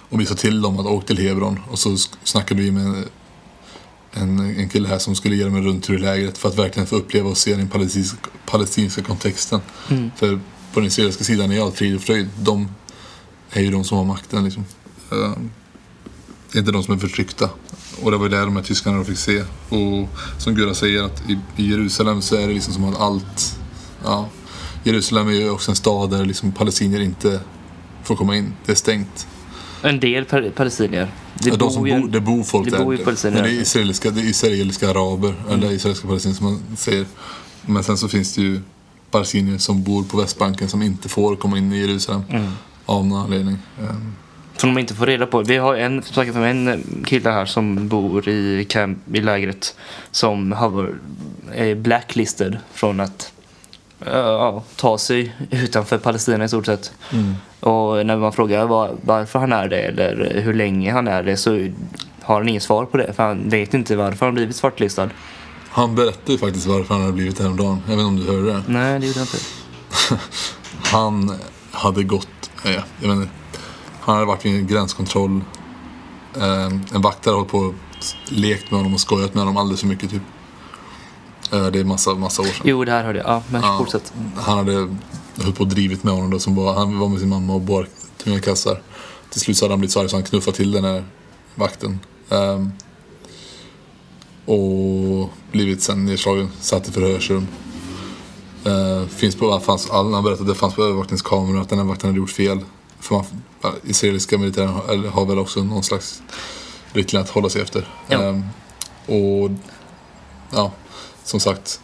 och 0.09 0.19
vi 0.19 0.25
sa 0.25 0.35
till 0.35 0.61
dem 0.61 0.79
att 0.79 0.85
åka 0.85 1.07
till 1.07 1.27
Hebron 1.27 1.59
och 1.69 1.79
så 1.79 1.97
snackade 2.23 2.61
vi 2.61 2.71
med 2.71 3.03
en, 4.11 4.39
en 4.39 4.69
kille 4.69 4.87
här 4.87 4.99
som 4.99 5.15
skulle 5.15 5.35
ge 5.35 5.43
dem 5.43 5.55
en 5.55 5.63
rundtur 5.63 5.95
i 5.95 5.97
lägret 5.97 6.37
för 6.37 6.49
att 6.49 6.57
verkligen 6.57 6.87
få 6.87 6.95
uppleva 6.95 7.29
och 7.29 7.37
se 7.37 7.55
den 7.55 7.69
palestinska, 7.69 8.17
palestinska 8.45 9.03
kontexten. 9.03 9.61
För 10.15 10.39
på 10.73 10.79
den 10.79 10.87
israeliska 10.87 11.23
sidan 11.23 11.51
är 11.51 11.61
allt 11.61 11.75
frid 11.77 11.95
och 11.95 12.01
fröjd. 12.01 12.29
De 12.41 12.67
är 13.51 13.61
ju 13.61 13.71
de 13.71 13.83
som 13.83 13.97
har 13.97 14.05
makten 14.05 14.43
liksom. 14.43 14.65
Eh, 15.11 15.33
det 16.51 16.57
är 16.57 16.59
inte 16.59 16.71
de 16.71 16.83
som 16.83 16.93
är 16.93 16.97
förtryckta. 16.97 17.49
Och 18.01 18.11
det 18.11 18.17
var 18.17 18.25
ju 18.25 18.29
det 18.29 18.39
de 18.39 18.55
här 18.55 18.63
tyskarna 18.63 19.03
fick 19.03 19.17
se. 19.17 19.41
Och 19.69 20.09
som 20.37 20.55
Gurra 20.55 20.73
säger 20.73 21.03
att 21.03 21.29
i, 21.29 21.39
i 21.55 21.69
Jerusalem 21.69 22.21
så 22.21 22.35
är 22.35 22.47
det 22.47 22.53
liksom 22.53 22.73
som 22.73 22.83
att 22.83 22.99
allt... 22.99 23.59
Ja, 24.03 24.29
Jerusalem 24.83 25.27
är 25.27 25.31
ju 25.31 25.49
också 25.49 25.71
en 25.71 25.75
stad 25.75 26.09
där 26.09 26.25
liksom 26.25 26.51
palestinier 26.51 26.99
inte 26.99 27.39
får 28.03 28.15
komma 28.15 28.35
in. 28.35 28.53
Det 28.65 28.71
är 28.71 28.75
stängt. 28.75 29.27
En 29.83 29.99
del 29.99 30.25
pal- 30.25 30.51
palestinier. 30.51 31.07
Det 31.33 31.49
Ja, 31.49 31.55
de 31.55 31.71
som 31.71 31.83
bor, 31.83 32.07
det 32.09 32.19
bor 32.21 32.43
folk 32.43 32.65
det 32.71 32.77
där. 32.77 32.85
bor 32.85 32.97
palestinier 32.97 33.35
Men 33.35 33.43
det 33.43 33.49
är 33.49 33.55
där. 33.55 33.61
israeliska, 33.61 34.09
det 34.11 34.21
är 34.21 34.25
israeliska 34.25 34.89
araber, 34.89 35.33
Mm. 35.47 35.53
eller 35.53 35.71
israeliska 35.71 36.07
palestinier 36.07 36.35
som 36.37 36.45
man 36.45 36.77
säger. 36.77 37.05
Men 37.65 37.83
sen 37.83 37.97
så 37.97 38.07
finns 38.07 38.35
det 38.35 38.41
ju 38.41 38.61
palestinier 39.11 39.57
som 39.57 39.83
bor 39.83 40.03
på 40.03 40.17
Västbanken 40.17 40.69
som 40.69 40.81
inte 40.81 41.09
får 41.09 41.35
komma 41.35 41.57
in 41.57 41.73
i 41.73 41.77
Jerusalem. 41.79 42.21
Mm. 42.29 42.51
Av 42.85 43.05
någon 43.05 43.19
anledning. 43.23 43.57
Ehm, 43.79 44.13
Som 44.57 44.73
de 44.75 44.81
inte 44.81 44.93
får 44.93 45.05
reda 45.05 45.25
på. 45.25 45.41
Vi 45.41 45.57
har 45.57 45.75
en, 45.75 46.03
snackat 46.03 46.35
med 46.35 46.51
en 46.51 46.83
kille 47.07 47.29
här 47.29 47.45
som 47.45 47.87
bor 47.87 48.29
i, 48.29 48.65
camp, 48.69 48.97
i 49.13 49.21
lägret 49.21 49.75
som 50.11 50.51
har 50.51 50.93
är 51.55 51.75
blacklisted 51.75 52.57
från 52.73 52.99
att 52.99 53.31
eh, 53.37 53.38
ja, 54.05 54.63
ta 54.75 54.97
sig 54.97 55.35
utanför 55.51 55.97
Palestina 55.97 56.43
i 56.43 56.47
stort 56.47 56.65
sett. 56.65 56.91
Och 57.59 58.05
när 58.05 58.17
man 58.17 58.33
frågar 58.33 58.65
var, 58.65 58.91
varför 59.01 59.39
han 59.39 59.51
är 59.53 59.67
det 59.67 59.77
eller 59.81 60.41
hur 60.41 60.53
länge 60.53 60.91
han 60.93 61.07
är 61.07 61.23
det 61.23 61.37
så 61.37 61.67
har 62.21 62.35
han 62.35 62.49
inget 62.49 62.63
svar 62.63 62.85
på 62.85 62.97
det. 62.97 63.13
För 63.13 63.23
han 63.23 63.49
vet 63.49 63.73
inte 63.73 63.95
varför 63.95 64.25
han 64.25 64.35
blivit 64.35 64.55
svartlistad. 64.55 65.09
Han 65.69 65.95
berättade 65.95 66.31
ju 66.31 66.37
faktiskt 66.37 66.67
varför 66.67 66.93
han 66.93 67.01
hade 67.01 67.13
blivit 67.13 67.37
det 67.37 67.43
häromdagen. 67.43 67.81
Jag 67.87 67.95
vet 67.97 68.05
inte 68.05 68.05
om 68.05 68.15
du 68.15 68.31
hörde 68.31 68.53
det? 68.53 68.63
Nej, 68.67 68.99
det 68.99 69.05
gjorde 69.07 69.19
han 69.19 69.27
inte. 69.27 69.37
Han 70.83 71.31
hade 71.71 72.03
gått, 72.03 72.51
eh, 72.65 72.71
jag 72.71 73.07
vet 73.09 73.17
inte, 73.17 73.29
han 74.01 74.15
hade 74.15 74.27
varit 74.27 74.45
vid 74.45 74.55
en 74.55 74.67
gränskontroll. 74.67 75.41
Ehm, 76.41 76.81
En 76.93 77.01
vakt 77.01 77.25
hade 77.25 77.37
hållit 77.37 77.51
på 77.51 77.57
och 77.57 77.73
lekt 78.29 78.71
med 78.71 78.79
honom 78.79 78.93
och 78.93 78.99
skojat 78.99 79.33
med 79.33 79.41
honom 79.41 79.57
alldeles 79.57 79.79
för 79.79 79.87
mycket 79.87 80.09
typ. 80.09 80.21
Eh, 81.51 81.67
Det 81.67 81.79
är 81.79 81.83
massa, 81.83 82.13
massa 82.15 82.41
år 82.41 82.45
sedan. 82.45 82.61
Jo, 82.63 82.85
det 82.85 82.91
här 82.91 83.03
hörde 83.03 83.19
jag. 83.19 83.27
Ja, 83.27 83.43
men 83.51 83.61
Ja, 83.61 83.77
fortsätt. 83.77 84.13
Han 84.35 84.57
hade 84.57 84.95
höll 85.43 85.53
på 85.53 85.63
och 85.63 85.67
drivit 85.67 86.03
med 86.03 86.13
honom 86.13 86.29
då, 86.29 86.39
som 86.39 86.55
var, 86.55 86.73
han 86.73 86.99
var 86.99 87.07
med 87.07 87.19
sin 87.19 87.29
mamma 87.29 87.53
och 87.53 87.61
bar 87.61 87.87
tunga 88.23 88.39
kassar. 88.39 88.81
Till 89.29 89.41
slut 89.41 89.57
så 89.57 89.65
hade 89.65 89.73
han 89.73 89.79
blivit 89.79 89.93
så 89.93 89.99
arg 89.99 90.09
så 90.09 90.15
han 90.15 90.23
knuffade 90.23 90.57
till 90.57 90.71
den 90.71 90.83
här 90.83 91.03
vakten. 91.55 91.99
Ehm, 92.29 92.71
och 94.45 95.29
blivit 95.51 95.81
sen 95.81 96.05
nedslagen, 96.05 96.49
satt 96.59 96.87
i 96.87 96.91
förhörsrum. 96.91 97.47
Uh, 98.67 99.07
finns 99.07 99.35
på, 99.35 99.59
fanns, 99.59 99.89
all, 99.89 100.13
han 100.13 100.23
berättade 100.23 100.49
att 100.49 100.55
det 100.55 100.59
fanns 100.59 100.75
på 100.75 100.83
övervakningskameror 100.83 101.61
att 101.61 101.69
den 101.69 101.77
här 101.79 101.85
vakten 101.85 102.09
hade 102.09 102.17
gjort 102.17 102.29
fel. 102.29 102.59
För 102.99 103.15
man, 103.15 103.25
israeliska 103.83 104.37
militären 104.37 104.69
har, 104.69 105.07
har 105.09 105.25
väl 105.25 105.39
också 105.39 105.63
någon 105.63 105.83
slags 105.83 106.21
riktlinje 106.93 107.23
att 107.23 107.29
hålla 107.29 107.49
sig 107.49 107.61
efter. 107.61 107.87
Ja. 108.07 108.23
Ehm, 108.23 108.43
och 109.05 109.51
ja, 110.51 110.71
som 111.29 111.39
sagt, 111.39 111.81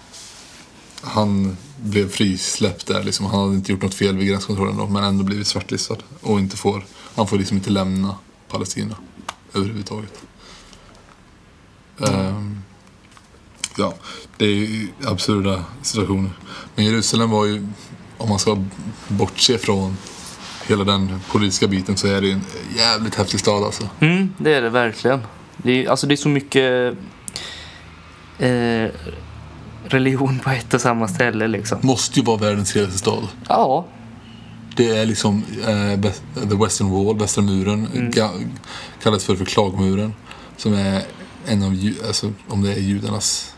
han 1.02 1.58
blev 1.78 2.10
frisläppt 2.10 2.88
där. 2.88 3.04
Liksom. 3.04 3.26
Han 3.26 3.40
hade 3.40 3.56
inte 3.56 3.72
gjort 3.72 3.82
något 3.82 3.94
fel 3.94 4.18
vid 4.18 4.28
gränskontrollen 4.28 4.78
då, 4.78 4.88
men 4.88 5.04
ändå 5.04 5.24
blivit 5.24 5.48
svartlistad. 5.48 5.98
Och 6.22 6.40
inte 6.40 6.58
får, 6.58 6.86
han 7.16 7.28
får 7.28 7.38
liksom 7.38 7.58
inte 7.58 7.70
lämna 7.70 8.16
Palestina 8.50 8.96
överhuvudtaget. 9.54 10.14
Ehm, 12.08 12.62
ja, 13.78 13.94
det 14.38 14.46
är 14.46 14.50
ju 14.50 14.88
absurda 15.06 15.64
situationer. 15.82 16.32
Men 16.76 16.86
Jerusalem 16.86 17.30
var 17.30 17.46
ju, 17.46 17.68
om 18.18 18.30
man 18.30 18.40
ska 18.40 18.64
bortse 19.08 19.58
från 19.58 19.98
hela 20.68 20.84
den 20.84 21.20
politiska 21.32 21.68
biten 21.68 21.98
så 21.98 22.08
är 22.08 22.22
det 22.22 22.28
ju 22.28 22.34
en 22.34 22.46
jävligt 22.78 23.16
häftig 23.16 23.40
stad 23.40 23.64
alltså. 23.64 23.90
Mm, 24.00 24.34
det 24.38 24.54
är 24.54 24.62
det 24.62 24.70
verkligen. 24.70 25.20
Det 25.58 25.72
är, 25.72 25.90
alltså 25.90 26.08
det 26.08 26.14
är 26.14 26.18
så 26.18 26.30
mycket 26.30 26.98
eh, 28.40 28.90
religion 29.90 30.40
på 30.40 30.50
ett 30.50 30.74
och 30.74 30.82
samma 30.82 31.08
ställe 31.08 31.48
liksom. 31.48 31.78
Måste 31.82 32.20
ju 32.20 32.26
vara 32.26 32.38
världens 32.38 32.76
heligaste 32.76 33.00
stad. 33.00 33.28
Ja, 33.50 33.86
Det 34.76 34.98
är 34.98 35.06
liksom 35.06 35.44
eh, 35.68 36.12
The 36.50 36.56
Western 36.56 36.90
Wall, 36.92 37.18
Västra 37.20 37.42
muren, 37.44 37.88
ga- 38.14 38.48
kallas 39.04 39.24
för, 39.24 39.36
för 39.36 39.46
klagmuren. 39.46 40.14
Som 40.58 40.74
är 40.74 41.02
en 41.46 41.64
av, 41.64 41.78
alltså, 42.08 42.32
om 42.48 42.62
det 42.62 42.74
är 42.74 42.80
judarnas 42.80 43.56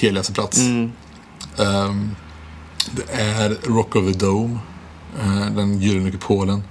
heligaste 0.00 0.32
plats. 0.32 0.58
mm, 0.58 0.92
Ehm, 1.58 2.10
det 2.92 3.12
är 3.22 3.56
Rock 3.68 3.96
of 3.96 4.12
the 4.12 4.18
Dome, 4.18 4.58
eh, 5.20 5.46
den 5.56 5.80
gyllene 5.80 6.10
kupolen. 6.10 6.62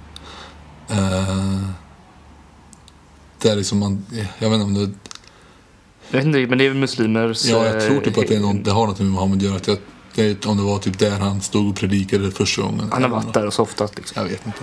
Uh, 0.90 1.68
det 3.38 3.48
är 3.48 3.56
liksom 3.56 3.78
man, 3.78 4.06
jag 4.38 4.50
vet 4.50 4.60
inte 4.60 4.64
om 4.64 4.74
det, 4.74 4.90
jag 6.12 6.18
vet 6.18 6.26
inte, 6.26 6.46
men 6.46 6.58
det 6.58 6.64
är 6.64 6.68
väl 6.68 6.78
muslimers... 6.78 7.44
ja 7.44 7.66
jag 7.66 7.86
tror 7.86 8.00
typ 8.00 8.18
att 8.18 8.28
det, 8.28 8.34
är 8.34 8.36
eh, 8.38 8.42
någon, 8.42 8.62
det 8.62 8.70
har 8.70 8.86
något 8.86 8.98
med 8.98 9.08
Muhammed 9.08 9.36
att 9.36 9.42
göra. 9.42 9.56
Att 9.56 9.68
jag, 9.68 9.78
det, 10.14 10.46
om 10.46 10.56
det 10.56 10.62
var 10.62 10.78
typ 10.78 10.98
där 10.98 11.10
han 11.18 11.40
stod 11.40 11.68
och 11.70 11.76
predikade 11.76 12.30
första 12.30 12.62
gången. 12.62 12.88
Han 12.92 13.02
har 13.02 13.10
varit 13.10 13.34
där 13.34 13.46
och 13.46 13.54
softat 13.54 13.96
liksom. 13.96 14.22
Jag 14.22 14.30
vet 14.30 14.46
inte. 14.46 14.60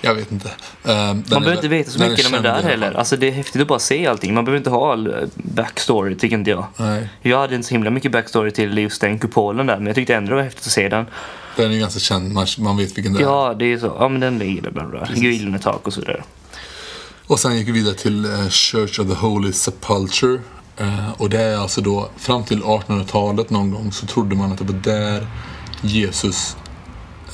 Jag 0.00 0.14
vet 0.14 0.32
inte. 0.32 0.50
Den 0.82 0.94
Man 0.94 1.16
är- 1.18 1.24
behöver 1.26 1.52
inte 1.52 1.68
veta 1.68 1.90
så 1.90 2.02
är 2.02 2.10
mycket 2.10 2.26
om 2.26 2.32
det 2.32 2.36
känd 2.42 2.46
i 2.46 2.48
där 2.48 2.62
heller. 2.70 2.92
Alltså 2.92 3.16
det 3.16 3.28
är 3.28 3.32
häftigt 3.32 3.62
att 3.62 3.68
bara 3.68 3.78
se 3.78 4.06
allting. 4.06 4.34
Man 4.34 4.44
behöver 4.44 4.58
inte 4.58 4.70
ha 4.70 4.92
all 4.92 5.06
eh, 5.06 5.14
backstory, 5.34 6.16
tycker 6.16 6.36
inte 6.36 6.50
jag. 6.50 6.64
Nej, 6.76 7.08
Jag 7.22 7.38
hade 7.38 7.54
inte 7.54 7.68
så 7.68 7.74
himla 7.74 7.90
mycket 7.90 8.12
backstory 8.12 8.50
till 8.50 8.78
just 8.78 9.00
den 9.00 9.18
kupolen 9.18 9.66
där, 9.66 9.76
men 9.76 9.86
jag 9.86 9.94
tyckte 9.94 10.14
ändå 10.14 10.30
det 10.30 10.36
var 10.36 10.42
häftigt 10.42 10.66
att 10.66 10.72
se 10.72 10.88
den. 10.88 11.06
den 11.56 11.70
är 11.70 11.74
ju 11.74 11.80
ganska 11.80 12.00
känd. 12.00 12.32
Man, 12.32 12.46
man 12.58 12.76
vet 12.76 12.96
vilken 12.98 13.12
det 13.12 13.18
är. 13.20 13.22
Ja, 13.22 13.54
det 13.58 13.72
är 13.72 13.78
så. 13.78 13.96
Ja, 13.98 14.08
men 14.08 14.20
den 14.20 14.38
ligger 14.38 14.62
där 14.62 14.70
bla 14.70 14.86
bla. 14.86 15.00
Precis. 15.00 15.22
Gyllene 15.22 15.58
tak 15.58 15.86
och 15.86 15.92
så 15.92 16.00
vidare. 16.00 16.22
Och 17.26 17.40
sen 17.40 17.56
gick 17.58 17.68
vi 17.68 17.72
vidare 17.72 17.94
till 17.94 18.26
Church 18.50 19.00
of 19.00 19.08
the 19.08 19.14
Holy 19.14 19.52
Sepulchre. 19.52 20.38
Eh, 20.76 21.12
och 21.18 21.30
det 21.30 21.40
är 21.40 21.56
alltså 21.56 21.80
då, 21.80 22.08
fram 22.16 22.44
till 22.44 22.62
1800-talet 22.62 23.50
någon 23.50 23.70
gång 23.70 23.92
så 23.92 24.06
trodde 24.06 24.36
man 24.36 24.52
att 24.52 24.58
det 24.58 24.64
var 24.64 24.74
där 24.74 25.26
Jesus 25.82 26.56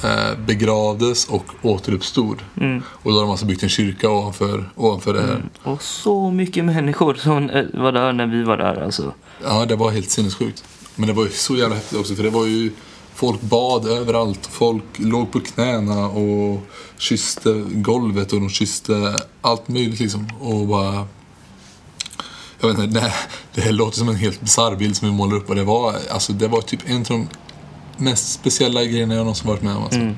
eh, 0.04 0.38
begravdes 0.46 1.28
och 1.28 1.44
återuppstod. 1.62 2.42
Mm. 2.60 2.82
Och 2.88 3.12
då 3.12 3.16
har 3.16 3.22
de 3.22 3.30
alltså 3.30 3.46
byggt 3.46 3.62
en 3.62 3.68
kyrka 3.68 4.10
ovanför, 4.10 4.70
ovanför 4.76 5.14
det 5.14 5.20
här. 5.20 5.42
Och 5.62 5.82
så 5.82 6.30
mycket 6.30 6.64
människor 6.64 7.14
som 7.14 7.50
eh, 7.50 7.64
var 7.74 7.92
där 7.92 8.12
när 8.12 8.26
vi 8.26 8.42
var 8.42 8.56
där 8.56 8.82
alltså. 8.84 9.14
Ja, 9.44 9.64
det 9.66 9.76
var 9.76 9.90
helt 9.90 10.10
sinnessjukt. 10.10 10.64
Men 10.94 11.06
det 11.06 11.12
var 11.12 11.24
ju 11.24 11.30
så 11.30 11.56
jävla 11.56 11.74
häftigt 11.74 11.98
också 11.98 12.14
för 12.14 12.22
det 12.22 12.30
var 12.30 12.46
ju 12.46 12.72
Folk 13.18 13.40
bad 13.40 13.86
överallt. 13.88 14.46
Folk 14.46 14.84
låg 14.96 15.32
på 15.32 15.40
knäna 15.40 16.08
och 16.08 16.60
kysste 16.98 17.64
golvet 17.68 18.32
och 18.32 18.40
de 18.40 18.48
kysste 18.48 19.22
allt 19.40 19.68
möjligt 19.68 20.00
liksom. 20.00 20.28
Och 20.40 20.66
bara... 20.66 21.06
Jag 22.60 22.68
vet 22.68 22.78
inte, 22.78 23.00
det, 23.00 23.12
det 23.54 23.60
här 23.60 23.72
låter 23.72 23.98
som 23.98 24.08
en 24.08 24.14
helt 24.16 24.40
bisarr 24.40 24.76
bild 24.76 24.96
som 24.96 25.08
vi 25.08 25.14
målar 25.14 25.36
upp 25.36 25.48
och 25.48 25.54
det 25.56 25.64
var, 25.64 25.94
alltså, 26.10 26.32
det 26.32 26.48
var 26.48 26.60
typ 26.60 26.80
en 26.86 26.96
av 26.96 27.04
de 27.04 27.28
mest 27.96 28.32
speciella 28.32 28.84
grejerna 28.84 29.14
jag 29.14 29.20
någonsin 29.20 29.48
varit 29.48 29.62
med 29.62 29.76
om. 29.76 29.82
Alltså. 29.82 30.00
Mm. 30.00 30.16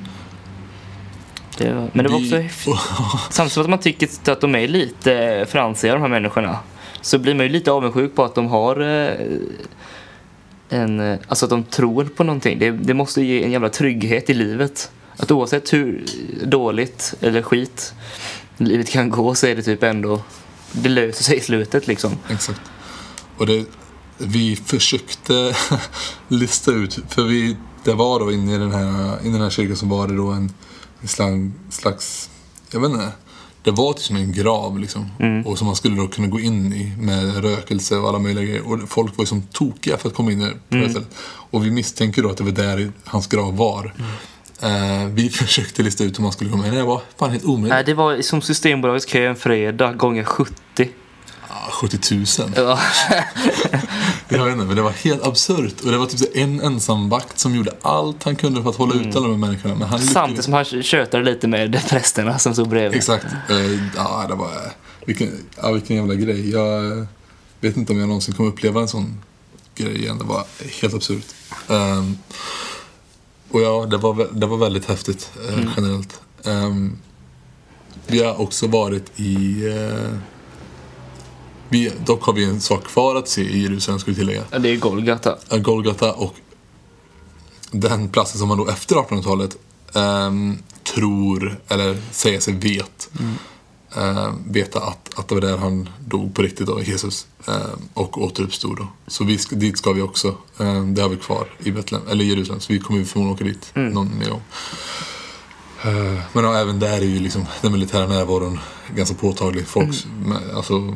Det 1.57 1.73
var, 1.73 1.89
men 1.93 2.05
det 2.05 2.11
var 2.11 2.17
också 2.19 2.35
Vi- 2.35 2.41
häftigt. 2.41 2.73
Samtidigt 3.29 3.53
som 3.53 3.63
att 3.63 3.69
man 3.69 3.79
tycker 3.79 4.09
att 4.31 4.41
de 4.41 4.55
är 4.55 4.67
lite 4.67 5.45
fransiga 5.49 5.93
de 5.93 6.01
här 6.01 6.09
människorna. 6.09 6.57
Så 7.01 7.19
blir 7.19 7.33
man 7.35 7.45
ju 7.45 7.51
lite 7.51 7.71
avundsjuk 7.71 8.15
på 8.15 8.23
att 8.23 8.35
de 8.35 8.47
har 8.47 8.79
eh, 8.81 9.15
en, 10.69 11.17
alltså 11.27 11.45
att 11.45 11.49
de 11.49 11.63
tror 11.63 12.05
på 12.05 12.23
någonting. 12.23 12.59
Det, 12.59 12.71
det 12.71 12.93
måste 12.93 13.21
ge 13.21 13.43
en 13.43 13.51
jävla 13.51 13.69
trygghet 13.69 14.29
i 14.29 14.33
livet. 14.33 14.91
Att 15.17 15.31
oavsett 15.31 15.73
hur 15.73 16.05
dåligt 16.43 17.13
eller 17.21 17.41
skit 17.41 17.93
livet 18.57 18.89
kan 18.89 19.09
gå 19.09 19.35
så 19.35 19.47
är 19.47 19.55
det 19.55 19.61
typ 19.61 19.83
ändå, 19.83 20.21
det 20.71 20.89
löser 20.89 21.23
sig 21.23 21.37
i 21.37 21.41
slutet 21.41 21.87
liksom. 21.87 22.17
Exakt. 22.29 22.61
Och 23.37 23.45
det, 23.45 23.65
vi 24.17 24.55
försökte 24.55 25.55
lista 26.27 26.71
ut, 26.71 26.99
för 27.09 27.23
vi, 27.23 27.57
det 27.83 27.93
var 27.93 28.19
då 28.19 28.31
inne 28.31 28.55
i 28.55 28.57
den 28.57 28.71
här, 28.71 29.17
i 29.25 29.29
den 29.29 29.41
här 29.41 29.49
kyrkan 29.49 29.75
så 29.75 29.85
var 29.85 30.07
det 30.07 30.15
då 30.15 30.27
en, 30.27 30.53
en 31.01 31.07
slang, 31.07 31.53
slags, 31.69 32.29
jag 32.71 32.79
vet 32.79 32.91
inte, 32.91 33.11
det 33.63 33.71
var 33.71 33.93
typ 33.93 34.01
som 34.01 34.15
en 34.15 34.31
grav 34.31 34.79
liksom. 34.79 35.09
Och 35.45 35.57
som 35.57 35.67
man 35.67 35.75
skulle 35.75 35.95
då 35.95 36.07
kunna 36.07 36.27
gå 36.27 36.39
in 36.39 36.73
i 36.73 36.93
med 36.97 37.43
rökelse 37.43 37.97
och 37.97 38.09
alla 38.09 38.19
möjliga 38.19 38.45
grejer. 38.45 38.67
Och 38.67 38.89
folk 38.89 39.17
var 39.17 39.23
ju 39.23 39.27
som 39.27 39.41
tokiga 39.41 39.97
för 39.97 40.09
att 40.09 40.15
komma 40.15 40.31
in 40.31 40.39
där 40.39 40.51
på 40.69 40.75
det 40.75 40.89
stället. 40.89 41.09
Och 41.23 41.65
vi 41.65 41.71
misstänker 41.71 42.23
då 42.23 42.29
att 42.29 42.37
det 42.37 42.43
var 42.43 42.51
där 42.51 42.91
hans 43.03 43.27
grav 43.27 43.57
var. 43.57 43.93
Eh, 44.61 45.05
vi 45.05 45.29
försökte 45.33 45.83
lista 45.83 46.03
ut 46.03 46.19
hur 46.19 46.23
man 46.23 46.31
skulle 46.31 46.49
komma 46.49 46.67
in. 46.67 46.73
Det 46.73 46.83
var 46.83 47.01
fan 47.19 47.31
helt 47.31 47.45
omöjligt. 47.45 47.69
Nej, 47.69 47.83
det 47.83 47.93
var 47.93 48.21
som 48.21 48.41
Systembolagets 48.41 49.05
kö 49.05 49.29
en 49.29 49.35
fredag 49.35 49.93
gånger 49.93 50.23
70. 50.23 50.53
Ah, 51.47 51.71
70 51.71 52.15
000. 52.15 52.25
Ja. 52.55 52.79
Jag 54.29 54.45
vet 54.45 54.53
inte, 54.53 54.65
men 54.65 54.75
det 54.75 54.81
var 54.81 54.91
helt 54.91 55.27
absurt. 55.27 55.81
Och 55.81 55.91
det 55.91 55.97
var 55.97 56.05
typ 56.05 56.35
en 56.35 56.61
ensam 56.61 57.09
vakt 57.09 57.39
som 57.39 57.55
gjorde 57.55 57.71
allt 57.81 58.23
han 58.23 58.35
kunde 58.35 58.63
för 58.63 58.69
att 58.69 58.75
hålla 58.75 58.95
ut 58.95 59.15
alla 59.15 59.27
de 59.27 59.31
här 59.31 59.47
människorna. 59.49 59.75
Men 59.75 59.87
han 59.87 59.99
Samtidigt 59.99 60.45
som 60.45 60.53
han 60.53 60.65
tjötade 60.65 61.23
lite 61.23 61.47
med 61.47 61.81
prästerna 61.89 62.39
som 62.39 62.53
stod 62.53 62.69
bredvid. 62.69 62.97
Exakt. 62.97 63.25
Eh, 63.49 63.71
ja, 63.95 64.25
det 64.29 64.35
var... 64.35 64.51
Vilken, 65.05 65.29
ja, 65.61 65.71
vilken 65.71 65.95
jävla 65.95 66.15
grej. 66.15 66.51
Jag 66.51 66.97
eh, 66.97 67.03
vet 67.59 67.77
inte 67.77 67.93
om 67.93 67.99
jag 67.99 68.07
någonsin 68.07 68.33
kommer 68.33 68.49
uppleva 68.49 68.81
en 68.81 68.87
sån 68.87 69.21
grej 69.75 69.97
igen. 69.97 70.17
Det 70.17 70.23
var 70.23 70.45
helt 70.81 70.93
absurt. 70.93 71.25
Ehm, 71.69 72.17
och 73.51 73.61
ja, 73.61 73.85
det 73.85 73.97
var, 73.97 74.27
det 74.31 74.45
var 74.45 74.57
väldigt 74.57 74.85
häftigt 74.85 75.31
eh, 75.49 75.59
generellt. 75.77 76.21
Ehm, 76.43 76.97
Vi 78.07 78.23
har 78.23 78.41
också 78.41 78.67
varit 78.67 79.19
i... 79.19 79.67
Eh, 79.67 80.17
vi, 81.69 81.91
dock 82.05 82.23
har 82.23 82.33
vi 82.33 82.43
en 82.45 82.61
sak 82.61 82.83
kvar 82.83 83.15
att 83.15 83.27
se 83.27 83.41
i 83.41 83.61
Jerusalem, 83.63 83.99
ska 83.99 84.11
vi 84.11 84.17
tillägga. 84.17 84.43
Ja, 84.51 84.59
det 84.59 84.69
är 84.69 84.77
Golgata. 84.77 85.37
Eh, 85.49 85.57
Golgata 85.57 86.13
och 86.13 86.35
den 87.71 88.09
platsen 88.09 88.39
som 88.39 88.47
man 88.47 88.57
då 88.57 88.67
efter 88.69 88.95
1800-talet 88.95 89.57
ehm, 89.93 90.57
tror, 90.95 91.59
eller 91.67 91.97
säger 92.11 92.39
sig 92.39 92.53
vet, 92.53 93.09
ehm, 93.95 94.51
veta 94.51 94.79
att, 94.79 95.19
att 95.19 95.27
det 95.27 95.35
var 95.35 95.41
där 95.41 95.57
han 95.57 95.89
dog 96.05 96.35
på 96.35 96.41
riktigt 96.41 96.67
då, 96.67 96.81
Jesus, 96.81 97.27
ehm, 97.47 97.55
och 97.93 98.21
återuppstod 98.23 98.77
då. 98.77 98.87
Så 99.07 99.23
vi 99.23 99.37
ska, 99.37 99.55
dit 99.55 99.77
ska 99.77 99.93
vi 99.93 100.01
också. 100.01 100.35
Ehm, 100.59 100.95
det 100.95 101.01
har 101.01 101.09
vi 101.09 101.17
kvar 101.17 101.47
i 101.63 101.71
Betlehem, 101.71 102.07
eller 102.09 102.25
Jerusalem, 102.25 102.59
så 102.61 102.73
vi 102.73 102.79
kommer 102.79 103.03
förmodligen 103.03 103.35
åka 103.35 103.43
dit 103.43 103.71
någon 103.93 104.17
mer 104.19 104.29
gång. 104.29 104.41
Eh, 105.83 106.19
Men 106.33 106.43
ja, 106.43 106.57
även 106.57 106.79
där 106.79 106.97
är 106.97 107.01
ju 107.05 107.19
liksom 107.19 107.45
den 107.61 107.71
militära 107.71 108.07
närvaron 108.07 108.59
ganska 108.95 109.15
påtaglig. 109.15 109.67
Folk 109.67 110.05
med, 110.25 110.37
alltså, 110.55 110.95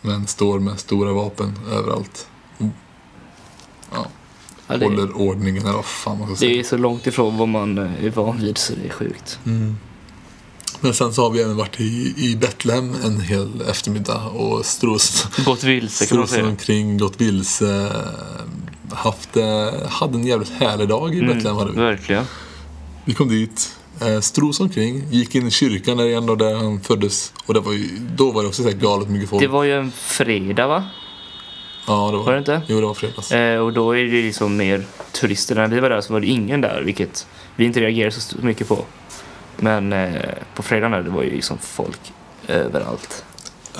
män 0.00 0.26
står 0.26 0.58
med 0.60 0.80
stora 0.80 1.12
vapen 1.12 1.58
överallt. 1.72 2.26
Ja, 3.92 4.06
Ja, 4.70 4.76
det, 4.76 4.84
håller 4.84 5.16
ordningen 5.16 5.62
eller 5.62 5.72
vad 5.72 5.84
fan 5.84 6.18
man 6.18 6.26
ska 6.26 6.32
det 6.34 6.38
säga. 6.38 6.58
är 6.60 6.64
så 6.64 6.76
långt 6.76 7.06
ifrån 7.06 7.36
vad 7.38 7.48
man 7.48 7.78
eh, 7.78 8.04
är 8.04 8.10
van 8.10 8.38
vid 8.40 8.58
så 8.58 8.72
det 8.82 8.86
är 8.88 8.92
sjukt. 8.92 9.38
Men 10.80 10.94
sen 10.94 11.12
så 11.12 11.22
har 11.22 11.30
vi 11.30 11.40
även 11.42 11.56
varit 11.56 11.80
i, 11.80 12.14
i 12.16 12.36
Betlehem 12.36 12.94
en 13.04 13.20
hel 13.20 13.60
eftermiddag 13.68 14.26
och 14.26 14.66
stros, 14.66 15.26
Gått 15.44 15.64
vilse 15.64 16.06
kan 16.06 16.18
man 16.18 16.28
säga. 16.28 16.46
omkring, 16.46 16.98
gått 16.98 17.20
vilse. 17.20 17.92
Haft, 18.92 19.36
eh, 19.36 19.88
hade 19.88 20.14
en 20.14 20.26
jävligt 20.26 20.50
härlig 20.50 20.88
dag 20.88 21.14
i 21.14 21.22
Betlehem. 21.22 21.56
Hade 21.56 21.70
vi. 21.72 21.78
Verkligen. 21.78 22.24
vi 23.04 23.14
kom 23.14 23.28
dit, 23.28 23.76
eh, 24.00 24.20
stros 24.20 24.60
omkring, 24.60 25.04
gick 25.10 25.34
in 25.34 25.46
i 25.46 25.50
kyrkan 25.50 25.96
där 25.96 26.04
igen 26.04 26.26
då, 26.26 26.34
där 26.34 26.54
han 26.54 26.80
föddes. 26.80 27.32
Och 27.46 27.54
det 27.54 27.60
var 27.60 27.72
ju, 27.72 27.88
då 28.16 28.30
var 28.30 28.42
det 28.42 28.48
också 28.48 28.62
så 28.62 28.68
här 28.68 28.76
galet 28.76 29.08
mycket 29.08 29.28
folk. 29.28 29.42
Det 29.42 29.48
var 29.48 29.64
ju 29.64 29.72
en 29.72 29.92
fredag 29.92 30.66
va? 30.66 30.84
ja, 31.88 32.10
det 32.10 32.16
var, 32.16 32.24
var 32.24 32.32
det 32.32 32.38
inte? 32.38 32.62
Jo, 32.66 32.80
det 32.80 32.86
var 32.86 32.94
fredags. 32.94 33.32
Eh, 33.32 33.60
och 33.60 33.72
då 33.72 33.92
är 33.92 34.04
det 34.04 34.22
liksom 34.22 34.56
mer 34.56 34.84
turister. 35.12 35.54
När 35.54 35.68
vi 35.68 35.80
var 35.80 35.90
där 35.90 36.00
så 36.00 36.12
var 36.12 36.20
det 36.20 36.26
ingen 36.26 36.60
där, 36.60 36.82
vilket 36.82 37.26
vi 37.56 37.64
inte 37.64 37.80
reagerade 37.80 38.12
så 38.12 38.36
mycket 38.40 38.68
på. 38.68 38.84
Men 39.60 39.92
eh, 39.92 40.32
på 40.54 40.62
fredagen 40.62 40.92
där, 40.92 41.02
det 41.02 41.10
var 41.10 41.22
ju 41.22 41.30
liksom 41.30 41.58
folk 41.58 42.12
överallt. 42.46 43.24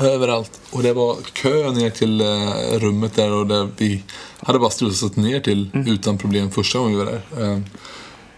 Överallt. 0.01 0.61
Och 0.71 0.83
det 0.83 0.93
var 0.93 1.17
kö 1.33 1.71
ner 1.71 1.91
till 1.91 2.21
eh, 2.21 2.79
rummet 2.79 3.15
där 3.15 3.33
och 3.33 3.47
där 3.47 3.69
vi 3.77 4.03
hade 4.41 4.59
bara 4.59 4.71
strulsat 4.71 5.17
ner 5.17 5.41
till 5.41 5.71
mm. 5.75 5.93
utan 5.93 6.19
problem 6.19 6.51
första 6.51 6.79
gången 6.79 6.99
vi 6.99 7.05
var 7.05 7.13
där. 7.13 7.53
Eh, 7.53 7.61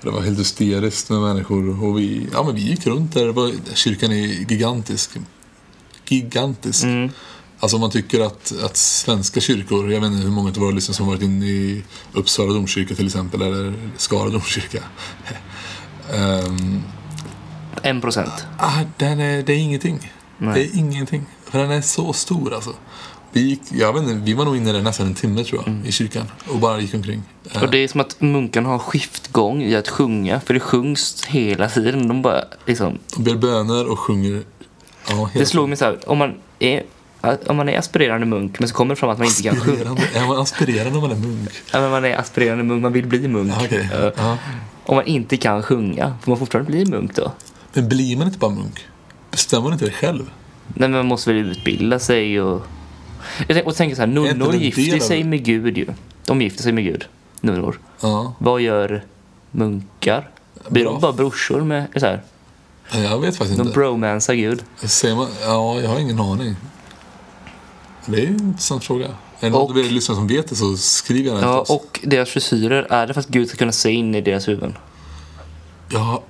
det 0.03 0.11
var 0.11 0.21
helt 0.21 0.39
hysteriskt 0.39 1.11
med 1.11 1.21
människor 1.21 1.85
och 1.85 1.99
vi, 1.99 2.27
ja, 2.33 2.43
men 2.43 2.55
vi 2.55 2.61
gick 2.61 2.87
runt 2.87 3.15
där. 3.15 3.29
Var, 3.29 3.53
kyrkan 3.75 4.13
är 4.13 4.17
gigantisk. 4.51 5.11
Gigantisk. 6.09 6.85
Mm. 6.85 7.11
Alltså 7.61 7.77
om 7.77 7.81
man 7.81 7.91
tycker 7.91 8.21
att, 8.21 8.53
att 8.63 8.77
svenska 8.77 9.41
kyrkor, 9.41 9.93
jag 9.93 10.01
vet 10.01 10.11
inte 10.11 10.23
hur 10.23 10.31
många 10.31 10.49
av 10.49 10.57
våra 10.57 10.71
lyssnare 10.71 10.97
som 10.97 11.07
varit 11.07 11.23
inne 11.23 11.47
i 11.47 11.85
Uppsala 12.13 12.53
domkyrka 12.53 12.95
till 12.95 13.07
exempel 13.07 13.43
eller 13.43 13.75
Skara 13.97 14.29
domkyrka. 14.29 14.83
um, 16.13 16.83
En 17.83 18.01
procent? 18.01 18.47
Ah, 18.59 18.81
den 18.97 19.21
är, 19.21 19.43
det 19.43 19.53
är 19.53 19.59
ingenting. 19.59 20.13
Nej. 20.39 20.55
Det 20.55 20.61
är 20.61 20.79
ingenting. 20.79 21.27
För 21.45 21.59
den 21.59 21.71
är 21.71 21.81
så 21.81 22.13
stor 22.13 22.55
alltså. 22.55 22.75
Vi, 23.33 23.41
gick, 23.41 23.63
jag 23.73 23.93
vet 23.93 24.03
inte, 24.03 24.15
vi 24.15 24.35
var 24.35 24.45
nog 24.45 24.57
inne 24.57 24.71
i 24.71 24.73
den 24.73 24.85
nästan 24.85 25.07
en 25.07 25.15
timme 25.15 25.45
tror 25.45 25.61
jag, 25.61 25.69
mm. 25.69 25.87
i 25.87 25.93
kyrkan 25.93 26.31
och 26.49 26.59
bara 26.59 26.81
gick 26.81 26.95
omkring. 26.95 27.23
Och 27.61 27.71
det 27.71 27.79
eh. 27.79 27.85
är 27.85 27.89
som 27.89 28.01
att 28.01 28.21
munkarna 28.21 28.69
har 28.69 28.79
skiftgång 28.79 29.63
i 29.63 29.77
att 29.77 29.89
sjunga, 29.89 30.41
för 30.41 30.55
det 30.55 30.61
sjungs 30.61 31.25
hela 31.25 31.69
tiden. 31.69 32.09
De 32.09 32.23
bara 32.23 32.45
liksom... 32.67 32.99
De 33.17 33.25
ber 33.25 33.35
böner 33.35 33.91
och 33.91 33.99
sjunger. 33.99 34.43
Ja, 35.09 35.31
det 35.35 35.47
slog 35.47 35.69
mig 35.69 35.79
så 35.79 35.85
här, 35.85 36.11
om 36.11 36.19
man 36.19 36.35
är 36.59 36.83
om 37.47 37.57
man 37.57 37.69
är 37.69 37.79
aspirerande 37.79 38.27
munk 38.27 38.59
men 38.59 38.69
så 38.69 38.75
kommer 38.75 38.95
det 38.95 39.01
fram 39.01 39.11
att 39.11 39.19
man 39.19 39.27
inte 39.27 39.43
kan 39.43 39.57
sjunga. 39.57 39.97
Är 40.15 40.27
man 40.27 40.39
aspirerande 40.39 40.99
om 40.99 41.03
man 41.03 41.11
är 41.11 41.17
munk? 41.17 41.51
Ja, 41.73 41.81
men 41.81 41.91
man 41.91 42.05
är 42.05 42.17
aspirerande 42.17 42.65
munk, 42.65 42.83
man 42.83 42.93
vill 42.93 43.07
bli 43.07 43.29
munk. 43.29 43.53
Okay. 43.63 43.79
uh, 43.79 43.85
uh 43.85 44.11
-huh. 44.17 44.37
Om 44.85 44.97
man 44.97 45.07
inte 45.07 45.37
kan 45.37 45.63
sjunga, 45.63 46.15
får 46.23 46.31
man 46.31 46.39
fortfarande 46.39 46.71
bli 46.71 46.85
munk 46.85 47.15
då? 47.15 47.33
Men 47.73 47.89
blir 47.89 48.17
man 48.17 48.27
inte 48.27 48.39
bara 48.39 48.51
munk? 48.51 48.81
Bestämmer 49.31 49.63
man 49.63 49.73
inte 49.73 49.85
det 49.85 49.91
själv? 49.93 50.31
Nej, 50.67 50.89
men 50.89 50.93
man 50.93 51.07
måste 51.07 51.33
väl 51.33 51.51
utbilda 51.51 51.99
sig 51.99 52.41
och... 52.41 52.63
Jag 53.49 53.67
och 53.67 53.77
tänker 53.77 53.97
så 53.97 54.03
här, 54.03 54.07
nunnor 54.07 54.55
gifter 54.55 54.99
sig 54.99 55.25
med 55.25 55.45
Gud 55.45 55.79
ju. 55.79 55.87
De 56.27 56.43
gifter 56.43 56.63
sig 56.63 56.73
med 56.73 56.85
Gud, 56.85 57.05
nunnor. 57.41 57.79
Ja. 58.01 58.35
Vad 58.39 58.61
gör 58.61 59.05
munkar? 59.51 60.31
Blir 60.69 60.85
Bra. 60.85 60.93
de 60.93 61.01
bara 61.01 61.13
brorsor 61.13 61.61
med... 61.61 61.87
Så 61.97 62.07
här, 62.07 62.23
Jag 62.93 63.19
vet 63.21 63.37
faktiskt 63.37 63.59
de 63.59 63.67
inte. 63.67 63.75
bromansar 63.79 64.35
Gud. 64.35 64.63
Säger 64.83 65.17
man, 65.17 65.27
ja, 65.43 65.81
jag 65.81 65.89
har 65.89 65.99
ingen 65.99 66.21
aning. 66.21 66.57
Det 68.07 68.23
är 68.23 68.27
en 68.27 68.41
intressant 68.41 68.85
fråga. 68.85 69.07
Är 69.07 69.13
det 69.41 69.51
någon 69.51 69.71
av 69.71 69.79
er 69.79 69.85
lyssnare 69.91 70.17
som 70.17 70.27
vet 70.27 70.49
det 70.49 70.57
så 70.57 70.77
skriv 70.77 71.25
gärna 71.27 71.39
till 71.39 71.49
Ja, 71.49 71.61
oss. 71.61 71.71
och 71.71 72.01
deras 72.03 72.29
frisyrer, 72.29 72.83
är 72.91 73.07
det 73.07 73.15
för 73.15 73.21
att 73.21 73.29
Gud 73.29 73.49
ska 73.49 73.57
kunna 73.57 73.73
se 73.73 73.91
in 73.91 74.15
i 74.15 74.21
deras 74.21 74.49
huvuden? 74.49 74.77
Jag 75.91 75.99
har 76.01 76.21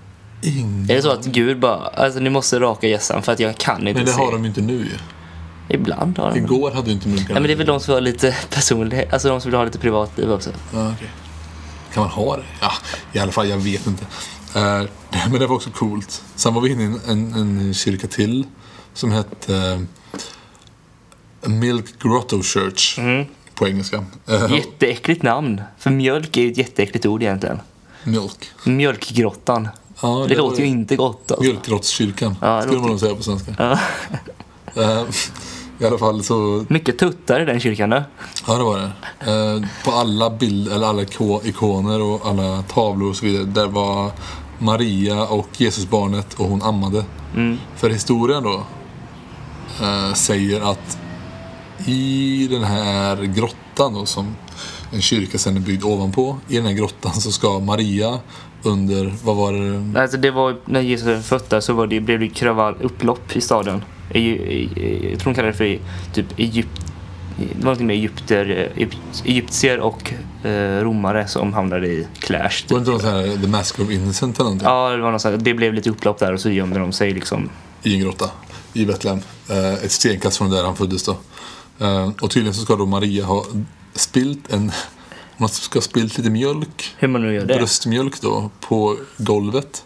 ingen 0.43 0.91
Är 0.91 0.95
det 0.95 1.03
så 1.03 1.11
att 1.11 1.25
Gud 1.27 1.59
bara, 1.61 1.77
alltså 1.77 2.21
ni 2.21 2.31
måste 2.31 2.61
raka 2.61 2.87
hjässan 2.89 3.23
för 3.23 3.33
att 3.33 3.41
jag 3.41 3.57
kan 3.59 3.89
inte 3.89 3.93
Men 4.01 4.05
det 4.07 4.13
se? 4.13 4.19
har 4.23 4.33
de 4.33 4.45
inte 4.45 4.61
nu 4.61 4.75
ju. 4.75 4.99
Ibland 5.69 6.19
har 6.19 6.31
de. 6.31 6.39
Igår 6.39 6.71
hade 6.71 6.87
ju 6.87 6.93
inte 6.93 7.09
munkarna 7.09 7.29
Nej 7.29 7.41
men 7.41 7.43
det 7.43 7.53
är 7.53 7.57
väl 7.57 7.67
de 7.67 7.81
som 7.81 7.95
har 7.95 8.01
lite 8.01 8.37
personlighet, 8.51 9.13
alltså 9.13 9.29
de 9.29 9.41
som 9.41 9.51
vill 9.51 9.59
ha 9.59 9.65
lite 9.65 9.79
privatliv 9.79 10.33
också. 10.33 10.51
Ja, 10.75 10.93
okej. 10.97 11.09
Kan 11.95 12.03
man 12.03 12.11
ha 12.13 12.37
det? 12.37 12.43
Ja, 12.61 12.73
i 13.13 13.19
alla 13.19 13.33
fall, 13.33 13.49
jag 13.49 13.59
vet 13.59 13.87
inte. 13.87 14.05
Eh, 14.55 14.83
men 15.31 15.41
det 15.41 15.47
var 15.47 15.57
också 15.57 15.71
coolt. 15.71 16.23
Sen 16.35 16.55
var 16.55 16.61
vi 16.63 16.71
inne 16.71 16.83
i 16.83 16.87
en, 16.87 17.01
en, 17.09 17.35
en 17.35 17.75
kyrka 17.75 18.07
till 18.07 18.47
som 18.95 19.13
hette 19.13 19.57
eh, 21.43 21.49
Milk 21.51 21.99
Grotto 22.03 22.43
Church 22.43 22.99
på 23.55 23.69
engelska. 23.69 24.05
Eh, 24.29 24.55
Jätteäckligt 24.55 25.23
namn. 25.23 25.63
För 25.79 25.91
mjölk 25.91 26.37
är 26.37 26.43
ju 26.43 26.51
ett 26.51 26.59
jätteäckligt 26.59 27.07
ord 27.07 27.23
egentligen. 27.23 27.61
Milk. 28.05 28.51
Mjölkgrottan. 28.65 29.69
Ja, 30.03 30.09
det, 30.09 30.27
det 30.29 30.35
låter 30.37 30.61
ju 30.61 30.67
inte 30.67 30.97
gott 30.97 31.31
alltså. 31.31 31.43
Mjölkgrottskyrkan, 31.45 32.37
Ja, 32.41 32.63
skulle 32.63 32.81
man 32.81 32.91
nog 32.91 33.01
säga 33.01 33.15
på 33.15 33.23
svenska. 33.23 33.55
Ja. 33.59 33.79
Eh, 34.75 35.03
I 35.79 35.85
alla 35.87 35.99
fall 35.99 36.23
så, 36.25 36.65
Mycket 36.69 36.99
tuttar 36.99 37.41
i 37.41 37.45
den 37.45 37.61
kyrkan 37.61 37.91
då. 37.91 38.03
ja 38.47 38.55
det 38.59 38.65
var 38.65 38.79
det. 38.79 38.91
Eh, 39.33 39.63
på 39.85 39.91
alla 39.91 40.31
bilder, 40.31 40.75
eller 40.75 40.87
alla 40.87 41.03
iko- 41.03 41.41
ikoner 41.45 42.01
och 42.03 42.27
alla 42.27 42.63
tavlor 42.63 43.11
och 43.11 43.17
så 43.17 43.25
vidare, 43.27 43.45
där 43.45 43.67
var 43.67 44.11
Maria 44.59 45.27
och 45.27 45.49
Jesusbarnet 45.57 46.35
och 46.35 46.47
hon 46.47 46.63
ammade. 46.63 47.05
Mm. 47.37 47.59
För 47.77 47.91
historien 47.91 48.43
då 48.43 48.63
eh, 49.83 50.15
säger 50.15 50.61
att 50.73 50.99
i 51.87 52.49
den 52.51 52.65
här 52.65 53.17
grottan 53.23 53.95
då, 53.95 54.07
som 54.07 54.37
en 54.93 55.01
kyrka 55.03 55.39
sen 55.39 55.57
är 55.57 55.61
byggd 55.61 55.85
ovanpå, 55.85 56.37
i 56.49 56.57
den 56.57 56.67
här 56.67 56.73
grottan 56.73 57.13
så 57.13 57.33
ska 57.33 57.59
Maria 57.59 58.19
under, 58.63 59.13
vad 59.25 59.37
var 59.37 59.53
det? 59.53 60.01
Alltså 60.01 60.17
det 60.17 60.31
var, 60.31 60.57
när 60.65 60.81
Jesus 60.81 61.07
var 61.07 61.21
född 61.21 61.43
där 61.49 61.61
så 61.61 61.73
var 61.73 61.87
det, 61.87 62.01
blev 62.01 62.21
det 62.21 62.29
kravall, 62.29 62.75
upplopp 62.81 63.37
i 63.37 63.41
staden. 63.41 63.85
I, 64.11 64.19
i, 64.19 64.63
i, 64.63 65.11
jag 65.11 65.21
tror 65.21 65.33
de 65.33 65.35
kallade 65.35 65.53
det 65.53 65.59
för 65.59 65.79
typ 66.13 66.39
Egypt, 66.39 66.81
det 67.39 67.57
var 67.57 67.65
någonting 67.65 67.87
med 67.87 67.97
egypter, 67.97 68.51
eh, 68.51 68.83
egypt, 68.83 69.23
egyptier 69.25 69.81
och 69.81 70.13
eh, 70.45 70.83
romare 70.83 71.29
som 71.29 71.53
hamnade 71.53 71.87
i 71.87 72.07
clash. 72.19 72.41
Var 72.41 72.49
Typ. 72.51 72.69
det 72.69 72.93
inte 72.93 73.05
sån 73.05 73.11
här 73.11 73.43
The 73.43 73.49
Mask 73.49 73.81
of 73.81 73.91
Innocent 73.91 74.37
eller 74.37 74.45
någonting? 74.45 74.69
Ja, 74.69 74.91
det, 74.91 75.03
var 75.03 75.13
något 75.13 75.23
sånt, 75.23 75.45
det 75.45 75.55
blev 75.55 75.75
lite 75.75 75.91
upplopp 75.91 76.19
där 76.19 76.33
och 76.33 76.41
så 76.41 76.51
gömde 76.51 76.79
de 76.79 76.93
sig 76.93 77.11
liksom. 77.11 77.51
I 77.83 77.95
en 77.95 78.01
grotta 78.01 78.31
i 78.73 78.87
Betlehem. 78.87 79.21
Eh, 79.49 79.75
ett 79.75 79.93
stenkast 79.93 80.37
från 80.37 80.51
där 80.51 80.65
han 80.65 80.77
föddes 80.77 81.05
då. 81.05 81.17
Eh, 81.79 82.11
och 82.21 82.31
tydligen 82.31 82.55
så 82.55 82.63
ska 82.63 82.77
då 82.77 82.87
Maria 82.87 83.25
ha 83.25 83.45
spilt 83.95 84.53
en, 84.53 84.73
man 85.41 85.49
ska 85.49 85.77
ha 85.77 85.83
spilt 85.83 86.19
lite 86.19 86.31
mjölk 86.31 86.95
Hur 86.99 87.09
man 87.09 87.23
nu 87.23 87.35
gör 87.35 87.45
det. 87.47 87.55
bröstmjölk 87.55 88.21
då 88.21 88.51
på 88.61 88.97
golvet. 89.17 89.85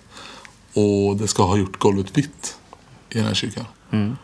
Och 0.74 1.16
det 1.16 1.28
ska 1.28 1.42
ha 1.42 1.56
gjort 1.56 1.78
golvet 1.78 2.18
vitt 2.18 2.56
i 3.10 3.18
den 3.18 3.26
här 3.26 3.34
kyrkan. 3.34 3.64
Mm. 3.90 4.16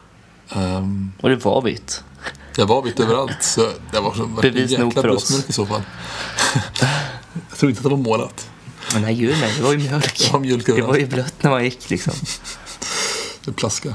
Ehm, 0.48 1.12
Och 1.20 1.28
det 1.28 1.44
var 1.44 1.62
vitt. 1.62 2.04
det 2.56 2.64
var 2.64 2.82
vitt 2.82 3.00
överallt. 3.00 3.42
Så 3.42 3.60
det 3.92 4.00
var 4.00 4.14
så 4.14 4.26
Bevis 4.26 4.78
nog 4.78 4.94
för 4.94 5.08
oss. 5.08 5.48
i 5.48 5.52
så 5.52 5.66
fall. 5.66 5.82
Jag 7.50 7.58
tror 7.58 7.70
inte 7.70 7.78
att 7.78 7.84
det 7.84 7.90
var 7.90 7.96
målat. 7.96 8.50
Men 8.92 9.02
nej, 9.02 9.14
gud 9.14 9.36
nej, 9.40 9.54
det 9.56 9.62
var 9.62 9.72
ju 9.72 9.78
mjölk. 9.78 10.18
Det 10.18 10.32
var 10.32 10.40
mjölk 10.40 10.66
Det 10.66 10.82
var 10.82 10.96
ju 10.96 11.06
blött 11.06 11.42
när 11.42 11.50
man 11.50 11.64
gick 11.64 11.90
liksom. 11.90 12.12
Det 13.44 13.52
plaska. 13.52 13.88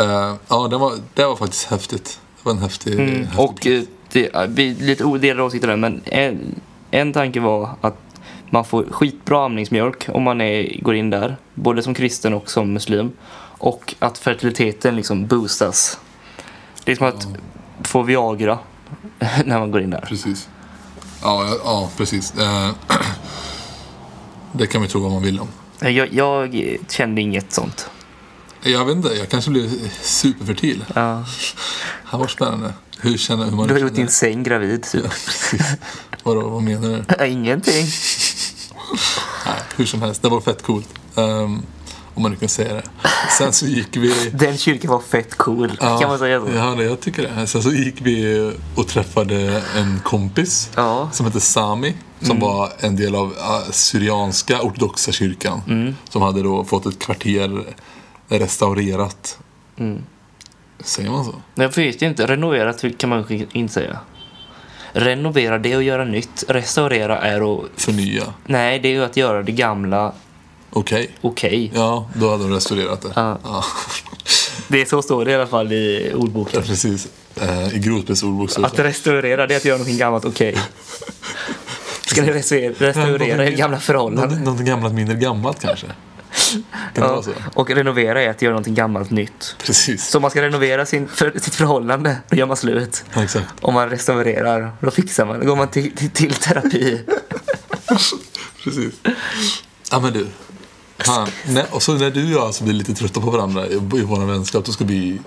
Uh, 0.00 0.34
ja, 0.48 0.68
det 0.70 0.78
var, 0.78 0.94
det 1.14 1.24
var 1.24 1.36
faktiskt 1.36 1.64
häftigt. 1.64 2.20
Det 2.36 2.44
var 2.44 2.52
en 2.52 2.58
häftig... 2.58 2.94
Mm. 2.94 3.26
häftig 3.26 3.38
Och 3.40 3.66
eh, 3.66 3.82
det, 4.12 4.30
vi 4.48 4.74
lite 4.74 5.04
odelade 5.04 5.42
åsikter 5.42 5.68
där, 5.68 5.76
men 5.76 6.00
en, 6.90 7.12
tanke 7.12 7.40
var 7.40 7.70
att 7.80 7.96
man 8.50 8.64
får 8.64 8.84
skitbra 8.90 9.44
amningsmjölk 9.44 10.08
om 10.08 10.22
man 10.22 10.40
är, 10.40 10.82
går 10.82 10.94
in 10.94 11.10
där, 11.10 11.36
både 11.54 11.82
som 11.82 11.94
kristen 11.94 12.34
och 12.34 12.50
som 12.50 12.72
muslim. 12.72 13.12
Och 13.62 13.94
att 13.98 14.18
fertiliteten 14.18 14.96
liksom 14.96 15.26
boostas. 15.26 15.98
Det 16.84 16.92
är 16.92 16.96
som 16.96 17.06
att 17.06 17.26
få 17.82 18.02
Viagra 18.02 18.58
när 19.44 19.58
man 19.58 19.70
går 19.70 19.80
in 19.80 19.90
där. 19.90 20.00
Precis. 20.00 20.48
Ja, 21.22 21.46
ja, 21.46 21.56
ja 21.64 21.90
precis. 21.96 22.34
Eh, 22.38 22.70
det 24.52 24.66
kan 24.66 24.82
vi 24.82 24.88
tro 24.88 25.00
vad 25.00 25.12
man 25.12 25.22
vill 25.22 25.40
om. 25.40 25.48
Jag, 25.80 26.12
jag 26.12 26.76
kände 26.88 27.20
inget 27.20 27.52
sånt. 27.52 27.90
Jag 28.62 28.84
vet 28.84 28.96
inte, 28.96 29.08
jag 29.08 29.28
kanske 29.28 29.50
blev 29.50 29.90
superfertil. 30.02 30.84
Ja. 30.94 31.24
Han 32.04 32.20
var 32.20 32.26
spännande. 32.26 32.72
Hur 32.98 33.18
känner 33.18 33.44
hur 33.44 33.52
man 33.52 33.66
Du 33.66 33.74
har 33.74 33.80
gjort 33.80 33.94
din 33.94 34.08
säng 34.08 34.42
gravid 34.42 34.82
typ. 34.82 35.02
Precis. 35.02 35.62
Vadå, 36.22 36.48
vad 36.48 36.62
menar 36.62 36.88
du? 36.88 37.04
Ja, 37.18 37.26
Ingenting. 37.26 37.86
Nej, 39.46 39.56
hur 39.76 39.84
som 39.86 40.02
helst, 40.02 40.22
det 40.22 40.28
var 40.28 40.40
fett 40.40 40.62
coolt. 40.62 40.88
Ehm, 41.16 41.62
om 42.14 42.22
man 42.22 42.30
nu 42.30 42.36
kan 42.36 42.48
säga 42.48 42.74
det. 42.74 42.82
Sen 43.38 43.52
så 43.52 43.66
gick 43.66 43.96
vi... 43.96 44.30
Den 44.34 44.58
kyrkan 44.58 44.90
var 44.90 45.00
fett 45.00 45.34
cool. 45.38 45.76
kan 45.76 46.08
man 46.08 46.18
säga 46.18 46.40
så? 46.40 46.46
Ja, 46.54 46.82
jag 46.82 47.00
tycker 47.00 47.22
det. 47.22 47.46
Sen 47.46 47.62
så 47.62 47.70
gick 47.72 47.94
vi 48.00 48.52
och 48.74 48.88
träffade 48.88 49.62
en 49.76 50.00
kompis 50.04 50.70
Ja. 50.76 51.08
som 51.12 51.26
hette 51.26 51.40
Sami. 51.40 51.94
Som 52.20 52.30
Mm. 52.30 52.40
var 52.40 52.72
en 52.78 52.96
del 52.96 53.14
av 53.14 53.26
uh, 53.30 53.70
Syrianska 53.70 54.60
ortodoxa 54.62 55.12
kyrkan. 55.12 55.62
Mm. 55.68 55.96
Som 56.08 56.22
hade 56.22 56.42
då 56.42 56.64
fått 56.64 56.86
ett 56.86 56.98
kvarter 56.98 57.64
restaurerat. 58.28 59.38
Mm. 59.78 60.02
Säger 60.80 61.10
man 61.10 61.24
så? 61.24 61.34
Jag 61.54 61.76
vet 61.76 62.02
inte. 62.02 62.26
Renoverat 62.26 62.84
kan 62.98 63.10
man 63.10 63.24
inte 63.52 63.74
säga. 63.74 63.98
Renovera 64.92 65.58
det 65.58 65.72
är 65.72 65.76
att 65.76 65.84
göra 65.84 66.04
nytt. 66.04 66.44
Restaurera 66.48 67.18
är 67.18 67.54
att... 67.54 67.70
Förnya. 67.76 68.22
Nej, 68.46 68.78
det 68.78 68.88
är 68.88 68.92
ju 68.92 69.04
att 69.04 69.16
göra 69.16 69.42
det 69.42 69.52
gamla 69.52 70.12
Okej. 70.70 71.10
okej. 71.20 71.70
Ja, 71.74 72.08
då 72.14 72.30
hade 72.30 72.42
de 72.42 72.52
restaurerat 72.54 73.02
det. 73.02 73.08
Ja. 73.16 73.38
Ja, 73.44 73.64
Det 74.68 74.80
är 74.80 74.84
så 74.86 75.02
står 75.02 75.24
det 75.24 75.30
i 75.30 75.34
alla 75.34 75.46
fall 75.46 75.72
i 75.72 76.12
ordboken. 76.14 76.62
precis. 76.62 77.08
Eh, 77.40 77.74
I 77.74 77.78
Grodspels 77.78 78.22
ordbok 78.22 78.50
Att 78.62 78.78
restaurera 78.78 79.46
det 79.46 79.54
är 79.54 79.56
att 79.56 79.64
göra 79.64 79.78
någonting 79.78 79.98
gammalt 79.98 80.24
okej. 80.24 80.56
Ska 82.06 82.22
ni 82.22 82.32
restaurera, 82.32 82.72
restaurera 82.78 83.50
gamla 83.50 83.80
förhållande? 83.80 84.20
Någonting, 84.22 84.44
någonting 84.44 84.66
gammalt 84.66 84.94
mindre 84.94 85.14
gammalt 85.16 85.60
kanske. 85.60 85.86
Kan 86.50 86.62
Ja. 87.04 87.22
Och 87.54 87.70
renovera 87.70 88.22
är 88.22 88.30
att 88.30 88.42
göra 88.42 88.52
någonting 88.52 88.74
gammalt 88.74 89.10
nytt. 89.10 89.56
Precis. 89.64 90.06
Så 90.08 90.18
om 90.18 90.22
man 90.22 90.30
ska 90.30 90.42
renovera 90.42 90.86
sin, 90.86 91.08
för, 91.08 91.32
sitt 91.38 91.54
förhållande, 91.54 92.16
då 92.28 92.36
gör 92.36 92.46
man 92.46 92.56
slut. 92.56 93.04
Ja, 93.14 93.22
exakt. 93.24 93.46
Om 93.60 93.74
man 93.74 93.90
restaurerar, 93.90 94.72
då 94.80 94.90
fixar 94.90 95.26
man. 95.26 95.40
Då 95.40 95.46
går 95.46 95.56
man 95.56 95.68
till, 95.68 95.96
till, 95.96 96.10
till 96.10 96.34
terapi. 96.34 97.00
Precis. 98.64 98.94
Ja 99.90 100.00
men 100.00 100.12
du. 100.12 100.26
Fan. 100.98 101.28
Nej, 101.48 101.64
och 101.70 101.82
så 101.82 101.94
när 101.94 102.10
du 102.10 102.24
och 102.24 102.30
jag 102.30 102.42
alltså 102.42 102.64
blir 102.64 102.74
lite 102.74 102.94
trötta 102.94 103.20
på 103.20 103.30
varandra 103.30 103.66
i, 103.66 103.74
i 103.74 103.78
vår 104.04 104.26
vänskap 104.26 104.64
då 104.64 104.72
ska 104.72 104.84
vi 104.84 105.20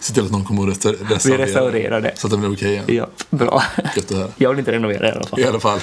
se 0.00 0.14
till 0.14 0.24
att 0.24 0.30
någon 0.30 0.44
kommer 0.44 0.62
och 0.62 0.68
restaur- 0.68 1.08
restaurera. 1.08 1.46
Restaurerar 1.46 2.00
det. 2.00 2.12
Så 2.16 2.26
att 2.26 2.30
det 2.30 2.36
blir 2.36 2.52
okej 2.52 2.70
igen. 2.72 2.84
Ja, 2.88 3.08
bra. 3.30 3.62
Gött 3.96 4.08
det 4.08 4.16
här. 4.16 4.28
Jag 4.36 4.50
vill 4.50 4.58
inte 4.58 4.72
renovera 4.72 5.08
i 5.08 5.12
alla 5.12 5.26
fall. 5.26 5.40
I 5.40 5.44
alla 5.44 5.60
fall. 5.60 5.80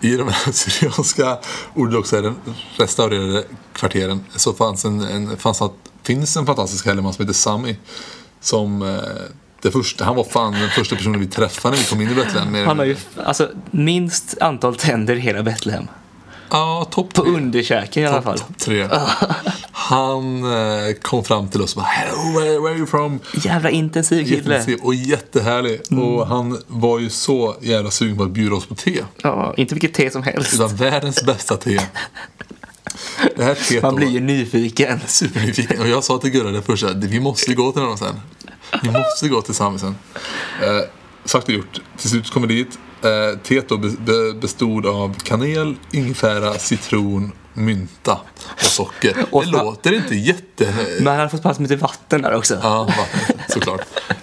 I 0.00 0.16
de 0.16 0.28
här 0.28 0.52
syrianska 0.52 1.38
ortodoxa 1.74 2.34
restaurerade 2.76 3.44
kvarteren 3.72 4.24
så 4.36 4.52
fanns 4.52 4.84
en, 4.84 5.00
en, 5.00 5.36
fanns 5.36 5.62
att, 5.62 5.72
finns 6.02 6.36
en 6.36 6.46
fantastisk 6.46 6.86
helgeman 6.86 7.12
som 7.12 7.24
heter 7.24 7.34
Sami. 7.34 7.76
Som 8.40 8.82
eh, 8.82 8.98
det 9.62 9.70
första, 9.70 10.04
han 10.04 10.16
var 10.16 10.24
fan 10.24 10.52
den 10.52 10.70
första 10.70 10.96
personen 10.96 11.20
vi 11.20 11.26
träffade 11.26 11.76
när 11.76 11.82
vi 11.82 11.88
kom 11.88 12.00
in 12.00 12.10
i 12.10 12.14
Betlehem. 12.14 12.66
Han 12.66 12.78
har 12.78 12.84
ju 12.84 12.96
alltså, 13.24 13.50
minst 13.70 14.38
antal 14.40 14.76
tänder 14.76 15.16
i 15.16 15.20
hela 15.20 15.42
Betlehem. 15.42 15.88
Ja, 16.50 16.86
topp 16.90 17.14
På 17.14 17.22
underkäken 17.22 18.02
i 18.02 18.06
alla 18.06 18.22
fall. 18.22 18.38
Topp 18.38 18.58
tre. 18.58 18.88
Han 19.72 20.44
eh, 20.44 20.92
kom 21.02 21.24
fram 21.24 21.48
till 21.48 21.62
oss 21.62 21.76
och 21.76 21.82
bara 21.82 21.86
Hello, 21.88 22.40
where, 22.40 22.58
where 22.60 22.70
are 22.70 22.76
you 22.78 22.86
from? 22.86 23.20
Jävla 23.34 23.70
intensiv 23.70 24.24
kille. 24.24 24.36
Jätteintensiv 24.36 24.78
och 24.82 24.94
jättehärlig. 24.94 25.80
Mm. 25.90 26.04
Och 26.04 26.26
han 26.26 26.62
var 26.66 26.98
ju 26.98 27.10
så 27.10 27.56
jävla 27.60 27.90
sugen 27.90 28.16
på 28.16 28.22
att 28.22 28.30
bjuda 28.30 28.56
oss 28.56 28.66
på 28.66 28.74
te. 28.74 29.04
Ja, 29.22 29.54
inte 29.56 29.74
vilket 29.74 29.94
te 29.94 30.10
som 30.10 30.22
helst. 30.22 30.54
Utan 30.54 30.76
världens 30.76 31.22
bästa 31.24 31.56
te. 31.56 31.80
Det 33.36 33.44
här 33.44 33.54
teet 33.54 33.82
Man 33.82 33.92
då- 33.92 33.96
blir 33.96 34.08
ju 34.08 34.20
nyfiken. 34.20 35.00
supernyfiken. 35.06 35.80
Och 35.80 35.88
jag 35.88 36.04
sa 36.04 36.18
till 36.18 36.30
Gurra 36.30 36.50
det 36.50 36.62
första, 36.62 36.92
vi 36.92 37.20
måste 37.20 37.54
gå 37.54 37.72
till 37.72 37.82
honom 37.82 37.98
sen. 37.98 38.20
Vi 38.82 38.90
måste 38.90 39.28
gå 39.28 39.42
till 39.42 39.54
Sami 39.54 39.78
sen. 39.78 39.96
Eh, 40.62 40.68
sagt 41.26 41.48
och 41.48 41.54
gjort. 41.54 41.80
Till 41.98 42.10
slut 42.10 42.30
kom 42.30 42.46
vi 42.46 42.54
dit. 42.54 42.78
Eh, 43.02 43.38
teet 43.38 43.68
då 43.68 43.76
be, 43.76 43.88
be, 43.88 44.34
bestod 44.40 44.86
av 44.86 45.14
kanel, 45.22 45.74
ingefära, 45.90 46.54
citron, 46.54 47.32
mynta 47.54 48.20
och 48.38 48.60
socker. 48.62 49.16
Och 49.30 49.44
det 49.44 49.50
låter 49.50 49.94
inte 49.94 50.14
jätte... 50.14 50.74
Men 51.00 51.06
han 51.06 51.20
har 51.20 51.28
fått 51.28 51.42
pass 51.42 51.58
med 51.58 51.70
lite 51.70 51.82
vatten 51.82 52.22
där 52.22 52.34
också. 52.34 52.58
Ja, 52.62 52.82
vatten, 52.84 53.38
såklart. 53.48 53.80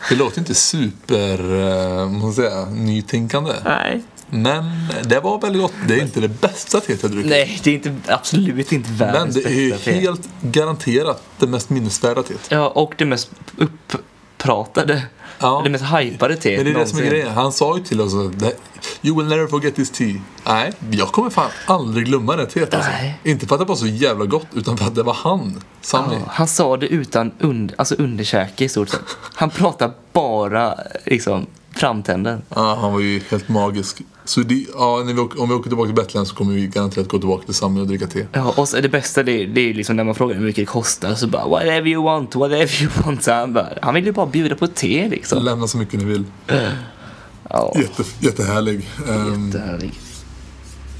Det 0.09 0.15
låter 0.15 0.39
inte 0.39 0.55
super, 0.55 1.39
eh, 2.01 2.09
man 2.09 2.33
säga, 2.33 2.65
nytänkande. 2.65 3.53
Nej. 3.65 4.03
Men 4.29 4.63
det 5.03 5.19
var 5.19 5.41
väldigt 5.41 5.61
gott. 5.61 5.73
Det 5.87 5.93
är 5.93 6.01
inte 6.01 6.19
det 6.19 6.27
bästa 6.41 6.79
teet 6.79 7.03
jag 7.03 7.11
druckit. 7.11 7.29
Nej, 7.29 7.59
det 7.63 7.69
är 7.69 7.73
inte, 7.73 7.95
absolut 8.07 8.71
inte 8.71 8.89
Men 8.89 8.97
världens 8.97 9.35
det 9.35 9.49
är 9.49 9.71
bästa 9.71 9.91
te. 9.91 9.99
helt 9.99 10.29
garanterat 10.41 11.23
det 11.39 11.47
mest 11.47 11.69
minnesvärda 11.69 12.23
teet. 12.23 12.47
Ja, 12.49 12.67
och 12.67 12.93
det 12.97 13.05
mest 13.05 13.31
uppratade. 13.57 15.01
Ja. 15.43 15.61
Det 15.63 15.69
mest 15.69 15.85
hypade 15.85 16.35
teet 16.35 16.57
Men 16.57 16.65
det 16.73 16.79
är 16.79 16.83
det 16.83 16.87
som 16.87 16.97
är 16.97 17.01
någonsin. 17.01 17.19
grejen. 17.19 17.33
Han 17.33 17.51
sa 17.51 17.77
ju 17.77 17.83
till 17.83 18.01
oss 18.01 18.13
att 18.13 18.43
You 19.01 19.17
will 19.17 19.27
never 19.27 19.47
forget 19.47 19.75
this 19.75 19.91
tea. 19.91 20.21
Nej, 20.45 20.73
jag 20.91 21.07
kommer 21.07 21.29
fan 21.29 21.49
aldrig 21.65 22.05
glömma 22.05 22.35
det 22.35 22.45
teet 22.45 22.73
alltså. 22.73 22.89
Nej. 22.91 23.19
Inte 23.23 23.47
för 23.47 23.55
att 23.55 23.61
det 23.61 23.65
var 23.65 23.75
så 23.75 23.87
jävla 23.87 24.25
gott, 24.25 24.47
utan 24.53 24.77
för 24.77 24.85
att 24.85 24.95
det 24.95 25.03
var 25.03 25.13
han, 25.13 25.61
Sami. 25.81 26.15
Ja, 26.15 26.19
han 26.27 26.47
sa 26.47 26.77
det 26.77 26.87
utan 26.87 27.31
und, 27.41 27.73
alltså 27.77 27.95
underkäke 27.95 28.63
i 28.65 28.69
stort 28.69 28.89
sett. 28.89 29.01
Han 29.33 29.49
pratar 29.49 29.91
bara 30.13 30.75
liksom 31.05 31.45
framtänder. 31.75 32.41
Ja, 32.49 32.75
han 32.81 32.93
var 32.93 32.99
ju 32.99 33.21
helt 33.29 33.49
magisk. 33.49 34.01
Så 34.25 34.39
det, 34.39 34.65
ja, 34.73 34.97
vi, 34.97 35.13
åker- 35.13 35.41
om 35.41 35.49
vi 35.49 35.55
åker 35.55 35.69
tillbaka 35.69 35.87
till 35.87 35.95
Betlehem 35.95 36.25
så 36.25 36.35
kommer 36.35 36.53
vi 36.53 36.67
garanterat 36.67 37.07
gå 37.07 37.17
tillbaka 37.19 37.45
till 37.45 37.53
Sami 37.53 37.81
och 37.81 37.87
dricka 37.87 38.07
te. 38.07 38.25
Ja, 38.31 38.53
och 38.57 38.69
så 38.69 38.81
det 38.81 38.89
bästa 38.89 39.23
det 39.23 39.31
är, 39.43 39.47
det 39.47 39.61
är 39.69 39.73
liksom 39.73 39.95
när 39.95 40.03
man 40.03 40.15
frågar 40.15 40.35
hur 40.35 40.41
mycket 40.45 40.61
det 40.61 40.65
kostar 40.71 41.15
så 41.15 41.27
bara 41.27 41.47
whatever 41.47 41.87
you 41.87 42.03
want, 42.03 42.35
whatever 42.35 42.81
you 42.81 42.91
want. 43.05 43.23
Så 43.23 43.31
han, 43.31 43.53
bara, 43.53 43.67
han 43.81 43.93
vill 43.93 44.05
ju 44.05 44.11
bara 44.11 44.25
bjuda 44.25 44.55
på 44.55 44.67
te 44.67 45.09
liksom. 45.09 45.43
Lämna 45.43 45.67
så 45.67 45.77
mycket 45.77 45.99
ni 45.99 46.05
vill. 46.05 46.23
Ja, 47.49 47.73
Jätte, 47.75 48.03
jättehärlig. 48.19 48.89
Ehm, 49.09 49.45
jättehärlig. 49.47 49.91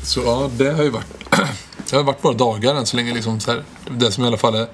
så 0.03 0.21
ja, 0.25 0.49
det 0.57 0.71
har 0.71 0.83
ju 0.83 0.89
varit, 0.89 1.05
det 1.89 1.95
har 1.95 2.03
varit 2.03 2.23
våra 2.25 2.33
dagar 2.33 2.75
än 2.75 2.85
så 2.85 2.97
länge. 2.97 3.13
Liksom, 3.13 3.39
så 3.39 3.51
här. 3.51 3.63
Det 3.89 4.11
som 4.11 4.23
i 4.23 4.27
alla 4.27 4.37
fall 4.37 4.55
är 4.55 4.67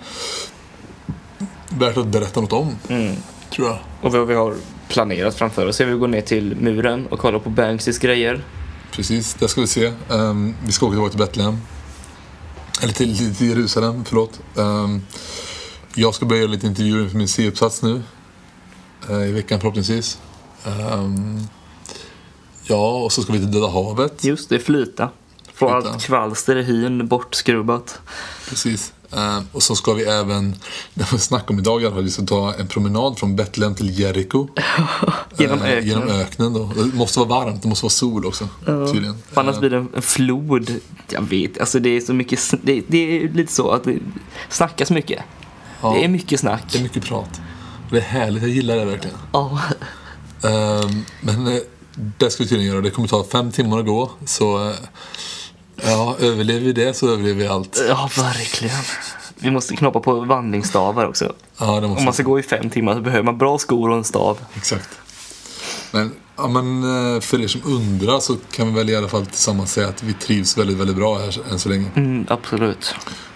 värt 1.70 1.97
att 1.97 2.08
berätta 2.08 2.41
något 2.41 2.54
om. 2.54 2.76
Tror 3.56 3.68
jag. 3.68 3.78
Och 4.02 4.30
vi 4.30 4.34
har 4.36 4.56
planerat 4.90 5.36
framför 5.36 5.68
oss 5.68 5.82
är 5.82 5.86
vi 5.86 5.94
går 5.94 6.08
ner 6.08 6.22
till 6.22 6.56
muren 6.56 7.08
och 7.08 7.20
kollar 7.20 7.40
på 7.40 7.50
Banksys 7.50 8.00
grejer. 8.00 8.44
Precis, 8.92 9.34
det 9.34 9.48
ska 9.48 9.62
vi 9.62 9.68
se. 9.68 9.94
Ehm, 10.10 10.56
vi 10.66 10.72
ska 10.72 10.86
åka 10.86 10.94
tillbaka 10.94 11.10
till 11.12 11.20
Betlehem. 11.20 11.58
Eller 12.84 12.94
till, 12.94 13.18
till, 13.18 13.36
till 13.36 13.48
Jerusalem, 13.50 14.06
förlåt. 14.06 14.40
Ehm, 14.58 15.02
jag 15.96 16.16
ska 16.16 16.26
börja 16.26 16.42
göra 16.42 16.52
lite 16.52 16.68
intervjuer 16.68 17.04
inför 17.04 17.18
min 17.18 17.28
C-uppsats 17.28 17.82
nu. 17.84 18.02
eh, 19.10 19.22
I 19.30 19.32
veckan 19.32 19.60
förhoppningsvis. 19.60 20.20
Ehm, 20.66 21.40
ja, 22.64 23.04
och 23.04 23.12
så 23.12 23.22
ska 23.22 23.34
vi 23.34 23.40
till 23.40 23.52
Döda 23.52 23.68
havet. 23.70 24.24
Just 24.24 24.50
det, 24.50 24.60
flyta. 24.60 25.10
Få 25.54 25.70
allt 25.70 26.02
kvalster 26.02 26.56
i 26.56 26.64
hyn 26.64 27.08
bortskrubbat. 27.08 28.00
Precis. 28.50 28.94
Ehm, 29.12 29.43
och 29.51 29.64
så 29.64 29.76
ska 29.76 29.93
vi 29.93 30.03
även, 30.03 30.55
det 30.93 31.12
var 31.12 31.20
snack 31.20 31.49
om 31.49 31.60
idag 31.60 31.82
i 31.82 31.86
alla 31.86 31.95
fall, 31.95 32.03
vi 32.03 32.12
ska 32.12 32.26
ta 32.26 32.53
en 32.53 32.68
promenad 32.68 33.20
från 33.20 33.36
Betlehem 33.36 33.76
till. 33.76 33.89
Genom 35.38 35.60
Eh, 35.62 35.66
öknen. 35.66 35.86
Genom 35.88 36.07
öknen 36.10 36.53
då. 36.53 36.72
Det 36.76 36.95
måste 36.97 37.20
vara 37.20 37.30
varmt, 37.30 37.62
det 37.62 37.68
måste 37.70 37.86
vara 37.86 37.89
sol 37.91 38.26
också. 38.26 38.47
Tydligen. 38.66 39.18
För 39.32 39.41
annars 39.41 39.55
Eh, 39.55 39.60
blir 39.60 39.70
det 39.70 39.78
en 39.95 40.01
flod. 40.01 40.76
Jag 41.10 41.22
vet, 41.22 41.60
alltså 41.60 41.80
det 41.80 41.89
är 41.89 42.01
så 42.01 42.14
mycket, 42.14 42.53
det, 42.64 42.82
det 42.88 42.97
är 43.24 43.30
lite 43.30 43.53
så 43.53 43.72
att 43.72 43.84
det 43.84 43.97
snackas 44.49 44.91
mycket. 44.91 45.24
ja, 45.82 45.93
Det 45.93 46.03
är 46.03 46.07
mycket 46.07 46.39
snack. 46.39 46.64
det 46.72 46.78
är 46.80 46.84
mycket 46.84 47.03
prat. 47.03 47.41
Det 47.91 47.97
är 47.97 48.01
härligt, 48.01 48.41
jag 48.43 48.51
gillar 48.51 48.76
det 48.76 48.86
verkligen. 48.86 49.18
Ja. 49.34 49.60
Ehm, 50.43 51.03
men 51.22 51.62
det 52.18 52.30
ska 52.30 52.43
vi 52.43 52.49
tydligen 52.49 52.72
göra. 52.74 52.82
Det 52.82 52.89
kommer 52.91 53.07
ta 53.07 53.24
fem 53.24 53.51
timmar 53.51 53.80
att 53.80 53.86
gå. 53.86 54.12
Så 54.26 54.74
ja, 55.84 56.15
överlever 56.19 56.59
vi 56.59 56.73
det 56.73 56.93
så 56.93 57.09
överlever 57.13 57.39
vi 57.39 57.47
allt. 57.47 57.84
ja, 57.89 58.09
verkligen. 58.17 58.75
Vi 59.36 59.51
måste 59.51 59.75
knoppa 59.75 59.99
på 59.99 60.19
vandringsstavar 60.19 61.05
också. 61.05 61.34
Ja, 61.57 61.80
det 61.80 61.88
måste 61.88 61.99
Om 61.99 62.05
man 62.05 62.13
ska 62.13 62.23
gå 62.23 62.39
i 62.39 62.43
fem 62.43 62.69
timmar 62.69 62.95
så 62.95 63.01
behöver 63.01 63.23
man 63.23 63.38
bra 63.38 63.57
skor 63.57 63.89
och 63.89 63.97
en 63.97 64.03
stav. 64.03 64.38
Exakt. 64.55 64.89
Men, 65.91 66.11
ja, 66.38 66.47
men 66.47 66.84
eh, 67.15 67.21
för 67.21 67.41
er 67.41 67.47
som 67.47 67.61
undrar 67.65 68.19
så 68.19 68.36
kan 68.51 68.67
vi 68.67 68.73
väl 68.73 68.89
i 68.89 68.95
alla 68.95 69.07
fall 69.07 69.25
tillsammans 69.25 69.71
säga 69.71 69.88
att 69.88 70.03
vi 70.03 70.13
trivs 70.13 70.57
väldigt, 70.57 70.77
väldigt 70.77 70.95
bra 70.95 71.17
här 71.17 71.38
än 71.51 71.59
så 71.59 71.69
länge. 71.69 71.88
Mm, 71.95 72.25
absolut. 72.30 72.95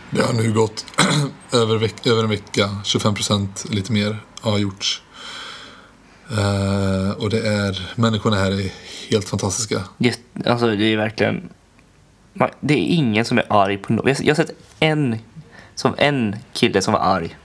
Det 0.10 0.22
har 0.22 0.34
nu 0.34 0.54
gått 0.54 0.86
över, 1.52 1.78
veck- 1.78 2.08
över 2.08 2.24
en 2.24 2.30
vecka, 2.30 2.78
25 2.84 3.16
procent 3.16 3.66
lite 3.70 3.92
mer 3.92 4.18
har 4.42 4.58
gjorts. 4.58 5.02
Eh, 6.32 7.12
och 7.18 7.30
det 7.30 7.48
är, 7.48 7.92
människorna 7.96 8.36
här 8.38 8.52
är 8.52 8.72
helt 9.10 9.30
fantastiska. 9.30 9.82
Alltså 10.46 10.68
det 10.76 10.86
är 10.94 10.98
verkligen... 10.98 11.50
man- 12.34 12.50
Det 12.60 12.74
är 12.74 12.78
ingen 12.96 13.26
som 13.26 13.38
är 13.38 13.46
arg 13.50 13.78
på 13.78 13.94
något. 13.94 14.06
Jag 14.08 14.18
jag 14.20 14.36
har 14.36 14.44
sett 14.46 14.56
en, 14.80 15.18
som 15.76 15.96
en 15.98 16.36
kille 16.54 16.82
som 16.82 16.94
var 16.94 17.00
arg. 17.00 17.38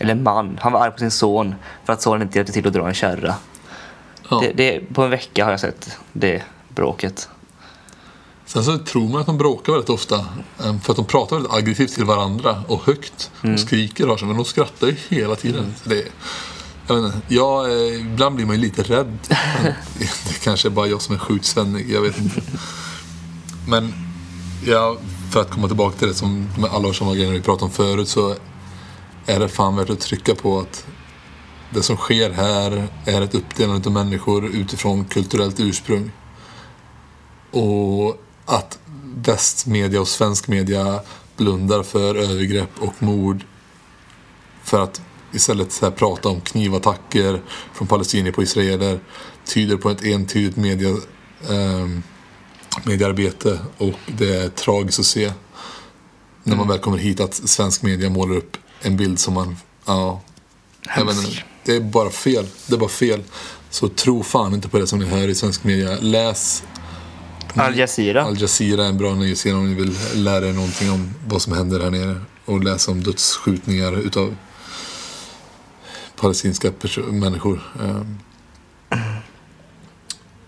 Eller 0.00 0.12
en 0.12 0.22
man. 0.22 0.58
Han 0.62 0.72
var 0.72 0.80
arg 0.80 0.90
på 0.92 0.98
sin 0.98 1.10
son 1.10 1.54
för 1.84 1.92
att 1.92 2.02
sonen 2.02 2.22
inte 2.22 2.38
hjälpte 2.38 2.52
till 2.52 2.66
att 2.66 2.72
dra 2.72 2.88
en 2.88 2.94
kärra. 2.94 3.34
Ja. 4.30 4.40
Det, 4.40 4.52
det, 4.52 4.94
på 4.94 5.02
en 5.04 5.10
vecka 5.10 5.44
har 5.44 5.50
jag 5.50 5.60
sett 5.60 5.98
det 6.12 6.42
bråket. 6.68 7.28
Sen 8.46 8.64
så 8.64 8.78
tror 8.78 9.08
man 9.08 9.20
att 9.20 9.26
de 9.26 9.38
bråkar 9.38 9.72
väldigt 9.72 9.90
ofta. 9.90 10.16
eh, 10.64 10.78
För 10.82 10.92
att 10.92 10.96
de 10.96 11.04
pratar 11.04 11.36
väldigt 11.36 11.52
aggressivt 11.52 11.94
till 11.94 12.04
varandra 12.04 12.62
och 12.68 12.82
högt. 12.86 13.30
Och 13.54 13.60
skriker 13.60 14.08
och 14.08 14.18
sig, 14.18 14.28
men 14.28 14.36
de 14.36 14.44
skrattar 14.44 14.86
ju 14.86 14.96
hela 15.08 15.34
tiden. 15.34 15.74
Så 15.82 15.88
det, 15.88 16.04
jag 16.88 16.96
vet 17.02 17.14
inte, 17.14 17.34
jag, 17.34 17.70
eh, 17.72 18.00
ibland 18.00 18.36
blir 18.36 18.46
man 18.46 18.56
ju 18.56 18.62
lite 18.62 18.82
rädd. 18.82 19.18
Det 20.28 20.40
kanske 20.42 20.68
är 20.68 20.70
bara 20.70 20.86
jag 20.86 21.02
som 21.02 21.14
är 21.14 21.18
sjukt 21.18 21.44
svennig, 21.44 21.90
jag 21.90 22.00
vet 22.00 22.18
inte. 22.18 22.40
Men 23.68 23.94
ja, 24.64 24.96
för 25.32 25.40
att 25.40 25.50
komma 25.50 25.68
tillbaka 25.68 25.98
till 25.98 26.08
det 26.08 26.14
som 26.14 26.48
med 26.58 26.70
alla 26.70 26.92
sådana 26.92 27.16
grejer 27.16 27.32
vi 27.32 27.40
pratade 27.40 27.64
om 27.64 27.70
förut 27.70 28.08
så 28.08 28.34
är 29.26 29.40
det 29.40 29.48
fan 29.48 29.76
värt 29.76 29.90
att 29.90 30.00
trycka 30.00 30.34
på 30.34 30.60
att 30.60 30.86
det 31.70 31.82
som 31.82 31.96
sker 31.96 32.30
här 32.30 32.88
är 33.04 33.22
ett 33.22 33.34
uppdelande 33.34 33.88
av 33.88 33.92
människor 33.92 34.46
utifrån 34.46 35.04
kulturellt 35.04 35.60
ursprung. 35.60 36.10
Och 37.50 38.22
att 38.46 38.78
västmedia 39.16 40.00
och 40.00 40.08
svensk 40.08 40.48
media 40.48 41.00
blundar 41.36 41.82
för 41.82 42.14
övergrepp 42.14 42.70
och 42.78 43.02
mord 43.02 43.44
för 44.62 44.80
att 44.80 45.00
istället 45.32 45.72
så 45.72 45.86
här 45.86 45.92
prata 45.92 46.28
om 46.28 46.40
knivattacker 46.40 47.42
från 47.72 47.88
palestinier 47.88 48.32
på 48.32 48.42
israeler 48.42 49.00
tyder 49.44 49.76
på 49.76 49.90
ett 49.90 50.04
entydigt 50.04 50.56
media, 50.56 50.88
eh, 51.48 51.88
mediearbete 52.84 53.58
och 53.78 53.94
det 54.06 54.36
är 54.36 54.48
tragiskt 54.48 54.98
att 54.98 55.06
se 55.06 55.32
när 56.42 56.56
man 56.56 56.68
väl 56.68 56.78
kommer 56.78 56.98
hit 56.98 57.20
att 57.20 57.34
svensk 57.34 57.82
media 57.82 58.10
målar 58.10 58.36
upp 58.36 58.56
en 58.80 58.96
bild 58.96 59.18
som 59.18 59.34
man, 59.34 59.56
ja, 59.86 60.20
inte, 60.98 61.44
det 61.64 61.76
är 61.76 61.80
bara 61.80 62.10
fel. 62.10 62.46
Det 62.66 62.74
är 62.74 62.78
bara 62.78 62.88
fel. 62.88 63.22
Så 63.70 63.88
tro 63.88 64.22
fan 64.22 64.54
inte 64.54 64.68
på 64.68 64.78
det 64.78 64.86
som 64.86 64.98
ni 64.98 65.04
hör 65.06 65.28
i 65.28 65.34
svensk 65.34 65.64
media. 65.64 65.98
Läs 66.00 66.62
Al 67.54 67.78
Jazeera. 67.78 68.24
Al 68.24 68.40
Jazeera 68.40 68.84
är 68.84 68.88
en 68.88 68.98
bra 68.98 69.14
nyhetsserie 69.14 69.56
om 69.56 69.68
ni 69.68 69.74
vill 69.74 69.98
lära 70.14 70.48
er 70.48 70.52
någonting 70.52 70.90
om 70.90 71.14
vad 71.26 71.42
som 71.42 71.52
händer 71.52 71.80
här 71.80 71.90
nere. 71.90 72.20
Och 72.44 72.64
läsa 72.64 72.90
om 72.90 73.02
dödsskjutningar 73.02 73.92
utav 73.98 74.36
palestinska 76.16 76.72
människor. 77.10 77.62
Ehm. 77.80 78.18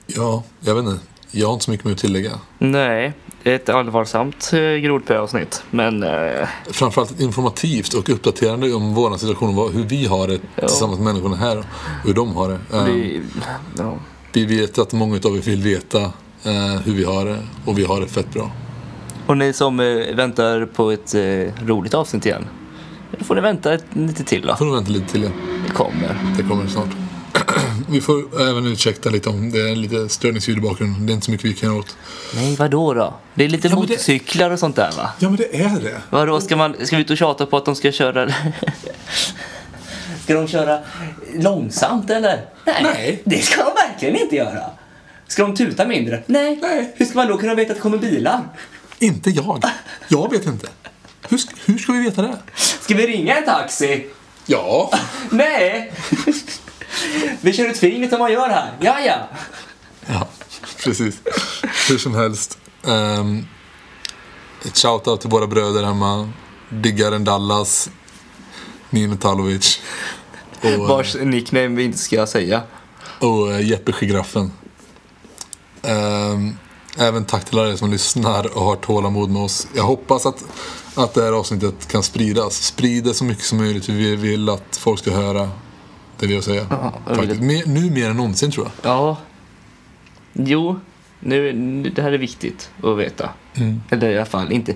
Ja, 0.06 0.44
jag 0.60 0.74
vet 0.74 0.84
inte. 0.84 1.06
Jag 1.30 1.46
har 1.46 1.52
inte 1.52 1.64
så 1.64 1.70
mycket 1.70 1.84
mer 1.86 1.92
att 1.92 1.98
tillägga. 1.98 2.30
Nej, 2.58 3.12
ett 3.44 3.68
allvarsamt 3.68 4.50
eh, 4.52 4.60
grodpö-avsnitt. 4.60 5.62
Men 5.70 6.02
eh, 6.02 6.48
Framförallt 6.70 7.20
informativt 7.20 7.94
och 7.94 8.08
uppdaterande 8.08 8.72
om 8.72 8.94
vår 8.94 9.16
situation. 9.16 9.56
vad- 9.56 9.72
Hur 9.72 9.84
vi 9.84 10.06
har 10.06 10.28
det 10.28 10.38
tillsammans 10.60 10.98
med 11.00 11.06
människorna 11.14 11.36
här. 11.36 11.58
Och 11.58 11.64
hur 12.04 12.14
de 12.14 12.36
har 12.36 12.48
det. 12.48 12.76
Ehm, 12.76 12.84
vi, 12.86 13.22
ja. 13.78 13.94
Vi 14.32 14.44
vet 14.44 14.78
att 14.78 14.92
många 14.92 15.16
av 15.16 15.36
er 15.36 15.40
vill 15.40 15.62
veta 15.62 16.00
eh, 16.44 16.80
hur 16.84 16.94
vi 16.94 17.04
har 17.04 17.24
det. 17.24 17.38
Och 17.64 17.78
vi 17.78 17.84
har 17.84 18.00
det 18.00 18.06
fett 18.06 18.32
bra. 18.32 18.50
Och 19.26 19.36
ni 19.36 19.52
som 19.52 19.76
väntar 20.16 20.66
på 20.66 20.90
ett 20.90 21.14
roligt 21.66 21.94
avsnitt 21.94 22.26
igen. 22.26 22.46
Då 23.18 23.24
får 23.24 23.34
ni 23.34 23.40
vänta 23.40 23.78
lite 23.92 24.24
till 24.24 24.46
då. 24.46 24.56
Får 24.56 24.64
nog 24.64 24.74
vänta 24.74 24.90
lite 24.92 25.12
till 25.12 25.20
det. 25.20 25.30
Det 25.66 25.72
kommer. 25.74 26.34
Det 26.36 26.42
kommer 26.42 26.66
snart. 26.66 26.88
Vi 27.90 28.00
får 28.00 28.40
även 28.40 28.66
ursäkta 28.66 29.10
lite 29.10 29.28
om 29.28 29.50
det 29.50 29.70
är 29.70 29.76
lite 29.76 30.08
störningsljud 30.08 30.58
i 30.58 30.60
bakgrunden. 30.60 31.06
Det 31.06 31.12
är 31.12 31.14
inte 31.14 31.24
så 31.24 31.30
mycket 31.30 31.46
vi 31.46 31.54
kan 31.54 31.68
göra 31.68 31.78
åt. 31.78 31.96
Nej, 32.34 32.56
vadå 32.56 32.94
då? 32.94 33.14
Det 33.34 33.44
är 33.44 33.48
lite 33.48 33.68
Ja, 33.68 33.74
men 33.74 33.86
det- 33.86 33.92
motorcyklar 33.92 34.50
och 34.50 34.58
sånt 34.58 34.76
där 34.76 34.92
va? 34.96 35.10
Ja 35.18 35.28
men 35.28 35.36
det 35.36 35.56
är 35.60 35.80
det. 35.80 36.00
Vadå, 36.10 36.40
ska, 36.40 36.56
man, 36.56 36.74
ska 36.86 36.96
vi 36.96 37.02
ut 37.02 37.10
och 37.10 37.16
tjata 37.18 37.46
på 37.46 37.56
att 37.56 37.64
de 37.64 37.74
ska 37.76 37.92
köra... 37.92 38.32
ska 40.24 40.34
de 40.34 40.48
köra 40.48 40.78
långsamt 41.34 42.10
eller? 42.10 42.44
Nej, 42.64 42.80
Nej. 42.82 43.22
det 43.24 43.42
ska 43.42 43.64
de 43.64 43.70
verkligen 43.88 44.16
inte 44.16 44.36
göra. 44.36 44.64
Ska 45.28 45.42
de 45.42 45.56
tuta 45.56 45.86
mindre? 45.86 46.22
Nej. 46.26 46.58
Nej. 46.62 46.92
Hur 46.96 47.06
ska 47.06 47.18
man 47.18 47.28
då 47.28 47.38
kunna 47.38 47.54
veta 47.54 47.70
att 47.72 47.76
det 47.78 47.82
kommer 47.82 47.98
bilar? 47.98 48.40
Inte 48.98 49.30
jag. 49.30 49.64
Jag 50.08 50.30
vet 50.30 50.46
inte. 50.46 50.66
Hur, 51.28 51.40
hur 51.66 51.78
ska 51.78 51.92
vi 51.92 52.00
veta 52.02 52.22
det? 52.22 52.36
Ska 52.56 52.94
vi 52.94 53.06
ringa 53.06 53.36
en 53.36 53.44
taxi? 53.44 54.06
Ja. 54.46 54.90
Nej! 55.30 55.92
Vi 57.40 57.52
kör 57.52 57.64
ut 57.70 57.78
fingret 57.78 58.10
som 58.10 58.18
man 58.18 58.32
gör 58.32 58.48
här. 58.48 58.72
Ja, 58.80 59.00
ja. 59.00 59.28
Ja, 60.06 60.28
precis. 60.84 61.20
Hur 61.88 61.98
som 61.98 62.14
helst. 62.14 62.58
Um, 62.82 63.46
ett 64.64 64.74
shout-out 64.74 65.20
till 65.20 65.30
våra 65.30 65.46
bröder 65.46 65.82
hemma. 65.82 66.32
Diggaren 66.68 67.24
Dallas. 67.24 67.90
Nino 68.90 69.16
Talovic. 69.16 69.80
Och, 70.60 70.88
Vars 70.88 71.14
nickname 71.14 71.68
vi 71.68 71.84
inte 71.84 71.98
ska 71.98 72.26
säga. 72.26 72.62
och 73.18 73.52
eh, 73.52 73.66
Jeppe 73.66 73.92
Giraffen. 73.92 74.52
Ehm, 75.82 76.56
även 76.98 77.24
tack 77.24 77.44
till 77.44 77.58
alla 77.58 77.72
er 77.72 77.76
som 77.76 77.90
lyssnar 77.90 78.56
och 78.56 78.64
har 78.64 78.76
tålamod 78.76 79.30
med 79.30 79.42
oss. 79.42 79.66
Jag 79.74 79.82
hoppas 79.82 80.26
att, 80.26 80.44
att 80.94 81.14
det 81.14 81.22
här 81.22 81.32
avsnittet 81.32 81.88
kan 81.88 82.02
spridas. 82.02 82.66
Sprid 82.66 83.04
det 83.04 83.14
så 83.14 83.24
mycket 83.24 83.44
som 83.44 83.58
möjligt. 83.58 83.88
Vi 83.88 84.16
vill 84.16 84.48
att 84.48 84.76
folk 84.76 85.00
ska 85.00 85.10
höra 85.10 85.50
det 86.18 86.26
vi 86.26 86.32
har 86.32 86.38
att 86.38 86.44
säga. 86.44 86.66
Ja, 86.70 86.92
jag 87.06 87.14
vill 87.14 87.20
Faktiskt. 87.20 87.40
Mer, 87.40 87.62
nu 87.66 87.90
mer 87.90 88.10
än 88.10 88.16
någonsin 88.16 88.50
tror 88.50 88.66
jag. 88.82 88.90
Ja. 88.92 89.16
Jo, 90.32 90.80
nu, 91.20 91.52
nu, 91.52 91.90
det 91.90 92.02
här 92.02 92.12
är 92.12 92.18
viktigt 92.18 92.70
att 92.82 92.98
veta. 92.98 93.30
Eller 93.90 94.10
i 94.10 94.16
alla 94.16 94.26
fall 94.26 94.52
inte. 94.52 94.74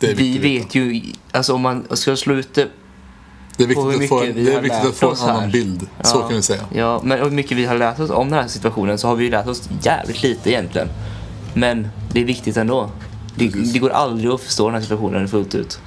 Vi 0.00 0.38
vet 0.38 0.74
ju, 0.74 1.02
alltså 1.30 1.54
om 1.54 1.60
man 1.60 1.86
ska 1.96 2.16
slå 2.16 2.34
ut 2.34 2.54
det 2.54 2.68
det 3.56 3.64
är 3.64 3.68
viktigt 3.68 4.02
att 4.02 4.08
få, 4.08 4.20
vi 4.20 4.32
det 4.32 4.54
är 4.54 4.60
viktigt 4.60 4.84
att 4.88 4.94
få 4.96 5.10
en 5.10 5.30
annan 5.30 5.42
här. 5.42 5.50
bild. 5.50 5.86
Så 6.02 6.16
Ja. 6.18 6.26
kan 6.28 6.36
vi 6.36 6.42
säga. 6.42 6.62
Ja, 6.74 7.00
men 7.04 7.18
hur 7.18 7.30
mycket 7.30 7.56
vi 7.56 7.64
har 7.64 7.78
lärt 7.78 8.00
oss 8.00 8.10
om 8.10 8.30
den 8.30 8.38
här 8.38 8.48
situationen 8.48 8.98
så 8.98 9.08
har 9.08 9.16
vi 9.16 9.24
ju 9.24 9.30
lärt 9.30 9.46
oss 9.46 9.68
jävligt 9.82 10.22
lite 10.22 10.50
egentligen. 10.50 10.88
Men 11.54 11.88
det 12.12 12.20
är 12.20 12.24
viktigt 12.24 12.56
ändå. 12.56 12.90
Det, 13.34 13.48
det 13.48 13.78
går 13.78 13.90
aldrig 13.90 14.30
att 14.30 14.40
förstå 14.40 14.64
den 14.66 14.74
här 14.74 14.82
situationen 14.82 15.28
fullt 15.28 15.54
ut. 15.54 15.80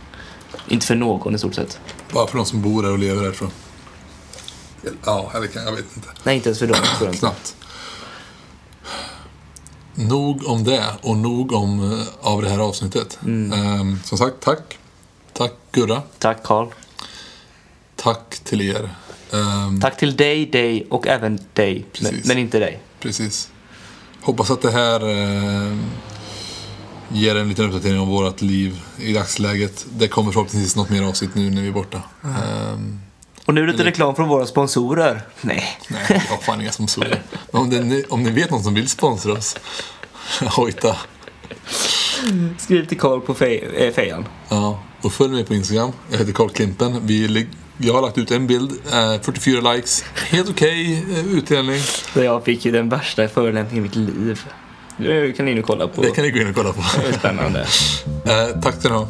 Inte 0.68 0.86
för 0.86 0.96
någon 0.96 1.36
i 1.36 1.38
stort 1.38 1.54
sett. 1.56 1.80
Bara 2.14 2.28
för 2.28 2.38
de 2.38 2.46
som 2.46 2.62
bor 2.62 2.84
där 2.84 2.92
och 2.92 3.00
lever 3.00 3.24
jag. 3.24 3.34
Ja, 5.06 5.32
eller 5.36 5.48
kan, 5.48 5.64
jag 5.64 5.72
vet 5.72 5.86
inte. 5.96 6.08
Nej, 6.24 6.36
inte 6.36 6.50
ens 6.50 6.60
för 6.60 6.68
dem. 6.68 6.78
tror 6.98 7.10
jag. 7.10 7.20
Knappt. 7.20 7.56
Nog 9.96 10.48
om 10.48 10.64
det 10.64 10.86
och 11.02 11.18
nog 11.18 11.52
om 11.52 11.92
eh, 11.92 12.08
av 12.22 12.42
det 12.42 12.50
här 12.50 12.60
avsnittet. 12.60 13.20
Mm. 13.26 13.54
Ehm, 13.54 14.00
som 14.04 14.18
sagt, 14.18 14.36
tack. 14.40 14.78
Tack 15.34 15.54
Gurra. 15.72 16.02
Tack 16.20 16.44
Karl. 16.44 16.68
Tack 17.96 18.40
till 18.44 18.62
er. 18.62 18.90
Ehm, 19.34 19.82
Tack 19.82 19.98
till 19.98 20.16
dig, 20.16 20.46
dig 20.46 20.88
och 20.90 21.08
även 21.08 21.40
dig. 21.54 21.86
Men, 22.02 22.22
men 22.26 22.38
inte 22.38 22.60
dig. 22.60 22.82
Precis. 23.00 23.50
Hoppas 24.22 24.52
att 24.52 24.62
det 24.62 24.72
här 24.72 25.10
eh, 25.10 25.78
ger 27.10 27.36
en 27.36 27.50
liten 27.50 27.66
uppdatering 27.66 28.00
om 28.00 28.08
vårt 28.08 28.42
liv 28.42 28.82
i 28.98 29.14
dagsläget. 29.14 29.86
Det 29.90 30.08
kommer 30.08 30.32
förhoppningsvis 30.32 30.76
något 30.76 30.90
mer 30.90 31.04
avsnitt 31.04 31.36
nu 31.36 31.50
när 31.50 31.62
vi 31.62 31.68
är 31.68 31.72
borta. 31.72 32.02
Ehm, 32.24 33.00
Och 33.46 33.54
nu 33.54 33.68
lite 33.68 33.84
reklam 33.84 34.16
från 34.16 34.28
våra 34.28 34.46
sponsorer. 34.46 35.22
Nej. 35.42 35.78
nej, 35.88 36.02
jag 36.10 36.16
har 36.20 36.38
fan 36.38 36.62
inga 36.62 36.72
sponsorer. 36.72 37.22
Men 37.52 37.62
om, 37.62 37.70
det, 37.90 38.06
om 38.10 38.24
ni 38.24 38.30
vet 38.32 38.52
någon 38.52 38.64
som 38.64 38.74
vill 38.74 38.90
sponsra 38.90 39.34
oss, 39.34 39.56
hojta. 40.42 40.96
Skriv 42.58 42.86
till 42.88 43.00
Karl 43.00 43.20
på 43.22 43.34
fe- 43.34 43.88
eh, 43.88 43.94
fejan. 43.94 44.26
Ja, 44.50 44.80
och 45.02 45.14
följ 45.14 45.32
mig 45.34 45.46
på 45.46 45.54
Instagram. 45.54 45.92
Jag 46.12 46.18
heter 46.18 46.32
Carl 46.34 46.50
Klimpen. 46.50 47.08
Vi, 47.08 47.48
jag 47.78 47.94
har 47.94 48.02
lagt 48.02 48.18
ut 48.18 48.32
en 48.32 48.48
bild, 48.48 48.72
eh, 48.94 49.22
44 49.22 49.74
likes. 49.74 50.04
Helt 50.30 50.50
okej 50.50 51.04
eh, 51.12 51.38
utdelning. 51.38 51.80
Jag 52.16 52.44
fick 52.44 52.66
ju 52.66 52.72
den 52.72 52.90
värsta 52.90 53.28
förolämpningen 53.28 53.86
i 53.86 53.88
mitt 53.88 53.96
liv. 53.96 54.42
Det 54.98 55.38
kan 55.38 55.46
ni 55.46 55.54
nu 55.54 55.62
kolla 55.62 55.88
på. 55.88 56.02
Det 56.02 56.12
kan 56.12 56.24
ni 56.24 56.32
gå 56.32 56.40
in 56.40 56.48
och 56.50 56.56
kolla 56.56 56.74
på. 56.74 56.82
Det 57.02 57.08
är 57.16 57.20
spännande. 57.20 57.60
Eh, 58.26 58.62
tack 58.62 58.76
ska 58.80 58.90
ni. 59.00 59.06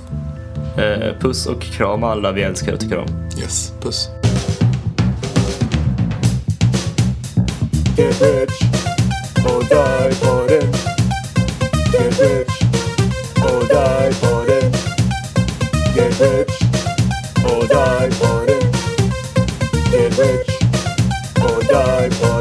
Eh, 0.83 1.19
puss 1.19 1.45
och 1.45 1.61
kram 1.61 2.03
alla 2.03 2.31
vi 2.31 2.41
älskar 2.41 2.73
och 2.73 2.79
tycker 2.79 2.97
om. 2.97 3.07
Yes, 3.39 3.71
puss. 3.81 4.07
Get 7.95 8.19
rich 8.19 8.51
or 9.45 9.63
die 9.63 10.11
for 10.15 10.45
it. 10.49 10.69
Get 11.93 12.19
rich 12.19 12.49
or 13.41 13.65
die 13.67 14.11
for 14.11 14.45
it. 14.49 14.73
Get 15.95 16.19
rich 16.19 16.51
or 17.49 17.65
die 17.67 18.09
for 18.11 18.43
it. 18.49 18.71
Get 19.91 20.17
rich 20.17 20.49
or 21.41 21.61
die 21.63 22.09
for 22.09 22.31
it. 22.31 22.34